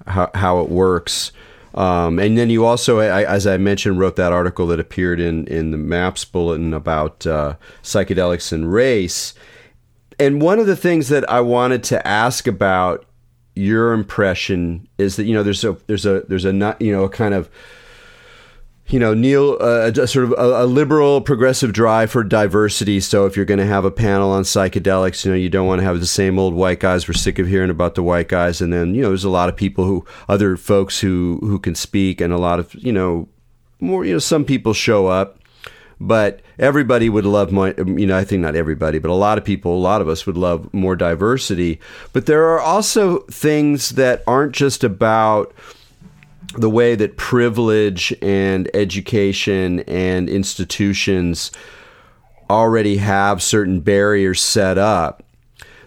how 0.06 0.30
how 0.34 0.60
it 0.60 0.68
works. 0.68 1.32
Um, 1.74 2.18
and 2.18 2.38
then 2.38 2.48
you 2.48 2.64
also, 2.64 3.00
I, 3.00 3.24
as 3.24 3.46
I 3.46 3.58
mentioned, 3.58 4.00
wrote 4.00 4.16
that 4.16 4.32
article 4.32 4.66
that 4.68 4.80
appeared 4.80 5.20
in 5.20 5.46
in 5.46 5.70
the 5.70 5.76
MAPS 5.76 6.24
bulletin 6.24 6.74
about 6.74 7.26
uh, 7.26 7.56
psychedelics 7.82 8.52
and 8.52 8.72
race. 8.72 9.34
And 10.18 10.40
one 10.40 10.58
of 10.58 10.66
the 10.66 10.76
things 10.76 11.08
that 11.10 11.30
I 11.30 11.40
wanted 11.40 11.84
to 11.84 12.06
ask 12.06 12.46
about 12.46 13.05
your 13.56 13.92
impression 13.92 14.86
is 14.98 15.16
that 15.16 15.24
you 15.24 15.34
know 15.34 15.42
there's 15.42 15.64
a 15.64 15.76
there's 15.86 16.06
a 16.06 16.20
there's 16.28 16.44
a 16.44 16.52
not 16.52 16.80
you 16.80 16.92
know 16.92 17.04
a 17.04 17.08
kind 17.08 17.34
of 17.34 17.50
you 18.88 19.00
know, 19.00 19.14
Neil, 19.14 19.58
uh, 19.60 19.90
a, 19.96 20.06
sort 20.06 20.26
of 20.26 20.32
a, 20.32 20.64
a, 20.64 20.66
liberal, 20.66 21.20
progressive 21.20 21.72
drive 21.72 22.10
for 22.10 22.22
diversity. 22.22 23.00
So 23.00 23.26
if 23.26 23.34
you're 23.34 23.44
going 23.44 23.58
to 23.58 23.66
have 23.66 23.84
a 23.84 23.90
panel 23.90 24.30
on 24.30 24.44
psychedelics, 24.44 25.24
you 25.24 25.32
know, 25.32 25.36
you 25.36 25.48
don't 25.48 25.66
want 25.66 25.80
to 25.80 25.84
have 25.84 25.98
the 25.98 26.06
same 26.06 26.38
old 26.38 26.54
white 26.54 26.78
guys. 26.78 27.08
We're 27.08 27.14
sick 27.14 27.40
of 27.40 27.48
hearing 27.48 27.70
about 27.70 27.96
the 27.96 28.04
white 28.04 28.28
guys. 28.28 28.60
And 28.60 28.72
then, 28.72 28.94
you 28.94 29.02
know, 29.02 29.08
there's 29.08 29.24
a 29.24 29.28
lot 29.28 29.48
of 29.48 29.56
people 29.56 29.84
who, 29.84 30.04
other 30.28 30.56
folks 30.56 31.00
who 31.00 31.40
who 31.42 31.58
can 31.58 31.74
speak, 31.74 32.20
and 32.20 32.32
a 32.32 32.38
lot 32.38 32.60
of, 32.60 32.72
you 32.74 32.92
know, 32.92 33.28
more, 33.80 34.04
you 34.04 34.12
know, 34.12 34.18
some 34.20 34.44
people 34.44 34.72
show 34.72 35.08
up, 35.08 35.40
but 36.00 36.40
everybody 36.58 37.08
would 37.08 37.24
love 37.24 37.52
more. 37.52 37.74
Um, 37.78 37.98
you 37.98 38.06
know, 38.06 38.16
I 38.16 38.24
think 38.24 38.42
not 38.42 38.56
everybody, 38.56 38.98
but 38.98 39.10
a 39.10 39.14
lot 39.14 39.38
of 39.38 39.44
people, 39.44 39.76
a 39.76 39.78
lot 39.78 40.00
of 40.00 40.08
us 40.08 40.26
would 40.26 40.36
love 40.36 40.72
more 40.74 40.96
diversity. 40.96 41.80
But 42.12 42.26
there 42.26 42.44
are 42.52 42.60
also 42.60 43.20
things 43.30 43.90
that 43.90 44.22
aren't 44.26 44.52
just 44.52 44.84
about 44.84 45.54
the 46.56 46.70
way 46.70 46.94
that 46.94 47.16
privilege 47.16 48.14
and 48.22 48.70
education 48.74 49.80
and 49.80 50.28
institutions 50.28 51.50
already 52.48 52.98
have 52.98 53.42
certain 53.42 53.80
barriers 53.80 54.40
set 54.40 54.78
up. 54.78 55.22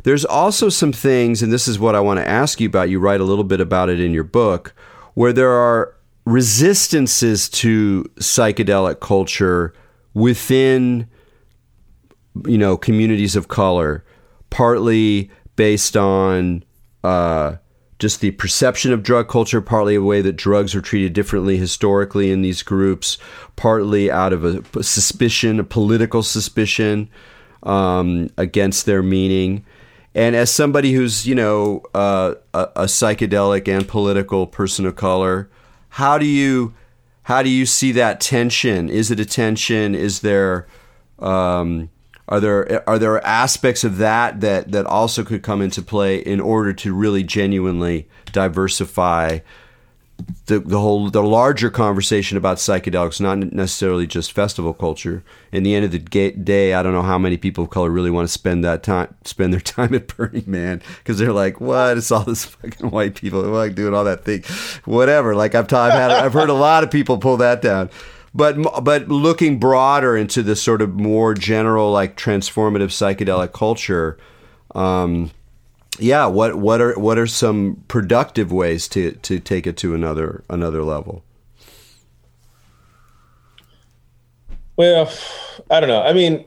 There's 0.03 0.25
also 0.25 0.69
some 0.69 0.93
things, 0.93 1.41
and 1.41 1.51
this 1.51 1.67
is 1.67 1.77
what 1.79 1.95
I 1.95 1.99
want 1.99 2.19
to 2.19 2.27
ask 2.27 2.59
you 2.59 2.67
about. 2.67 2.89
You 2.89 2.99
write 2.99 3.21
a 3.21 3.25
little 3.25 3.43
bit 3.43 3.61
about 3.61 3.89
it 3.89 3.99
in 3.99 4.13
your 4.13 4.23
book, 4.23 4.73
where 5.13 5.33
there 5.33 5.51
are 5.51 5.95
resistances 6.25 7.49
to 7.49 8.03
psychedelic 8.19 8.99
culture 8.99 9.73
within, 10.13 11.07
you 12.45 12.57
know, 12.57 12.77
communities 12.77 13.35
of 13.35 13.47
color, 13.47 14.03
partly 14.49 15.29
based 15.55 15.95
on 15.95 16.63
uh, 17.03 17.55
just 17.99 18.21
the 18.21 18.31
perception 18.31 18.93
of 18.93 19.03
drug 19.03 19.27
culture, 19.27 19.61
partly 19.61 19.95
a 19.95 20.01
way 20.01 20.21
that 20.21 20.37
drugs 20.37 20.73
are 20.73 20.81
treated 20.81 21.13
differently 21.13 21.57
historically 21.57 22.31
in 22.31 22.41
these 22.41 22.63
groups, 22.63 23.17
partly 23.55 24.09
out 24.09 24.33
of 24.33 24.45
a 24.45 24.83
suspicion, 24.83 25.59
a 25.59 25.63
political 25.63 26.23
suspicion 26.23 27.09
um, 27.63 28.29
against 28.37 28.85
their 28.85 29.03
meaning. 29.03 29.65
And 30.15 30.35
as 30.35 30.49
somebody 30.49 30.93
who's, 30.93 31.27
you 31.27 31.35
know, 31.35 31.83
uh, 31.93 32.35
a, 32.53 32.59
a, 32.75 32.83
psychedelic 32.85 33.67
and 33.67 33.87
political 33.87 34.47
person 34.47 34.85
of 34.85 34.95
color, 34.95 35.49
how 35.89 36.17
do 36.17 36.25
you 36.25 36.73
how 37.23 37.43
do 37.43 37.49
you 37.49 37.65
see 37.65 37.91
that 37.93 38.19
tension? 38.19 38.89
Is 38.89 39.11
it 39.11 39.19
a 39.19 39.25
tension? 39.25 39.95
Is 39.95 40.21
there 40.21 40.67
um, 41.19 41.89
are 42.27 42.39
there 42.39 42.89
are 42.89 42.99
there 42.99 43.25
aspects 43.25 43.83
of 43.83 43.97
that 43.97 44.41
that 44.41 44.71
that 44.71 44.85
also 44.85 45.23
could 45.23 45.43
come 45.43 45.61
into 45.61 45.81
play 45.81 46.17
in 46.17 46.39
order 46.39 46.73
to 46.73 46.93
really 46.93 47.23
genuinely 47.23 48.07
diversify 48.31 49.39
the 50.45 50.59
the 50.59 50.79
whole 50.79 51.09
the 51.09 51.23
larger 51.23 51.69
conversation 51.69 52.37
about 52.37 52.57
psychedelics, 52.57 53.21
not 53.21 53.37
necessarily 53.37 54.07
just 54.07 54.31
festival 54.31 54.73
culture. 54.73 55.23
In 55.51 55.63
the 55.63 55.75
end 55.75 55.85
of 55.85 55.91
the 55.91 55.99
day, 56.31 56.73
I 56.73 56.83
don't 56.83 56.93
know 56.93 57.01
how 57.01 57.17
many 57.17 57.37
people 57.37 57.65
of 57.65 57.69
color 57.69 57.89
really 57.89 58.11
want 58.11 58.27
to 58.27 58.31
spend 58.31 58.63
that 58.63 58.83
time 58.83 59.15
spend 59.23 59.53
their 59.53 59.59
time 59.75 59.93
at 59.93 60.15
Burning 60.15 60.45
Man 60.47 60.81
because 60.99 61.17
they're 61.17 61.33
like, 61.33 61.61
what? 61.61 61.97
It's 61.97 62.11
all 62.11 62.23
this 62.23 62.45
fucking 62.45 62.89
white 62.89 63.15
people 63.15 63.41
like 63.41 63.75
doing 63.75 63.93
all 63.93 64.03
that 64.03 64.25
thing, 64.25 64.43
whatever. 64.85 65.35
Like 65.35 65.55
I've, 65.55 65.71
I've 65.73 65.93
had 65.93 66.11
I've 66.11 66.33
heard 66.33 66.49
a 66.49 66.53
lot 66.53 66.83
of 66.83 66.91
people 66.91 67.17
pull 67.17 67.37
that 67.37 67.61
down 67.61 67.89
but 68.33 68.83
but 68.83 69.07
looking 69.07 69.59
broader 69.59 70.15
into 70.15 70.43
the 70.43 70.55
sort 70.55 70.83
of 70.83 70.93
more 70.93 71.33
general 71.33 71.91
like 71.91 72.15
transformative 72.15 72.89
psychedelic 72.89 73.53
culture 73.53 74.19
um, 74.75 75.31
yeah 75.99 76.25
what 76.25 76.55
what 76.55 76.81
are 76.81 76.97
what 76.99 77.17
are 77.17 77.27
some 77.27 77.83
productive 77.87 78.51
ways 78.51 78.87
to 78.87 79.11
to 79.13 79.39
take 79.39 79.67
it 79.67 79.77
to 79.77 79.93
another 79.93 80.43
another 80.49 80.83
level? 80.83 81.23
Well 84.75 85.11
i 85.69 85.79
don't 85.79 85.89
know. 85.89 86.01
I 86.01 86.13
mean 86.13 86.45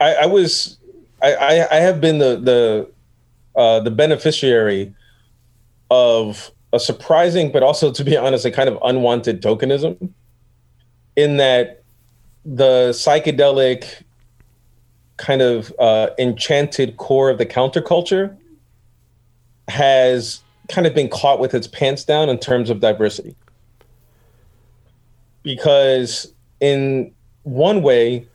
i 0.00 0.14
i 0.14 0.26
was 0.26 0.78
i 1.22 1.66
i 1.70 1.76
have 1.76 2.00
been 2.00 2.18
the 2.18 2.36
the 2.36 2.90
uh 3.60 3.80
the 3.80 3.90
beneficiary 3.90 4.94
of 5.90 6.50
a 6.72 6.80
surprising, 6.80 7.52
but 7.52 7.62
also, 7.62 7.92
to 7.92 8.04
be 8.04 8.16
honest, 8.16 8.44
a 8.44 8.50
kind 8.50 8.68
of 8.68 8.78
unwanted 8.82 9.42
tokenism 9.42 10.10
in 11.16 11.36
that 11.36 11.82
the 12.44 12.88
psychedelic 12.90 14.02
kind 15.22 15.40
of 15.40 15.72
uh, 15.78 16.08
enchanted 16.18 16.96
core 16.96 17.30
of 17.30 17.38
the 17.38 17.46
counterculture 17.46 18.36
has 19.68 20.42
kind 20.68 20.84
of 20.84 20.94
been 20.94 21.08
caught 21.08 21.38
with 21.38 21.54
its 21.54 21.68
pants 21.68 22.04
down 22.04 22.28
in 22.28 22.38
terms 22.38 22.68
of 22.70 22.80
diversity. 22.80 23.36
Because 25.44 26.34
in 26.58 27.12
one 27.44 27.82
way, 27.82 28.26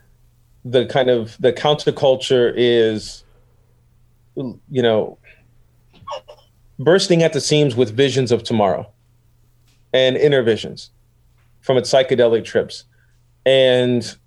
the 0.63 0.85
kind 0.85 1.09
of 1.09 1.35
the 1.41 1.51
counterculture 1.51 2.53
is, 2.55 3.25
you 4.35 4.81
know, 4.81 5.17
bursting 6.79 7.21
at 7.21 7.33
the 7.33 7.41
seams 7.41 7.75
with 7.75 7.91
visions 7.91 8.31
of 8.31 8.43
tomorrow 8.43 8.89
and 9.91 10.15
inner 10.15 10.41
visions 10.41 10.89
from 11.59 11.75
its 11.75 11.91
psychedelic 11.91 12.45
trips 12.45 12.85
and 13.45 14.17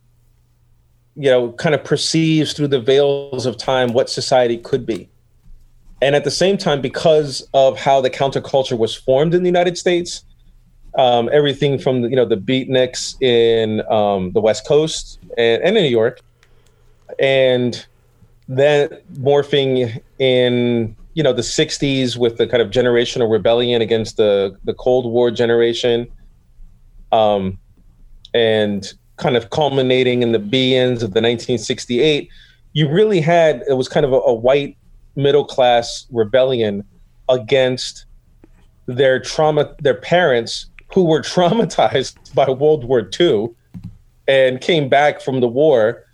you 1.17 1.31
know 1.31 1.53
kind 1.53 1.75
of 1.75 1.85
perceives 1.85 2.53
through 2.53 2.69
the 2.69 2.81
veils 2.81 3.47
of 3.47 3.57
time 3.57 3.93
what 3.93 4.09
society 4.11 4.57
could 4.59 4.87
be. 4.87 5.09
And 6.03 6.17
at 6.17 6.25
the 6.25 6.31
same 6.31 6.57
time 6.57 6.81
because 6.81 7.47
of 7.53 7.79
how 7.79 8.01
the 8.01 8.09
counterculture 8.09 8.79
was 8.79 8.95
formed 8.95 9.35
in 9.35 9.43
the 9.43 9.49
united 9.49 9.77
states 9.77 10.25
um, 10.97 11.29
everything 11.33 11.79
from 11.79 12.03
the, 12.03 12.09
you 12.09 12.17
know 12.17 12.25
the 12.25 12.37
beatniks 12.37 13.21
in 13.23 13.81
um, 13.91 14.33
the 14.33 14.41
west 14.41 14.67
coast 14.67 15.19
and, 15.37 15.63
and 15.63 15.77
in 15.77 15.83
new 15.83 15.89
york 15.89 16.21
and 17.19 17.87
then 18.49 18.89
morphing 19.15 20.03
in 20.19 20.97
you 21.15 21.23
know 21.23 21.33
the 21.33 21.43
60s 21.43 22.17
with 22.17 22.39
the 22.39 22.47
kind 22.47 22.63
of 22.63 22.71
generational 22.71 23.31
rebellion 23.31 23.83
against 23.83 24.17
the 24.17 24.57
the 24.65 24.75
cold 24.75 25.11
war 25.11 25.31
generation 25.31 26.09
um 27.13 27.59
and 28.35 28.95
kind 29.21 29.37
of 29.37 29.51
culminating 29.51 30.23
in 30.23 30.33
the 30.33 30.39
be-ins 30.39 31.03
of 31.03 31.13
the 31.13 31.21
1968 31.21 32.29
you 32.73 32.89
really 32.89 33.21
had 33.21 33.63
it 33.69 33.75
was 33.75 33.89
kind 33.89 34.05
of 34.05 34.13
a, 34.13 34.17
a 34.17 34.35
white 34.35 34.77
middle 35.17 35.45
class 35.45 36.07
rebellion 36.11 36.85
against 37.29 38.07
their 38.87 39.21
trauma 39.21 39.75
their 39.81 39.95
parents 39.95 40.67
who 40.93 41.05
were 41.05 41.21
traumatized 41.35 42.17
by 42.35 42.49
world 42.51 42.85
war 42.85 43.09
ii 43.21 43.49
and 44.27 44.61
came 44.61 44.89
back 44.89 45.21
from 45.21 45.41
the 45.41 45.49
war 45.49 46.05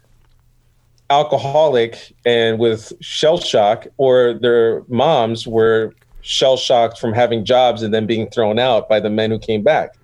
alcoholic 1.11 2.15
and 2.25 2.59
with 2.59 2.93
shell 3.01 3.39
shock, 3.39 3.87
or 3.97 4.35
their 4.35 4.83
moms 4.89 5.47
were 5.47 5.95
shell 6.23 6.57
shocked 6.57 6.99
from 6.99 7.13
having 7.13 7.45
jobs 7.45 7.83
and 7.83 7.95
then 7.95 8.07
being 8.07 8.29
thrown 8.31 8.59
out 8.59 8.89
by 8.89 8.99
the 8.99 9.11
men 9.11 9.31
who 9.31 9.39
came 9.39 9.63
back. 9.63 9.96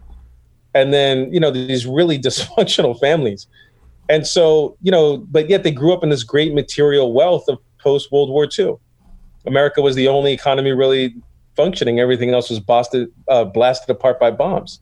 And 0.74 0.92
then, 0.92 1.32
you 1.32 1.40
know, 1.40 1.50
these 1.50 1.86
really 1.86 2.18
dysfunctional 2.28 2.98
families. 2.98 3.46
And 4.08 4.26
so, 4.26 4.76
you 4.82 4.90
know, 4.90 5.18
but 5.18 5.48
yet 5.48 5.62
they 5.62 5.70
grew 5.70 5.92
up 5.92 6.02
in 6.02 6.10
this 6.10 6.24
great 6.24 6.54
material 6.54 7.12
wealth 7.12 7.44
of 7.48 7.58
post 7.78 8.10
World 8.12 8.30
War 8.30 8.48
II. 8.58 8.76
America 9.46 9.80
was 9.80 9.94
the 9.96 10.08
only 10.08 10.32
economy 10.32 10.72
really 10.72 11.14
functioning. 11.56 12.00
Everything 12.00 12.30
else 12.30 12.50
was 12.50 12.60
blasted, 12.60 13.08
uh, 13.28 13.44
blasted 13.44 13.90
apart 13.90 14.18
by 14.20 14.30
bombs. 14.30 14.80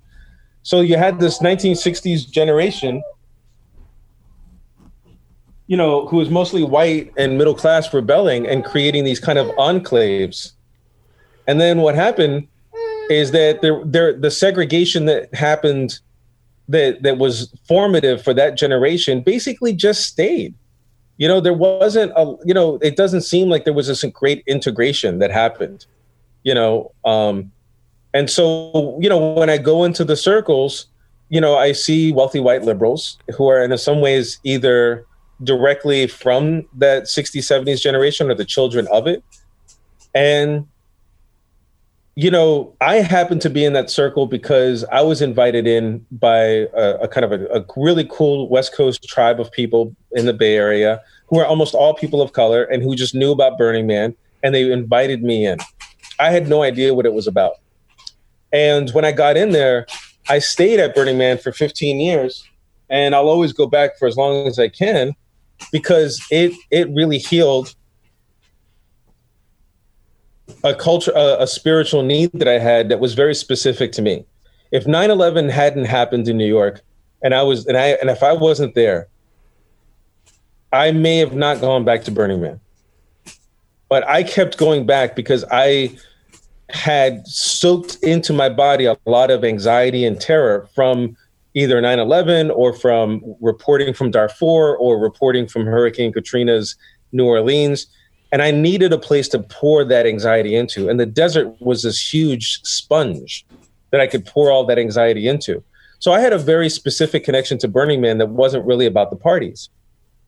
So 0.63 0.81
you 0.81 0.97
had 0.97 1.21
this 1.21 1.39
1960s 1.39 2.31
generation 2.31 3.03
you 5.71 5.77
know, 5.77 6.05
who 6.09 6.17
was 6.17 6.29
mostly 6.29 6.65
white 6.65 7.13
and 7.17 7.39
middle 7.39 7.55
class 7.55 7.95
rebelling 7.95 8.45
and 8.45 8.65
creating 8.65 9.05
these 9.05 9.21
kind 9.21 9.39
of 9.39 9.47
enclaves. 9.51 10.51
And 11.47 11.61
then 11.61 11.79
what 11.79 11.95
happened 11.95 12.49
is 13.11 13.33
that 13.33 13.61
there, 13.61 13.85
there, 13.85 14.13
the 14.13 14.31
segregation 14.31 15.07
that 15.07 15.35
happened 15.35 16.01
that 16.69 17.03
that 17.03 17.19
was 17.19 17.53
formative 17.67 18.23
for 18.23 18.33
that 18.33 18.57
generation 18.57 19.21
basically 19.21 19.73
just 19.73 20.05
stayed. 20.05 20.55
You 21.17 21.29
know, 21.29 21.41
there 21.41 21.53
wasn't 21.53 22.13
a, 22.17 22.37
you 22.45 22.55
know, 22.55 22.77
it 22.77 22.97
doesn't 22.97 23.23
seem 23.23 23.49
like 23.49 23.65
there 23.65 23.75
was 23.75 23.89
this 23.89 24.05
great 24.05 24.43
integration 24.47 25.19
that 25.19 25.31
happened. 25.31 25.85
You 26.45 26.55
know, 26.55 26.93
um, 27.05 27.53
and 28.15 28.31
so 28.31 28.99
you 29.03 29.09
know 29.09 29.35
when 29.35 29.51
I 29.51 29.59
go 29.59 29.85
into 29.85 30.05
the 30.05 30.17
circles, 30.17 30.87
you 31.29 31.41
know, 31.41 31.57
I 31.57 31.73
see 31.73 32.13
wealthy 32.13 32.41
white 32.41 32.63
liberals 32.63 33.19
who 33.37 33.49
are 33.49 33.63
in 33.63 33.77
some 33.77 34.01
ways 34.01 34.39
either 34.45 35.05
directly 35.43 36.07
from 36.07 36.67
that 36.77 37.05
60s 37.05 37.41
70s 37.41 37.81
generation 37.81 38.31
or 38.31 38.35
the 38.35 38.45
children 38.45 38.87
of 38.93 39.07
it 39.07 39.25
and 40.15 40.67
you 42.17 42.31
know 42.31 42.75
i 42.81 42.97
happened 42.97 43.41
to 43.41 43.49
be 43.49 43.65
in 43.65 43.73
that 43.73 43.89
circle 43.89 44.27
because 44.27 44.85
i 44.93 45.01
was 45.01 45.23
invited 45.23 45.67
in 45.67 46.05
by 46.11 46.37
a, 46.75 46.99
a 47.03 47.09
kind 47.09 47.25
of 47.25 47.33
a, 47.33 47.47
a, 47.47 47.65
really 47.77 48.07
cool 48.11 48.49
west 48.49 48.75
coast 48.75 49.05
tribe 49.05 49.41
of 49.41 49.51
people 49.53 49.95
in 50.13 50.27
the 50.27 50.33
bay 50.33 50.57
area 50.57 51.01
who 51.29 51.39
are 51.39 51.47
almost 51.47 51.75
all 51.75 51.95
people 51.95 52.21
of 52.21 52.33
color 52.33 52.65
and 52.65 52.83
who 52.83 52.97
just 52.97 53.15
knew 53.15 53.31
about 53.31 53.57
burning 53.57 53.87
man 53.87 54.15
and 54.43 54.55
they 54.55 54.71
invited 54.71 55.23
me 55.23 55.47
in. 55.47 55.59
I 56.19 56.31
had 56.31 56.49
no 56.49 56.63
idea 56.63 56.95
what 56.95 57.07
it 57.07 57.13
was 57.13 57.27
about. 57.27 57.55
And 58.53 58.91
when 58.91 59.05
I 59.05 59.13
got 59.13 59.37
in 59.37 59.51
there, 59.51 59.87
I 60.29 60.39
stayed 60.39 60.81
at 60.81 60.95
Burning 60.95 61.19
Man 61.19 61.39
for 61.39 61.53
15 61.53 62.01
years, 62.01 62.47
and 62.89 63.15
I'll 63.15 63.29
always 63.29 63.53
go 63.53 63.67
back 63.67 63.99
for 63.99 64.07
as 64.07 64.17
long 64.17 64.47
as 64.47 64.59
I 64.59 64.69
can 64.69 65.13
because 65.73 66.25
it 66.31 66.53
it 66.71 66.89
really 66.91 67.19
healed 67.19 67.75
a 70.65 70.75
culture 70.75 71.13
a, 71.15 71.43
a 71.43 71.47
spiritual 71.47 72.03
need 72.03 72.31
that 72.35 72.49
I 72.49 72.59
had 72.59 72.89
that 72.89 73.01
was 73.01 73.15
very 73.15 73.35
specific 73.35 73.93
to 73.93 74.03
me. 74.03 74.25
If 74.73 74.85
9/11 74.85 75.51
hadn't 75.51 75.87
happened 75.87 76.29
in 76.29 76.37
New 76.37 76.47
York 76.47 76.83
and 77.23 77.35
I 77.35 77.43
was 77.43 77.67
and 77.67 77.77
I 77.77 77.89
and 78.01 78.11
if 78.11 78.23
I 78.23 78.33
wasn't 78.33 78.75
there, 78.75 79.09
I 80.73 80.93
may 80.93 81.19
have 81.19 81.35
not 81.35 81.61
gone 81.61 81.85
back 81.85 82.05
to 82.05 82.11
Burning 82.11 82.41
Man. 82.41 82.61
But 83.89 84.07
I 84.09 84.23
kept 84.23 84.57
going 84.57 84.87
back 84.87 85.17
because 85.17 85.45
I 85.51 85.97
had 86.71 87.27
soaked 87.27 87.97
into 88.03 88.33
my 88.33 88.49
body 88.49 88.85
a 88.85 88.97
lot 89.05 89.31
of 89.31 89.45
anxiety 89.45 90.05
and 90.05 90.21
terror 90.21 90.69
from 90.75 91.17
either 91.55 91.83
9-11 91.83 92.55
or 92.55 92.73
from 92.73 93.23
reporting 93.41 93.93
from 93.93 94.11
darfur 94.11 94.77
or 94.77 94.99
reporting 94.99 95.49
from 95.49 95.67
hurricane 95.67 96.13
katrina's 96.13 96.77
new 97.11 97.27
orleans 97.27 97.89
and 98.33 98.43
i 98.43 98.51
needed 98.51 98.93
a 98.93 98.99
place 98.99 99.29
to 99.29 99.39
pour 99.39 99.85
that 99.85 100.07
anxiety 100.07 100.55
into. 100.55 100.89
And 100.89 100.99
the 100.99 101.07
desert 101.07 101.61
was 101.61 101.83
this 101.83 102.13
huge 102.13 102.61
sponge 102.63 103.45
that 103.91 104.01
i 104.01 104.07
could 104.07 104.27
pour 104.27 104.51
all 104.51 104.65
that 104.67 104.79
anxiety 104.79 105.29
into. 105.29 105.63
So 105.99 106.13
i 106.13 106.21
had 106.21 106.33
a 106.33 106.39
very 106.39 106.69
specific 106.69 107.25
connection 107.25 107.59
to 107.59 107.69
burning 107.69 108.01
man 108.01 108.19
that 108.19 108.31
wasn't 108.31 108.67
really 108.67 108.87
about 108.87 109.11
the 109.11 109.17
parties. 109.17 109.69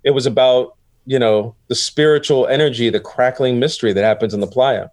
It 0.04 0.10
was 0.10 0.26
about 0.26 0.76
you 1.06 1.18
know 1.18 1.54
the 1.68 1.74
spiritual 1.74 2.46
energy 2.46 2.88
the 2.88 3.00
crackling 3.00 3.58
mystery 3.58 3.92
that 3.92 4.04
happens 4.04 4.34
in 4.34 4.40
the 4.40 4.46
playa. 4.46 4.88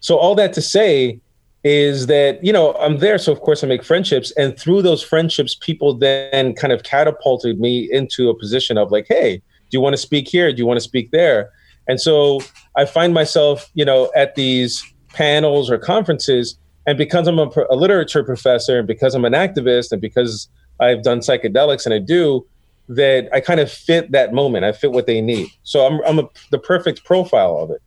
So 0.00 0.16
all 0.16 0.34
that 0.34 0.52
to 0.54 0.62
say 0.62 1.20
is 1.64 2.08
that 2.08 2.44
you 2.44 2.52
know 2.52 2.74
I'm 2.74 2.98
there, 2.98 3.18
so 3.18 3.32
of 3.32 3.40
course 3.40 3.62
I 3.62 3.66
make 3.66 3.84
friendships, 3.84 4.32
and 4.32 4.58
through 4.58 4.82
those 4.82 5.02
friendships, 5.02 5.54
people 5.54 5.94
then 5.94 6.54
kind 6.54 6.72
of 6.72 6.82
catapulted 6.82 7.60
me 7.60 7.88
into 7.90 8.28
a 8.28 8.38
position 8.38 8.76
of 8.76 8.90
like, 8.90 9.06
hey, 9.08 9.36
do 9.36 9.78
you 9.78 9.80
want 9.80 9.94
to 9.94 9.98
speak 9.98 10.28
here? 10.28 10.52
Do 10.52 10.58
you 10.58 10.66
want 10.66 10.78
to 10.78 10.82
speak 10.82 11.10
there? 11.12 11.50
And 11.88 12.00
so 12.00 12.40
I 12.76 12.84
find 12.84 13.12
myself, 13.12 13.70
you 13.74 13.84
know, 13.84 14.10
at 14.14 14.34
these 14.34 14.84
panels 15.12 15.70
or 15.70 15.78
conferences, 15.78 16.58
and 16.86 16.96
because 16.98 17.26
I'm 17.26 17.38
a, 17.38 17.50
a 17.70 17.76
literature 17.76 18.24
professor, 18.24 18.78
and 18.78 18.86
because 18.86 19.14
I'm 19.14 19.24
an 19.24 19.34
activist, 19.34 19.92
and 19.92 20.00
because 20.00 20.48
I've 20.80 21.02
done 21.02 21.20
psychedelics, 21.20 21.84
and 21.84 21.94
I 21.94 21.98
do 21.98 22.46
that, 22.88 23.28
I 23.32 23.40
kind 23.40 23.60
of 23.60 23.70
fit 23.70 24.10
that 24.12 24.32
moment. 24.32 24.64
I 24.64 24.72
fit 24.72 24.92
what 24.92 25.06
they 25.06 25.20
need. 25.20 25.48
So 25.62 25.86
I'm 25.86 26.00
I'm 26.04 26.18
a, 26.18 26.28
the 26.50 26.58
perfect 26.58 27.04
profile 27.04 27.58
of 27.58 27.70
it. 27.70 27.82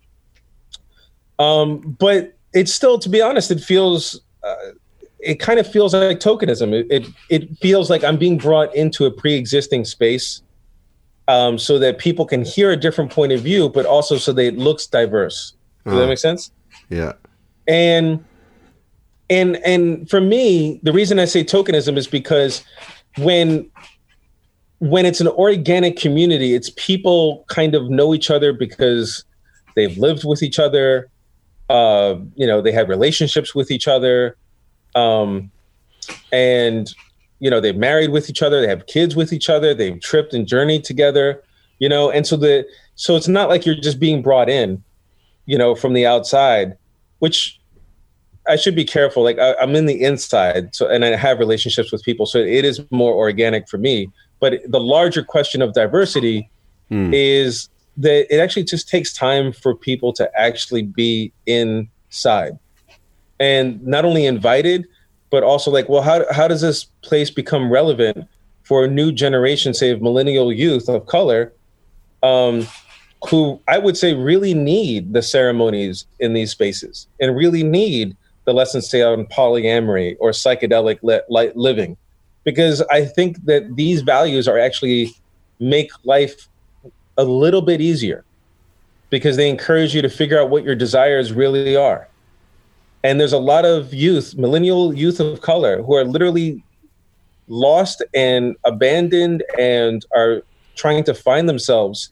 Um, 1.38 1.98
but 2.00 2.38
it's 2.54 2.74
still, 2.74 2.98
to 3.00 3.10
be 3.10 3.22
honest, 3.22 3.52
it 3.52 3.60
feels, 3.60 4.22
uh, 4.42 4.56
it 5.20 5.42
kind 5.42 5.60
of 5.60 5.70
feels 5.70 5.94
like 5.94 6.22
tokenism. 6.22 6.72
It, 6.72 6.88
it, 6.90 7.08
it 7.30 7.58
feels 7.58 7.90
like 7.90 8.06
I'm 8.06 8.16
being 8.18 8.38
brought 8.38 8.74
into 8.74 9.06
a 9.06 9.12
pre-existing 9.12 9.84
space, 9.84 10.42
um, 11.28 11.58
so 11.58 11.80
that 11.80 11.98
people 11.98 12.26
can 12.26 12.44
hear 12.44 12.72
a 12.72 12.78
different 12.78 13.12
point 13.12 13.32
of 13.32 13.42
view, 13.42 13.70
but 13.70 13.86
also 13.86 14.18
so 14.18 14.32
that 14.34 14.44
it 14.44 14.58
looks 14.58 14.86
diverse. 14.86 15.54
Does 15.86 15.94
uh, 15.94 16.00
that 16.00 16.08
make 16.08 16.18
sense? 16.18 16.52
Yeah. 16.90 17.14
And 17.68 18.24
and 19.30 19.58
and 19.58 20.10
for 20.10 20.22
me, 20.22 20.80
the 20.84 20.94
reason 20.94 21.20
I 21.20 21.26
say 21.26 21.44
tokenism 21.44 21.98
is 21.98 22.08
because 22.08 22.64
when 23.18 23.70
when 24.80 25.06
it's 25.06 25.22
an 25.22 25.28
organic 25.28 25.98
community, 25.98 26.54
it's 26.54 26.70
people 26.76 27.46
kind 27.48 27.76
of 27.76 27.90
know 27.90 28.14
each 28.14 28.30
other 28.30 28.54
because 28.54 29.24
they've 29.76 29.98
lived 29.98 30.26
with 30.26 30.44
each 30.44 30.60
other 30.60 31.10
uh, 31.70 32.16
you 32.36 32.46
know, 32.46 32.62
they 32.62 32.72
have 32.72 32.90
relationships 32.90 33.56
with 33.56 33.72
each 33.72 33.88
other, 33.88 34.38
um, 34.94 35.52
and 36.32 36.94
you 37.40 37.50
know, 37.50 37.60
they've 37.60 37.76
married 37.76 38.12
with 38.12 38.30
each 38.30 38.42
other, 38.42 38.62
they 38.62 38.68
have 38.68 38.88
kids 38.88 39.16
with 39.16 39.34
each 39.34 39.50
other, 39.50 39.74
they've 39.74 40.00
tripped 40.02 40.34
and 40.34 40.48
journeyed 40.48 40.84
together, 40.84 41.44
you 41.80 41.90
know, 41.90 42.10
and 42.10 42.26
so 42.26 42.38
the 42.38 42.66
so 42.96 43.16
it's 43.16 43.28
not 43.28 43.50
like 43.50 43.66
you're 43.66 43.76
just 43.76 44.00
being 44.00 44.22
brought 44.22 44.50
in, 44.50 44.82
you 45.46 45.58
know, 45.58 45.76
from 45.76 45.94
the 45.94 46.06
outside, 46.06 46.78
which 47.20 47.60
I 48.48 48.56
should 48.56 48.76
be 48.76 48.86
careful. 48.86 49.24
Like 49.24 49.38
I, 49.38 49.56
am 49.62 49.76
in 49.76 49.86
the 49.86 50.02
inside, 50.02 50.74
so 50.74 50.88
and 50.88 51.04
I 51.04 51.16
have 51.16 51.40
relationships 51.40 51.92
with 51.92 52.04
people, 52.04 52.26
so 52.26 52.40
it 52.40 52.64
is 52.64 52.82
more 52.92 53.14
organic 53.14 53.68
for 53.68 53.78
me. 53.78 54.10
But 54.40 54.62
the 54.68 54.80
larger 54.80 55.24
question 55.24 55.62
of 55.62 55.74
diversity 55.74 56.50
mm. 56.92 57.10
is 57.14 57.70
that 57.98 58.34
it 58.34 58.40
actually 58.40 58.66
just 58.66 58.88
takes 58.88 59.14
time 59.14 59.52
for 59.52 59.76
people 59.76 60.14
to 60.14 60.30
actually 60.38 60.84
be 60.84 61.32
inside 61.46 62.58
and 63.40 63.86
not 63.86 64.06
only 64.06 64.26
invited 64.26 64.88
but 65.30 65.44
also 65.44 65.72
like 65.72 65.88
well 65.90 66.02
how, 66.02 66.24
how 66.32 66.48
does 66.48 66.62
this 66.62 66.86
place 67.02 67.30
become 67.30 67.72
relevant 67.72 68.28
for 68.64 68.84
a 68.84 68.88
new 68.88 69.12
generation 69.12 69.74
say 69.74 69.92
of 69.92 70.02
millennial 70.02 70.52
youth 70.52 70.90
of 70.90 71.06
color 71.06 71.54
um, 72.24 72.68
who 73.30 73.60
i 73.68 73.78
would 73.78 73.98
say 73.98 74.14
really 74.14 74.54
need 74.54 75.14
the 75.14 75.22
ceremonies 75.22 76.06
in 76.20 76.34
these 76.34 76.52
spaces 76.52 77.08
and 77.20 77.36
really 77.36 77.64
need 77.64 78.16
the 78.46 78.54
lessons 78.54 78.90
say 78.90 79.02
on 79.02 79.26
polyamory 79.28 80.16
or 80.20 80.32
psychedelic 80.32 81.00
li- 81.02 81.52
living 81.56 81.98
because 82.44 82.82
i 82.92 83.04
think 83.04 83.44
that 83.46 83.76
these 83.76 84.02
values 84.02 84.48
are 84.48 84.60
actually 84.60 85.12
make 85.60 85.90
life 86.04 86.48
a 87.18 87.24
little 87.24 87.62
bit 87.62 87.82
easier 87.82 88.24
because 89.10 89.38
they 89.38 89.50
encourage 89.50 89.96
you 89.96 90.02
to 90.02 90.10
figure 90.10 90.40
out 90.40 90.50
what 90.50 90.64
your 90.64 90.76
desires 90.76 91.32
really 91.32 91.76
are. 91.76 92.08
And 93.06 93.20
there's 93.20 93.34
a 93.34 93.38
lot 93.38 93.66
of 93.66 93.94
youth, 93.94 94.36
millennial 94.36 94.92
youth 94.92 95.20
of 95.20 95.42
color, 95.42 95.84
who 95.84 95.94
are 95.94 96.04
literally 96.04 96.64
lost 97.48 98.02
and 98.16 98.56
abandoned 98.64 99.44
and 99.60 100.04
are 100.16 100.42
trying 100.74 101.04
to 101.04 101.14
find 101.14 101.48
themselves 101.48 102.10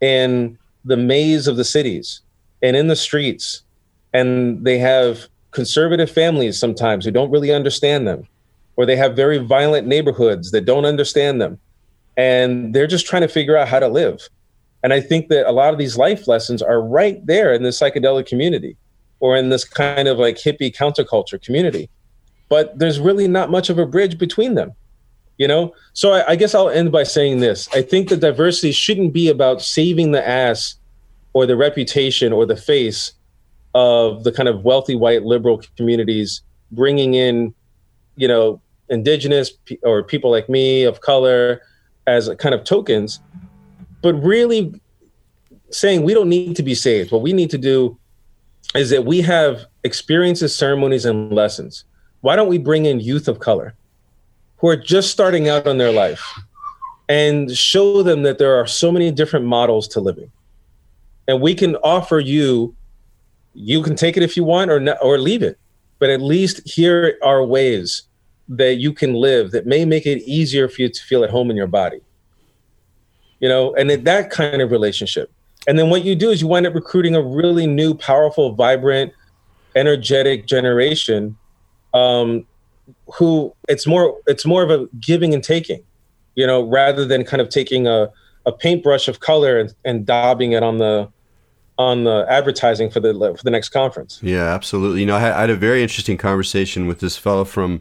in 0.00 0.56
the 0.84 0.96
maze 0.96 1.48
of 1.48 1.56
the 1.56 1.64
cities 1.64 2.20
and 2.62 2.76
in 2.76 2.86
the 2.86 2.94
streets. 2.94 3.64
And 4.12 4.64
they 4.64 4.78
have 4.78 5.26
conservative 5.50 6.08
families 6.08 6.56
sometimes 6.60 7.04
who 7.04 7.10
don't 7.10 7.32
really 7.32 7.52
understand 7.52 8.06
them, 8.06 8.28
or 8.76 8.86
they 8.86 8.94
have 8.94 9.16
very 9.16 9.38
violent 9.38 9.88
neighborhoods 9.88 10.52
that 10.52 10.64
don't 10.64 10.84
understand 10.84 11.40
them 11.40 11.58
and 12.16 12.72
they're 12.72 12.86
just 12.86 13.06
trying 13.06 13.22
to 13.22 13.28
figure 13.28 13.56
out 13.56 13.66
how 13.66 13.80
to 13.80 13.88
live. 13.88 14.28
And 14.84 14.92
I 14.92 15.00
think 15.00 15.26
that 15.30 15.48
a 15.48 15.52
lot 15.52 15.72
of 15.72 15.78
these 15.80 15.98
life 15.98 16.28
lessons 16.28 16.62
are 16.62 16.80
right 16.80 17.18
there 17.26 17.52
in 17.52 17.64
the 17.64 17.70
psychedelic 17.70 18.26
community 18.26 18.76
or 19.20 19.36
in 19.36 19.50
this 19.50 19.64
kind 19.64 20.08
of 20.08 20.18
like 20.18 20.36
hippie 20.36 20.74
counterculture 20.74 21.40
community. 21.42 21.88
But 22.48 22.78
there's 22.78 22.98
really 22.98 23.28
not 23.28 23.50
much 23.50 23.70
of 23.70 23.78
a 23.78 23.86
bridge 23.86 24.18
between 24.18 24.54
them, 24.54 24.72
you 25.38 25.46
know? 25.46 25.72
So 25.92 26.12
I, 26.12 26.32
I 26.32 26.36
guess 26.36 26.54
I'll 26.54 26.68
end 26.68 26.90
by 26.90 27.04
saying 27.04 27.40
this 27.40 27.68
I 27.72 27.82
think 27.82 28.08
the 28.08 28.16
diversity 28.16 28.72
shouldn't 28.72 29.12
be 29.12 29.28
about 29.28 29.62
saving 29.62 30.12
the 30.12 30.26
ass 30.26 30.76
or 31.32 31.46
the 31.46 31.56
reputation 31.56 32.32
or 32.32 32.44
the 32.44 32.56
face 32.56 33.12
of 33.74 34.24
the 34.24 34.32
kind 34.32 34.48
of 34.48 34.64
wealthy 34.64 34.96
white 34.96 35.22
liberal 35.22 35.62
communities, 35.76 36.42
bringing 36.72 37.14
in, 37.14 37.54
you 38.16 38.26
know, 38.26 38.60
indigenous 38.88 39.52
or 39.84 40.02
people 40.02 40.30
like 40.30 40.48
me 40.48 40.82
of 40.82 41.00
color 41.00 41.62
as 42.08 42.28
kind 42.38 42.54
of 42.54 42.64
tokens, 42.64 43.20
but 44.02 44.14
really 44.14 44.74
saying 45.70 46.02
we 46.02 46.12
don't 46.12 46.28
need 46.28 46.56
to 46.56 46.62
be 46.64 46.74
saved. 46.74 47.12
What 47.12 47.22
we 47.22 47.32
need 47.32 47.50
to 47.50 47.58
do 47.58 47.96
is 48.74 48.90
that 48.90 49.04
we 49.04 49.20
have 49.22 49.66
experiences, 49.84 50.54
ceremonies, 50.54 51.04
and 51.04 51.32
lessons. 51.32 51.84
Why 52.20 52.36
don't 52.36 52.48
we 52.48 52.58
bring 52.58 52.86
in 52.86 53.00
youth 53.00 53.28
of 53.28 53.40
color 53.40 53.74
who 54.58 54.68
are 54.68 54.76
just 54.76 55.10
starting 55.10 55.48
out 55.48 55.66
on 55.66 55.78
their 55.78 55.92
life 55.92 56.22
and 57.08 57.50
show 57.56 58.02
them 58.02 58.22
that 58.22 58.38
there 58.38 58.54
are 58.54 58.66
so 58.66 58.92
many 58.92 59.10
different 59.10 59.46
models 59.46 59.88
to 59.88 60.00
living? 60.00 60.30
And 61.26 61.40
we 61.40 61.54
can 61.54 61.76
offer 61.76 62.18
you, 62.18 62.74
you 63.54 63.82
can 63.82 63.96
take 63.96 64.16
it 64.16 64.22
if 64.22 64.36
you 64.36 64.44
want 64.44 64.70
or, 64.70 64.80
not, 64.80 64.98
or 65.02 65.18
leave 65.18 65.42
it, 65.42 65.58
but 65.98 66.10
at 66.10 66.20
least 66.20 66.60
here 66.68 67.18
are 67.22 67.44
ways 67.44 68.02
that 68.48 68.76
you 68.76 68.92
can 68.92 69.14
live 69.14 69.52
that 69.52 69.66
may 69.66 69.84
make 69.84 70.06
it 70.06 70.22
easier 70.22 70.68
for 70.68 70.82
you 70.82 70.88
to 70.88 71.02
feel 71.04 71.24
at 71.24 71.30
home 71.30 71.50
in 71.50 71.56
your 71.56 71.66
body. 71.66 72.00
You 73.38 73.48
know, 73.48 73.74
and 73.74 73.90
that 73.90 74.30
kind 74.30 74.60
of 74.60 74.70
relationship. 74.70 75.30
And 75.68 75.78
then 75.78 75.90
what 75.90 76.04
you 76.04 76.14
do 76.14 76.30
is 76.30 76.40
you 76.40 76.48
wind 76.48 76.66
up 76.66 76.74
recruiting 76.74 77.14
a 77.14 77.22
really 77.22 77.66
new, 77.66 77.94
powerful, 77.94 78.54
vibrant, 78.54 79.12
energetic 79.76 80.46
generation 80.46 81.36
um, 81.94 82.46
who 83.14 83.54
it's 83.68 83.86
more 83.86 84.18
it's 84.26 84.46
more 84.46 84.62
of 84.62 84.70
a 84.70 84.88
giving 85.00 85.34
and 85.34 85.44
taking, 85.44 85.82
you 86.34 86.46
know, 86.46 86.62
rather 86.62 87.04
than 87.04 87.24
kind 87.24 87.40
of 87.40 87.48
taking 87.48 87.86
a, 87.86 88.10
a 88.46 88.52
paintbrush 88.52 89.08
of 89.08 89.20
color 89.20 89.58
and, 89.58 89.74
and 89.84 90.06
daubing 90.06 90.56
it 90.56 90.62
on 90.62 90.78
the 90.78 91.08
on 91.78 92.04
the 92.04 92.26
advertising 92.28 92.90
for 92.90 93.00
the 93.00 93.12
for 93.36 93.42
the 93.42 93.50
next 93.50 93.70
conference. 93.70 94.20
Yeah, 94.22 94.44
absolutely. 94.44 95.00
You 95.00 95.06
know, 95.06 95.16
I 95.16 95.20
had, 95.20 95.32
I 95.32 95.40
had 95.42 95.50
a 95.50 95.56
very 95.56 95.82
interesting 95.82 96.16
conversation 96.16 96.86
with 96.86 97.00
this 97.00 97.16
fellow 97.16 97.44
from 97.44 97.80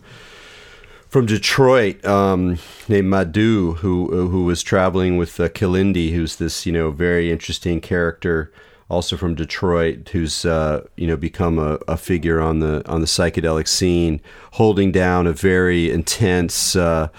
from 1.09 1.25
Detroit 1.25 2.05
um, 2.05 2.59
named 2.87 3.09
Madhu, 3.09 3.73
who 3.75 4.27
who 4.27 4.45
was 4.45 4.63
traveling 4.63 5.17
with 5.17 5.39
uh, 5.39 5.49
Kilindi, 5.49 6.13
who's 6.13 6.37
this 6.37 6.65
you 6.65 6.71
know 6.71 6.91
very 6.91 7.31
interesting 7.31 7.81
character 7.81 8.51
also 8.89 9.17
from 9.17 9.35
Detroit, 9.35 10.09
who's 10.09 10.45
uh, 10.45 10.85
you 10.95 11.07
know 11.07 11.17
become 11.17 11.59
a, 11.59 11.79
a, 11.87 11.97
figure 11.97 12.39
on 12.39 12.59
the 12.59 12.87
on 12.87 13.01
the 13.01 13.07
psychedelic 13.07 13.67
scene, 13.67 14.21
holding 14.53 14.91
down 14.91 15.27
a 15.27 15.33
very 15.33 15.91
intense, 15.91 16.75
uh, 16.75 17.09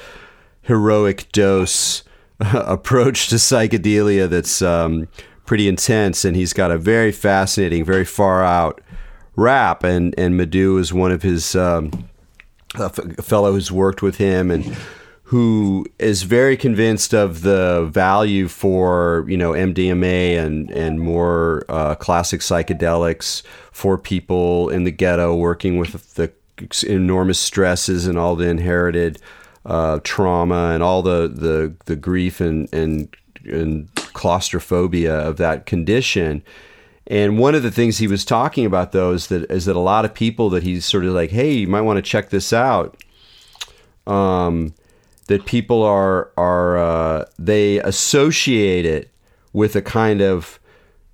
heroic 0.62 1.30
dose 1.32 2.02
approach 2.40 3.28
to 3.28 3.36
psychedelia 3.36 4.28
that's 4.28 4.62
um, 4.62 5.08
pretty 5.46 5.68
intense, 5.68 6.24
and 6.24 6.36
he's 6.36 6.52
got 6.52 6.70
a 6.70 6.78
very 6.78 7.12
fascinating, 7.12 7.84
very 7.84 8.04
far 8.04 8.44
out 8.44 8.80
rap, 9.36 9.84
and 9.84 10.14
and 10.16 10.36
Madhu 10.36 10.78
is 10.78 10.92
one 10.92 11.12
of 11.12 11.22
his 11.22 11.54
um, 11.56 12.09
a 12.74 12.90
fellow 13.22 13.52
who's 13.52 13.72
worked 13.72 14.02
with 14.02 14.16
him 14.16 14.50
and 14.50 14.76
who 15.24 15.86
is 16.00 16.24
very 16.24 16.56
convinced 16.56 17.14
of 17.14 17.42
the 17.42 17.88
value 17.92 18.48
for 18.48 19.24
you 19.28 19.36
know 19.36 19.52
MDMA 19.52 20.36
and 20.36 20.70
and 20.70 21.00
more 21.00 21.64
uh, 21.68 21.94
classic 21.94 22.40
psychedelics 22.40 23.42
for 23.70 23.96
people 23.96 24.68
in 24.70 24.84
the 24.84 24.90
ghetto 24.90 25.34
working 25.34 25.78
with 25.78 26.14
the 26.14 26.32
enormous 26.86 27.38
stresses 27.38 28.06
and 28.06 28.18
all 28.18 28.36
the 28.36 28.48
inherited 28.48 29.20
uh, 29.64 30.00
trauma 30.02 30.70
and 30.72 30.82
all 30.82 31.02
the 31.02 31.28
the, 31.28 31.74
the 31.86 31.96
grief 31.96 32.40
and, 32.40 32.72
and 32.72 33.14
and 33.44 33.88
claustrophobia 33.94 35.14
of 35.14 35.36
that 35.36 35.66
condition. 35.66 36.42
And 37.10 37.38
one 37.38 37.56
of 37.56 37.64
the 37.64 37.72
things 37.72 37.98
he 37.98 38.06
was 38.06 38.24
talking 38.24 38.64
about 38.64 38.92
though 38.92 39.12
is 39.12 39.26
that 39.26 39.50
is 39.50 39.64
that 39.66 39.74
a 39.76 39.80
lot 39.80 40.04
of 40.04 40.14
people 40.14 40.48
that 40.50 40.62
he's 40.62 40.86
sort 40.86 41.04
of 41.04 41.12
like, 41.12 41.30
hey, 41.30 41.52
you 41.52 41.66
might 41.66 41.80
want 41.82 41.98
to 41.98 42.02
check 42.02 42.30
this 42.30 42.52
out. 42.52 42.96
Um, 44.06 44.74
that 45.26 45.44
people 45.44 45.82
are 45.82 46.30
are 46.36 46.78
uh, 46.78 47.24
they 47.38 47.78
associate 47.80 48.86
it 48.86 49.10
with 49.52 49.74
a 49.74 49.82
kind 49.82 50.20
of 50.20 50.60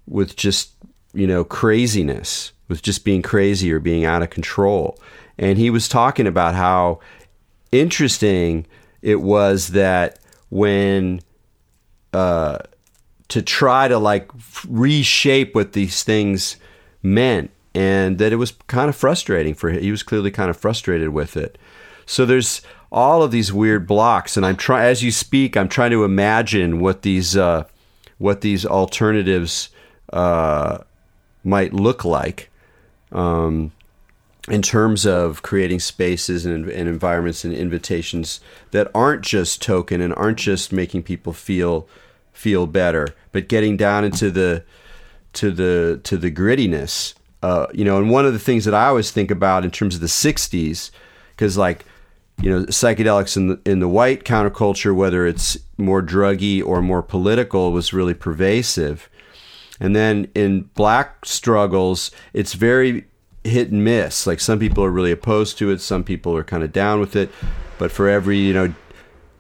with 0.07 0.37
just 0.37 0.73
you 1.15 1.27
know 1.27 1.45
craziness 1.45 2.53
with 2.69 2.83
just 2.83 3.05
being 3.05 3.23
crazy 3.23 3.73
or 3.73 3.79
being 3.79 4.05
out 4.05 4.23
of 4.23 4.31
control 4.31 4.99
and 5.39 5.59
he 5.59 5.71
was 5.71 5.89
talking 5.89 6.27
about 6.27 6.55
how 6.55 7.01
interesting 7.73 8.67
it 9.03 9.17
was 9.17 9.69
that 9.69 10.19
when 10.51 11.21
uh, 12.13 12.59
to 13.29 13.43
try 13.43 13.89
to 13.89 13.99
like 13.99 14.31
reshape 14.69 15.55
what 15.55 15.73
these 15.73 16.03
things 16.03 16.57
meant 17.03 17.51
and 17.75 18.19
that 18.19 18.33
it 18.33 18.37
was 18.37 18.53
kind 18.67 18.89
of 18.89 18.97
frustrating 18.97 19.55
for 19.55 19.71
him 19.71 19.83
he 19.83 19.91
was 19.91 20.03
clearly 20.03 20.31
kind 20.31 20.51
of 20.51 20.57
frustrated 20.57 21.11
with 21.11 21.37
it 21.37 21.59
so 22.07 22.25
there's 22.25 22.63
all 22.91 23.23
of 23.23 23.31
these 23.31 23.53
weird 23.53 23.87
blocks, 23.87 24.37
and 24.37 24.47
I'm 24.47 24.57
trying 24.57 24.87
as 24.87 25.03
you 25.03 25.11
speak. 25.11 25.57
I'm 25.57 25.69
trying 25.69 25.91
to 25.91 26.05
imagine 26.05 26.81
what 26.81 27.03
these 27.03 27.37
uh, 27.37 27.65
what 28.19 28.41
these 28.41 28.65
alternatives 28.65 29.71
uh, 30.13 30.79
might 31.45 31.73
look 31.73 32.05
like. 32.05 32.51
Um, 33.13 33.73
in 34.49 34.63
terms 34.63 35.05
of 35.05 35.43
creating 35.43 35.81
spaces 35.81 36.47
and, 36.47 36.69
and, 36.69 36.89
environments 36.89 37.45
and 37.45 37.53
invitations 37.53 38.41
that 38.71 38.89
aren't 38.95 39.23
just 39.23 39.61
token 39.61 40.01
and 40.01 40.15
aren't 40.15 40.39
just 40.39 40.73
making 40.73 41.03
people 41.03 41.33
feel 41.33 41.89
feel 42.37 42.67
better, 42.67 43.09
but 43.33 43.49
getting 43.49 43.77
down 43.77 44.05
into 44.05 44.31
the 44.31 44.63
to 45.33 45.51
the 45.51 46.01
to 46.05 46.17
the 46.17 46.31
grittiness. 46.31 47.15
Uh, 47.43 47.67
you 47.73 47.85
know, 47.85 47.99
and 47.99 48.11
one 48.11 48.27
of 48.27 48.33
the 48.33 48.39
things 48.39 48.65
that 48.65 48.75
I 48.75 48.87
always 48.87 49.11
think 49.11 49.31
about 49.31 49.65
in 49.65 49.71
terms 49.71 49.95
of 49.95 50.01
the 50.01 50.07
'60s, 50.07 50.91
because 51.31 51.57
like 51.57 51.85
you 52.43 52.51
know 52.51 52.65
psychedelics 52.67 53.37
in 53.37 53.49
the 53.49 53.61
in 53.65 53.81
the 53.81 53.89
white 53.89 54.25
counterculture, 54.25 54.95
whether 54.95 55.27
it's 55.27 55.57
more 55.79 56.03
druggy 56.03 56.65
or 56.65 56.83
more 56.83 57.03
political, 57.03 57.73
was 57.73 57.93
really 57.93 58.15
pervasive. 58.15 59.09
And 59.79 59.95
then 59.95 60.31
in 60.35 60.63
black 60.75 61.27
struggles, 61.27 62.11
it's 62.33 62.55
very 62.55 63.05
hit 63.45 63.71
and 63.71 63.85
miss. 63.85 64.27
Like 64.27 64.41
some 64.41 64.59
people 64.59 64.83
are 64.83 64.91
really 64.91 65.13
opposed 65.13 65.59
to 65.59 65.71
it, 65.71 65.81
some 65.81 66.05
people 66.05 66.37
are 66.37 66.45
kind 66.45 66.63
of 66.63 66.73
down 66.73 67.01
with 67.01 67.17
it. 67.17 67.31
But 67.79 67.93
for 67.93 68.09
every 68.09 68.39
you 68.39 68.55
know, 68.55 68.75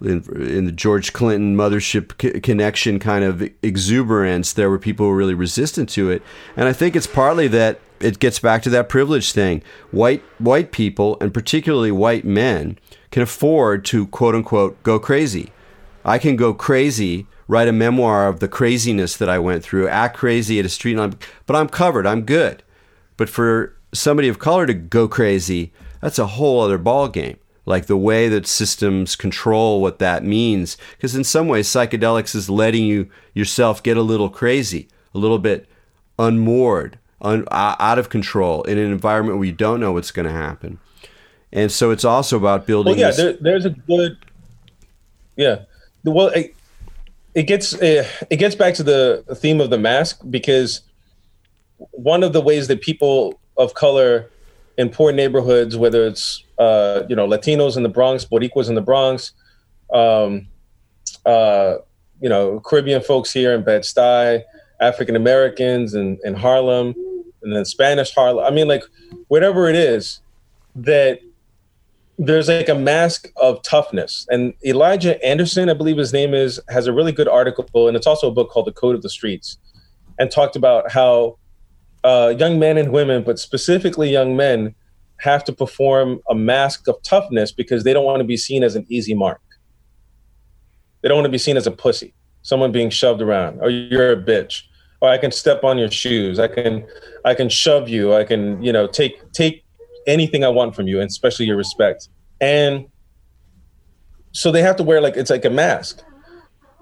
in, 0.01 0.23
in 0.41 0.65
the 0.67 0.73
George 0.73 1.13
Clinton 1.13 1.57
mothership 1.57 2.43
connection 2.43 2.99
kind 2.99 3.25
of 3.25 3.49
exuberance, 3.63 4.53
there 4.53 4.71
were 4.71 4.79
people 4.79 5.07
who 5.07 5.11
were 5.11 5.17
really 5.17 5.35
resistant 5.35 5.89
to 5.91 6.11
it. 6.11 6.23
And 6.57 6.69
I 6.69 6.73
think 6.73 6.97
it's 6.97 7.07
partly 7.07 7.49
that 7.49 7.81
it 8.01 8.19
gets 8.19 8.39
back 8.39 8.63
to 8.63 8.71
that 8.71 8.89
privilege 8.89 9.33
thing. 9.33 9.63
White 9.91 10.23
white 10.39 10.73
people, 10.73 11.17
and 11.21 11.33
particularly 11.33 11.91
white 11.91 12.25
men, 12.25 12.79
can 13.11 13.23
afford 13.23 13.85
to 13.87 14.07
quote 14.09 14.35
unquote 14.35 14.83
go 14.83 14.99
crazy. 14.99 15.53
I 16.05 16.19
can 16.19 16.37
go 16.37 16.55
crazy, 16.55 17.27
write 17.49 17.69
a 17.69 17.73
memoir 17.73 18.29
of 18.29 18.41
the 18.41 18.49
craziness 18.49 19.17
that 19.17 19.29
I 19.29 19.39
went 19.39 19.65
through, 19.65 19.89
act 19.89 20.17
crazy 20.17 20.59
at 20.59 20.65
a 20.65 20.69
street 20.69 20.97
but 21.47 21.57
I'm 21.57 21.69
covered. 21.69 22.07
I'm 22.07 22.23
good. 22.23 22.63
But 23.17 23.29
for 23.29 23.75
somebody 23.93 24.29
of 24.29 24.39
color 24.39 24.67
to 24.67 24.75
go 24.75 25.09
crazy, 25.09 25.73
that's 26.01 26.19
a 26.19 26.27
whole 26.27 26.61
other 26.61 26.79
ball 26.79 27.09
game. 27.09 27.39
Like 27.67 27.87
the 27.87 27.97
way 27.97 28.29
that 28.29 28.47
systems 28.47 29.17
control 29.17 29.83
what 29.83 29.99
that 29.99 30.23
means, 30.23 30.77
because 30.97 31.17
in 31.17 31.25
some 31.25 31.49
ways 31.49 31.69
psychedelics 31.69 32.35
is 32.35 32.49
letting 32.49 32.85
you 32.85 33.11
yourself 33.35 33.83
get 33.83 33.97
a 33.97 34.03
little 34.03 34.31
crazy, 34.31 34.89
a 35.12 35.19
little 35.19 35.41
bit 35.41 35.69
unmoored, 36.17 36.99
un, 37.21 37.45
out 37.51 37.99
of 37.99 38.09
control 38.09 38.62
in 38.62 38.79
an 38.79 38.91
environment 38.91 39.39
where 39.39 39.47
you 39.47 39.53
don't 39.53 39.81
know 39.81 39.93
what's 39.93 40.12
going 40.12 40.27
to 40.27 40.33
happen. 40.33 40.79
And 41.53 41.73
so 41.73 41.91
it's 41.91 42.05
also 42.05 42.37
about 42.37 42.67
building. 42.67 42.97
Well, 42.97 43.11
yeah, 43.11 43.17
there, 43.17 43.33
there's 43.33 43.64
a 43.64 43.71
good. 43.71 44.17
Yeah, 45.37 45.62
well, 46.05 46.29
it, 46.29 46.55
it 47.35 47.45
gets 47.45 47.75
uh, 47.75 48.09
it 48.31 48.37
gets 48.37 48.55
back 48.55 48.75
to 48.75 48.83
the 48.83 49.25
theme 49.37 49.61
of 49.61 49.71
the 49.71 49.79
mask 49.79 50.21
because 50.31 50.83
one 51.91 52.23
of 52.23 52.33
the 52.33 52.41
ways 52.41 52.69
that 52.69 52.81
people 52.81 53.39
of 53.57 53.75
color 53.75 54.31
in 54.79 54.91
poor 54.91 55.12
neighborhoods, 55.12 55.77
whether 55.77 56.07
it's 56.07 56.45
uh, 56.59 57.03
you 57.09 57.16
know 57.16 57.27
Latinos 57.27 57.77
in 57.77 57.83
the 57.83 57.89
Bronx, 57.89 58.24
Boricuas 58.24 58.68
in 58.68 58.74
the 58.74 58.83
Bronx, 58.83 59.33
um, 59.93 60.47
uh, 61.24 61.77
you 62.20 62.29
know 62.29 62.61
Caribbean 62.61 63.03
folks 63.03 63.33
here 63.33 63.55
in 63.55 63.64
Bed 63.64 63.83
Stuy, 63.83 64.43
African 64.81 65.16
Americans 65.16 65.95
in, 65.95 66.18
in 66.24 66.35
Harlem, 66.35 66.95
and 67.43 67.55
then 67.55 67.64
Spanish 67.64 68.14
Harlem. 68.14 68.45
I 68.45 68.51
mean, 68.51 68.68
like 68.68 68.85
whatever 69.29 69.68
it 69.68 69.77
is 69.77 70.20
that 70.74 71.20
there's 72.18 72.49
like 72.49 72.68
a 72.68 72.74
mask 72.74 73.31
of 73.37 73.62
toughness. 73.62 74.27
And 74.31 74.55
Elijah 74.64 75.22
Anderson, 75.24 75.68
I 75.68 75.74
believe 75.74 75.99
his 75.99 76.12
name 76.12 76.33
is, 76.33 76.61
has 76.68 76.87
a 76.87 76.93
really 76.93 77.12
good 77.12 77.29
article, 77.29 77.89
and 77.89 77.97
it's 77.97 78.07
also 78.07 78.29
a 78.29 78.33
book 78.33 78.51
called 78.51 78.66
The 78.66 78.72
Code 78.72 78.95
of 78.95 79.03
the 79.03 79.11
Streets, 79.11 79.59
and 80.18 80.31
talked 80.31 80.57
about 80.57 80.91
how 80.91 81.39
uh, 82.05 82.35
young 82.39 82.59
men 82.59 82.77
and 82.77 82.93
women, 82.93 83.23
but 83.23 83.39
specifically 83.39 84.11
young 84.11 84.37
men, 84.37 84.75
have 85.19 85.45
to 85.45 85.53
perform 85.53 86.21
a 86.29 86.35
mask 86.35 86.89
of 86.89 87.03
toughness 87.03 87.53
because 87.53 87.85
they 87.85 87.93
don't 87.93 88.05
want 88.05 88.21
to 88.21 88.25
be 88.25 88.37
seen 88.37 88.63
as 88.63 88.77
an 88.77 88.87
easy 88.89 89.15
mark. 89.15 89.41
They 91.01 91.09
don't 91.09 91.17
want 91.17 91.27
to 91.27 91.33
be 91.33 91.39
seen 91.39 91.57
as 91.57 91.67
a 91.67 91.71
pussy, 91.71 92.15
someone 92.43 92.73
being 92.73 92.91
shoved 92.91 93.23
around, 93.23 93.59
or 93.61 93.67
oh, 93.67 93.69
you're 93.69 94.13
a 94.13 94.17
bitch, 94.17 94.63
or 95.01 95.09
I 95.09 95.19
can 95.19 95.31
step 95.31 95.65
on 95.65 95.79
your 95.79 95.91
shoes, 95.91 96.39
I 96.39 96.49
can, 96.49 96.87
I 97.25 97.35
can 97.35 97.49
shove 97.49 97.89
you, 97.89 98.15
I 98.15 98.25
can, 98.25 98.63
you 98.63 98.73
know, 98.73 98.87
take 98.87 99.33
take 99.33 99.65
anything 100.07 100.45
I 100.45 100.49
want 100.49 100.75
from 100.75 100.87
you, 100.87 101.01
and 101.01 101.09
especially 101.09 101.47
your 101.47 101.57
respect. 101.57 102.09
And 102.41 102.87
so 104.33 104.53
they 104.53 104.63
have 104.63 104.77
to 104.77 104.83
wear 104.83 105.01
like 105.01 105.17
it's 105.17 105.31
like 105.31 105.45
a 105.45 105.51
mask. 105.51 106.03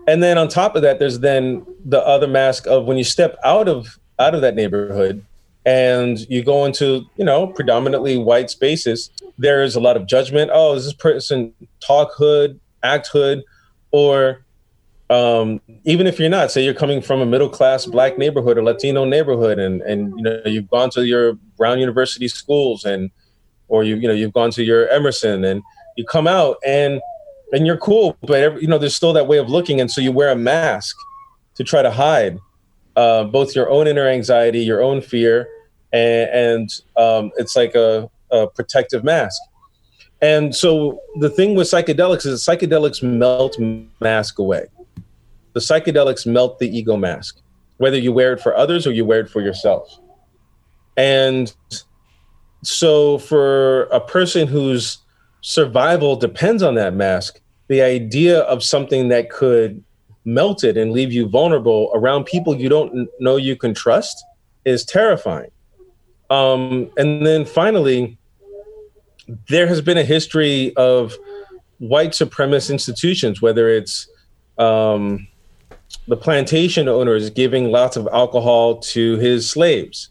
And 0.06 0.22
then 0.22 0.36
on 0.36 0.48
top 0.48 0.76
of 0.76 0.82
that, 0.82 0.98
there's 0.98 1.20
then 1.20 1.64
the 1.84 2.04
other 2.06 2.26
mask 2.26 2.66
of 2.66 2.84
when 2.84 2.98
you 2.98 3.04
step 3.04 3.36
out 3.44 3.68
of 3.68 3.98
out 4.18 4.34
of 4.34 4.40
that 4.40 4.54
neighborhood 4.54 5.24
and 5.66 6.20
you 6.28 6.42
go 6.42 6.64
into 6.64 7.04
you 7.16 7.24
know 7.24 7.46
predominantly 7.46 8.16
white 8.16 8.50
spaces 8.50 9.10
there 9.38 9.62
is 9.62 9.74
a 9.74 9.80
lot 9.80 9.96
of 9.96 10.06
judgment. 10.06 10.50
Oh 10.52 10.74
is 10.74 10.84
this 10.84 10.94
person 10.94 11.52
talk 11.80 12.12
hood 12.16 12.60
act 12.82 13.08
hood? 13.08 13.42
Or 13.90 14.44
um, 15.10 15.60
even 15.84 16.06
if 16.06 16.18
you're 16.18 16.28
not 16.28 16.50
say 16.50 16.64
you're 16.64 16.74
coming 16.74 17.00
from 17.00 17.20
a 17.20 17.26
middle 17.26 17.48
class 17.48 17.86
black 17.86 18.18
neighborhood 18.18 18.56
or 18.56 18.64
latino 18.64 19.04
neighborhood 19.04 19.58
and 19.58 19.82
and 19.82 20.14
you 20.16 20.22
know 20.22 20.40
you've 20.46 20.70
gone 20.70 20.90
to 20.90 21.06
your 21.06 21.34
brown 21.56 21.78
university 21.78 22.26
schools 22.26 22.84
and 22.84 23.10
or 23.68 23.84
you 23.84 23.96
you 23.96 24.08
know 24.08 24.14
you've 24.14 24.32
gone 24.32 24.50
to 24.50 24.64
your 24.64 24.88
emerson 24.88 25.44
and 25.44 25.62
you 25.96 26.04
come 26.04 26.26
out 26.26 26.56
and 26.66 27.02
and 27.52 27.66
you're 27.66 27.76
cool 27.76 28.16
but 28.22 28.42
every, 28.42 28.62
you 28.62 28.66
know 28.66 28.78
there's 28.78 28.96
still 28.96 29.12
that 29.12 29.28
way 29.28 29.36
of 29.36 29.50
looking 29.50 29.78
and 29.78 29.90
so 29.90 30.00
you 30.00 30.10
wear 30.10 30.30
a 30.30 30.36
mask 30.36 30.96
to 31.54 31.62
try 31.62 31.82
to 31.82 31.90
hide 31.90 32.38
uh, 32.96 33.24
both 33.24 33.54
your 33.54 33.70
own 33.70 33.86
inner 33.86 34.08
anxiety 34.08 34.60
your 34.60 34.82
own 34.82 35.00
fear 35.00 35.48
and, 35.92 36.30
and 36.30 36.70
um, 36.96 37.30
it's 37.36 37.54
like 37.56 37.74
a, 37.74 38.10
a 38.30 38.46
protective 38.48 39.04
mask 39.04 39.40
and 40.22 40.54
so 40.54 41.00
the 41.20 41.28
thing 41.28 41.54
with 41.54 41.66
psychedelics 41.66 42.24
is 42.24 42.44
psychedelics 42.44 43.02
melt 43.02 43.58
mask 44.00 44.38
away 44.38 44.66
the 45.54 45.60
psychedelics 45.60 46.26
melt 46.26 46.58
the 46.58 46.76
ego 46.76 46.96
mask, 46.96 47.40
whether 47.78 47.96
you 47.96 48.12
wear 48.12 48.34
it 48.34 48.40
for 48.40 48.54
others 48.54 48.86
or 48.86 48.92
you 48.92 49.04
wear 49.04 49.20
it 49.20 49.30
for 49.30 49.40
yourself. 49.40 49.98
And 50.96 51.52
so, 52.62 53.18
for 53.18 53.84
a 53.84 54.00
person 54.00 54.46
whose 54.46 54.98
survival 55.40 56.16
depends 56.16 56.62
on 56.62 56.74
that 56.74 56.94
mask, 56.94 57.40
the 57.68 57.82
idea 57.82 58.40
of 58.40 58.62
something 58.62 59.08
that 59.08 59.30
could 59.30 59.82
melted 60.24 60.76
and 60.76 60.92
leave 60.92 61.12
you 61.12 61.28
vulnerable 61.28 61.90
around 61.94 62.24
people 62.24 62.54
you 62.56 62.68
don't 62.68 63.08
know 63.20 63.36
you 63.36 63.56
can 63.56 63.74
trust 63.74 64.24
is 64.64 64.84
terrifying. 64.84 65.50
Um, 66.30 66.90
and 66.96 67.26
then 67.26 67.44
finally, 67.44 68.18
there 69.48 69.66
has 69.66 69.80
been 69.80 69.98
a 69.98 70.04
history 70.04 70.74
of 70.76 71.14
white 71.78 72.12
supremacist 72.12 72.70
institutions, 72.70 73.42
whether 73.42 73.68
it's 73.68 74.08
um, 74.58 75.26
the 76.08 76.16
plantation 76.16 76.88
owners 76.88 77.30
giving 77.30 77.70
lots 77.70 77.96
of 77.96 78.08
alcohol 78.12 78.78
to 78.78 79.16
his 79.18 79.48
slaves, 79.48 80.10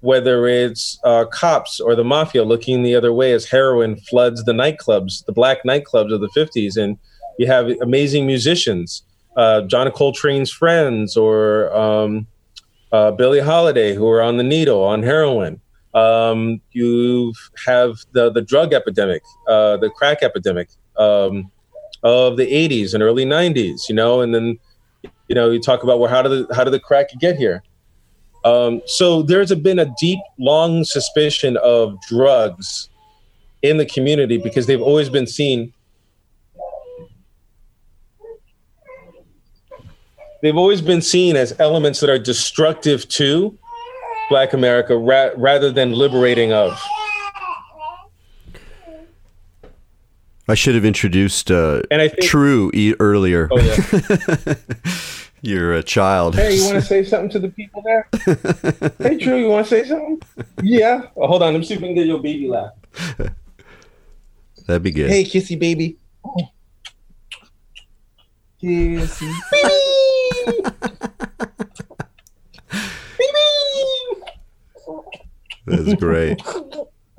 whether 0.00 0.46
it's 0.46 0.98
uh, 1.04 1.24
cops 1.26 1.80
or 1.80 1.94
the 1.94 2.04
mafia 2.04 2.44
looking 2.44 2.82
the 2.82 2.94
other 2.94 3.12
way 3.12 3.32
as 3.32 3.46
heroin 3.46 3.96
floods 3.96 4.44
the 4.44 4.52
nightclubs, 4.52 5.24
the 5.26 5.32
black 5.32 5.58
nightclubs 5.64 6.12
of 6.12 6.20
the 6.20 6.28
50s. 6.36 6.76
And 6.76 6.98
you 7.38 7.46
have 7.46 7.68
amazing 7.80 8.26
musicians, 8.26 9.02
uh, 9.36 9.62
John 9.62 9.90
Coltrane's 9.90 10.50
friends 10.50 11.16
or 11.16 11.74
um, 11.76 12.26
uh, 12.92 13.10
Billie 13.12 13.40
Holiday, 13.40 13.94
who 13.94 14.08
are 14.08 14.22
on 14.22 14.36
the 14.36 14.42
needle, 14.42 14.82
on 14.82 15.02
heroin. 15.02 15.60
Um, 15.94 16.60
you 16.72 17.32
have 17.66 17.98
the, 18.12 18.30
the 18.30 18.42
drug 18.42 18.72
epidemic, 18.72 19.22
uh, 19.48 19.76
the 19.76 19.90
crack 19.90 20.22
epidemic 20.22 20.68
um, 20.96 21.50
of 22.02 22.36
the 22.36 22.46
80s 22.46 22.94
and 22.94 23.02
early 23.02 23.24
90s, 23.24 23.88
you 23.88 23.94
know, 23.94 24.20
and 24.20 24.34
then, 24.34 24.58
you 25.28 25.34
know, 25.34 25.50
you 25.50 25.60
talk 25.60 25.82
about 25.82 26.00
well, 26.00 26.10
how 26.10 26.22
did 26.22 26.48
the, 26.48 26.54
how 26.54 26.64
did 26.64 26.72
the 26.72 26.80
crack 26.80 27.08
get 27.20 27.36
here? 27.36 27.62
Um, 28.44 28.82
so 28.86 29.22
there's 29.22 29.50
a, 29.50 29.56
been 29.56 29.78
a 29.78 29.92
deep, 29.98 30.18
long 30.38 30.84
suspicion 30.84 31.56
of 31.58 31.98
drugs 32.02 32.90
in 33.62 33.78
the 33.78 33.86
community 33.86 34.36
because 34.36 34.66
they've 34.66 34.82
always 34.82 35.08
been 35.08 35.26
seen. 35.26 35.72
They've 40.44 40.58
always 40.58 40.82
been 40.82 41.00
seen 41.00 41.36
as 41.36 41.58
elements 41.58 42.00
that 42.00 42.10
are 42.10 42.18
destructive 42.18 43.08
to 43.08 43.56
Black 44.28 44.52
America 44.52 44.94
ra- 44.94 45.30
rather 45.36 45.72
than 45.72 45.92
liberating 45.92 46.52
of. 46.52 46.78
I 50.46 50.52
should 50.54 50.74
have 50.74 50.84
introduced 50.84 51.50
uh, 51.50 51.80
And 51.90 52.02
I 52.02 52.08
think- 52.08 52.24
True 52.28 52.70
e- 52.74 52.92
earlier. 53.00 53.48
Oh 53.50 53.58
yeah. 53.58 54.54
You're 55.40 55.72
a 55.72 55.82
child. 55.82 56.34
Hey, 56.34 56.56
you 56.56 56.64
want 56.64 56.74
to 56.74 56.82
say 56.82 57.04
something 57.04 57.30
to 57.30 57.38
the 57.38 57.48
people 57.48 57.80
there? 57.82 58.06
hey, 58.98 59.16
True, 59.16 59.38
you 59.38 59.48
want 59.48 59.66
to 59.66 59.70
say 59.70 59.88
something? 59.88 60.20
Yeah. 60.62 61.06
Oh, 61.16 61.26
hold 61.26 61.42
on. 61.42 61.54
Let 61.54 61.60
me 61.60 61.64
see 61.64 61.72
if 61.72 61.80
we 61.80 61.88
can 61.88 61.94
get 61.94 62.06
your 62.06 62.20
baby 62.20 62.48
laugh. 62.48 62.72
That'd 64.66 64.82
be 64.82 64.90
good. 64.90 65.08
Hey, 65.08 65.24
kissy 65.24 65.58
baby. 65.58 65.96
Kissy 68.62 69.32
That's 75.66 75.94
great. 75.94 76.40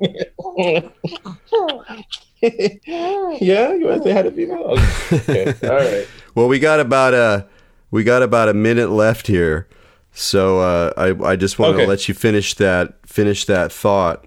yeah, 2.40 3.72
you 3.72 3.86
want 3.86 4.02
to 4.02 4.02
say 4.04 4.12
how 4.12 4.22
to 4.22 4.30
be 4.30 4.46
Okay. 4.50 5.48
okay. 5.50 5.68
All 5.68 5.76
right. 5.76 6.06
Well, 6.36 6.48
we 6.48 6.58
got 6.58 6.80
about 6.80 7.14
a 7.14 7.46
we 7.90 8.04
got 8.04 8.22
about 8.22 8.50
a 8.50 8.52
minute 8.54 8.90
left 8.90 9.26
here, 9.26 9.66
so 10.12 10.60
uh, 10.60 10.92
I 10.98 11.30
I 11.30 11.34
just 11.34 11.58
want 11.58 11.78
to 11.78 11.86
let 11.86 12.08
you 12.08 12.14
finish 12.14 12.52
that 12.56 12.98
finish 13.06 13.46
that 13.46 13.72
thought. 13.72 14.26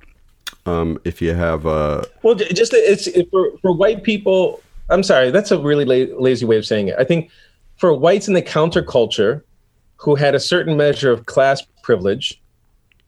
Um, 0.66 0.98
if 1.06 1.22
you 1.22 1.36
have 1.36 1.68
uh, 1.68 2.02
Well, 2.24 2.34
just 2.34 2.74
it's 2.74 3.06
it, 3.06 3.30
for 3.30 3.52
for 3.62 3.72
white 3.74 4.02
people. 4.02 4.60
I'm 4.90 5.04
sorry, 5.04 5.30
that's 5.30 5.52
a 5.52 5.60
really 5.60 5.86
la- 5.86 6.20
lazy 6.20 6.48
way 6.48 6.58
of 6.58 6.66
saying 6.66 6.88
it. 6.88 6.96
I 6.98 7.04
think 7.04 7.30
for 7.80 7.94
whites 7.94 8.28
in 8.28 8.34
the 8.34 8.42
counterculture 8.42 9.42
who 9.96 10.16
had 10.16 10.36
a 10.36 10.40
certain 10.40 10.78
measure 10.78 11.12
of 11.12 11.26
class 11.26 11.66
privilege, 11.82 12.40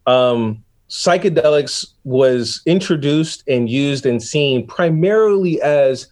um, 0.08 0.64
psychedelics 0.90 1.86
was 2.04 2.62
introduced 2.66 3.44
and 3.48 3.70
used 3.70 4.06
and 4.06 4.24
seen 4.24 4.66
primarily 4.66 5.62
as 5.62 6.08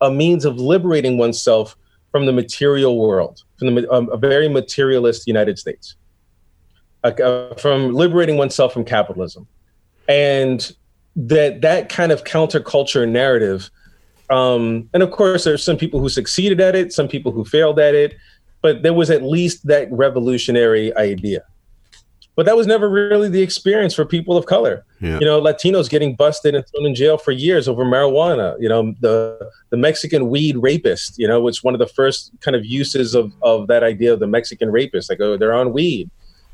a 0.00 0.10
means 0.10 0.44
of 0.44 0.56
liberating 0.56 1.18
oneself 1.18 1.76
from 2.10 2.26
the 2.26 2.32
material 2.32 2.98
world, 2.98 3.42
from 3.58 3.74
the, 3.74 3.90
um, 3.90 4.08
a 4.10 4.16
very 4.16 4.48
materialist 4.48 5.26
United 5.26 5.58
States, 5.58 5.94
uh, 7.04 7.54
from 7.54 7.92
liberating 7.92 8.36
oneself 8.36 8.72
from 8.72 8.84
capitalism, 8.84 9.46
and 10.08 10.72
that 11.16 11.60
that 11.60 11.88
kind 11.88 12.12
of 12.12 12.24
counterculture 12.24 13.08
narrative. 13.08 13.70
Um, 14.30 14.88
and 14.94 15.02
of 15.02 15.10
course, 15.10 15.44
there's 15.44 15.62
some 15.62 15.76
people 15.76 16.00
who 16.00 16.08
succeeded 16.08 16.60
at 16.60 16.74
it, 16.76 16.92
some 16.92 17.08
people 17.08 17.32
who 17.32 17.44
failed 17.44 17.78
at 17.78 17.94
it, 17.94 18.16
but 18.62 18.82
there 18.82 18.94
was 18.94 19.10
at 19.10 19.22
least 19.22 19.66
that 19.66 19.90
revolutionary 19.90 20.96
idea. 20.96 21.42
But 22.36 22.46
that 22.46 22.56
was 22.56 22.66
never 22.66 22.88
really 22.88 23.28
the 23.28 23.42
experience 23.42 23.92
for 23.92 24.04
people 24.04 24.36
of 24.36 24.46
color 24.46 24.84
yeah, 25.00 25.18
you 25.18 25.26
know 25.26 25.40
latinos 25.40 25.90
getting 25.90 26.14
busted 26.14 26.54
and 26.54 26.64
thrown 26.66 26.86
in 26.86 26.94
jail 26.94 27.18
for 27.18 27.32
years 27.32 27.68
over 27.68 27.84
marijuana 27.84 28.56
you 28.60 28.68
know 28.68 28.94
the 29.00 29.50
the 29.70 29.76
mexican 29.76 30.28
weed 30.28 30.56
rapist 30.56 31.18
you 31.18 31.26
know 31.26 31.48
it's 31.48 31.62
one 31.62 31.74
of 31.74 31.80
the 31.80 31.86
first 31.86 32.30
kind 32.40 32.56
of 32.56 32.64
uses 32.64 33.14
of 33.14 33.32
of 33.42 33.66
that 33.66 33.82
idea 33.82 34.12
of 34.12 34.20
the 34.20 34.26
mexican 34.26 34.70
rapist 34.70 35.10
like 35.10 35.20
oh 35.20 35.36
they're 35.36 35.52
on 35.52 35.72
weed 35.72 36.08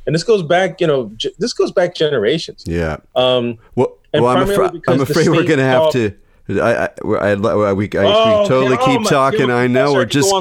and 0.06 0.14
this 0.14 0.24
goes 0.24 0.42
back 0.42 0.80
you 0.80 0.86
know 0.86 1.12
this 1.38 1.52
goes 1.52 1.72
back 1.72 1.94
generations 1.94 2.64
yeah. 2.66 2.96
um 3.14 3.58
Well, 3.74 3.96
well 4.14 4.26
I'm, 4.28 4.48
afra- 4.48 4.72
I'm 4.88 5.00
afraid 5.00 5.28
we're 5.28 5.44
gonna 5.44 5.62
have 5.62 5.92
to. 5.92 6.16
I, 6.48 6.52
I, 6.52 6.88
I, 7.02 7.32
I, 7.32 7.72
we, 7.72 7.90
I, 7.94 8.04
oh, 8.04 8.42
we 8.42 8.48
totally 8.48 8.76
okay. 8.76 8.84
keep 8.84 9.00
Oh, 9.00 9.10
talking. 9.10 9.50
I 9.50 9.66
know 9.66 9.92
we're 9.92 10.04
just 10.04 10.32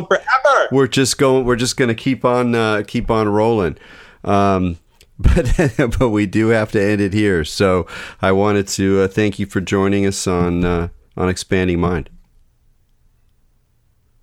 we're 0.72 0.88
just 0.88 1.18
going 1.18 1.46
we're 1.46 1.56
just 1.56 1.78
going 1.78 1.88
to 1.88 1.96
keep 1.96 2.24
on 2.24 2.54
uh, 2.54 2.84
keep 2.88 3.10
on 3.10 3.28
rolling. 3.28 3.78
Um, 4.24 4.78
but 5.20 5.56
but 5.98 6.10
we 6.10 6.26
do 6.26 6.50
have 6.50 6.72
to 6.74 6.82
end 6.82 7.02
it 7.02 7.14
here. 7.14 7.44
So 7.46 7.88
i 8.22 8.32
wanted 8.32 8.68
to 8.70 9.02
uh, 9.02 9.08
thank 9.08 9.40
you 9.40 9.46
for 9.46 9.62
joining 9.62 10.06
us 10.06 10.28
on 10.28 10.66
uh, 10.66 10.90
on 11.16 11.30
expanding 11.30 11.80
mind. 11.80 12.10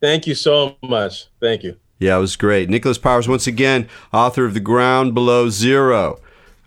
Thank 0.00 0.26
you 0.26 0.34
so 0.34 0.76
much. 0.82 1.28
Thank 1.40 1.62
you. 1.62 1.76
Yeah 1.98 2.16
it 2.16 2.20
was 2.20 2.36
great. 2.36 2.68
Nicholas 2.68 2.98
powers 2.98 3.26
once 3.26 3.46
again 3.46 3.88
author 4.12 4.44
of 4.44 4.54
the 4.54 4.60
ground 4.60 5.14
below 5.14 5.48
zero 5.48 6.20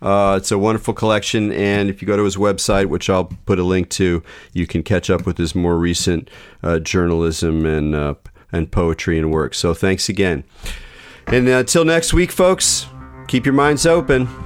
uh, 0.06 0.36
it's 0.36 0.52
a 0.52 0.58
wonderful 0.58 0.94
collection, 0.94 1.50
and 1.50 1.90
if 1.90 2.00
you 2.00 2.06
go 2.06 2.16
to 2.16 2.22
his 2.22 2.36
website, 2.36 2.86
which 2.86 3.10
I'll 3.10 3.24
put 3.24 3.58
a 3.58 3.64
link 3.64 3.90
to, 3.90 4.22
you 4.52 4.64
can 4.64 4.84
catch 4.84 5.10
up 5.10 5.26
with 5.26 5.36
his 5.36 5.56
more 5.56 5.76
recent 5.76 6.30
uh, 6.62 6.78
journalism 6.78 7.66
and 7.66 7.92
uh, 7.92 8.14
and 8.52 8.70
poetry 8.70 9.18
and 9.18 9.32
work. 9.32 9.52
So 9.52 9.74
thanks 9.74 10.08
again, 10.08 10.44
and 11.26 11.48
uh, 11.48 11.58
until 11.58 11.84
next 11.84 12.12
week, 12.12 12.30
folks, 12.30 12.86
keep 13.26 13.44
your 13.44 13.54
minds 13.54 13.84
open. 13.84 14.45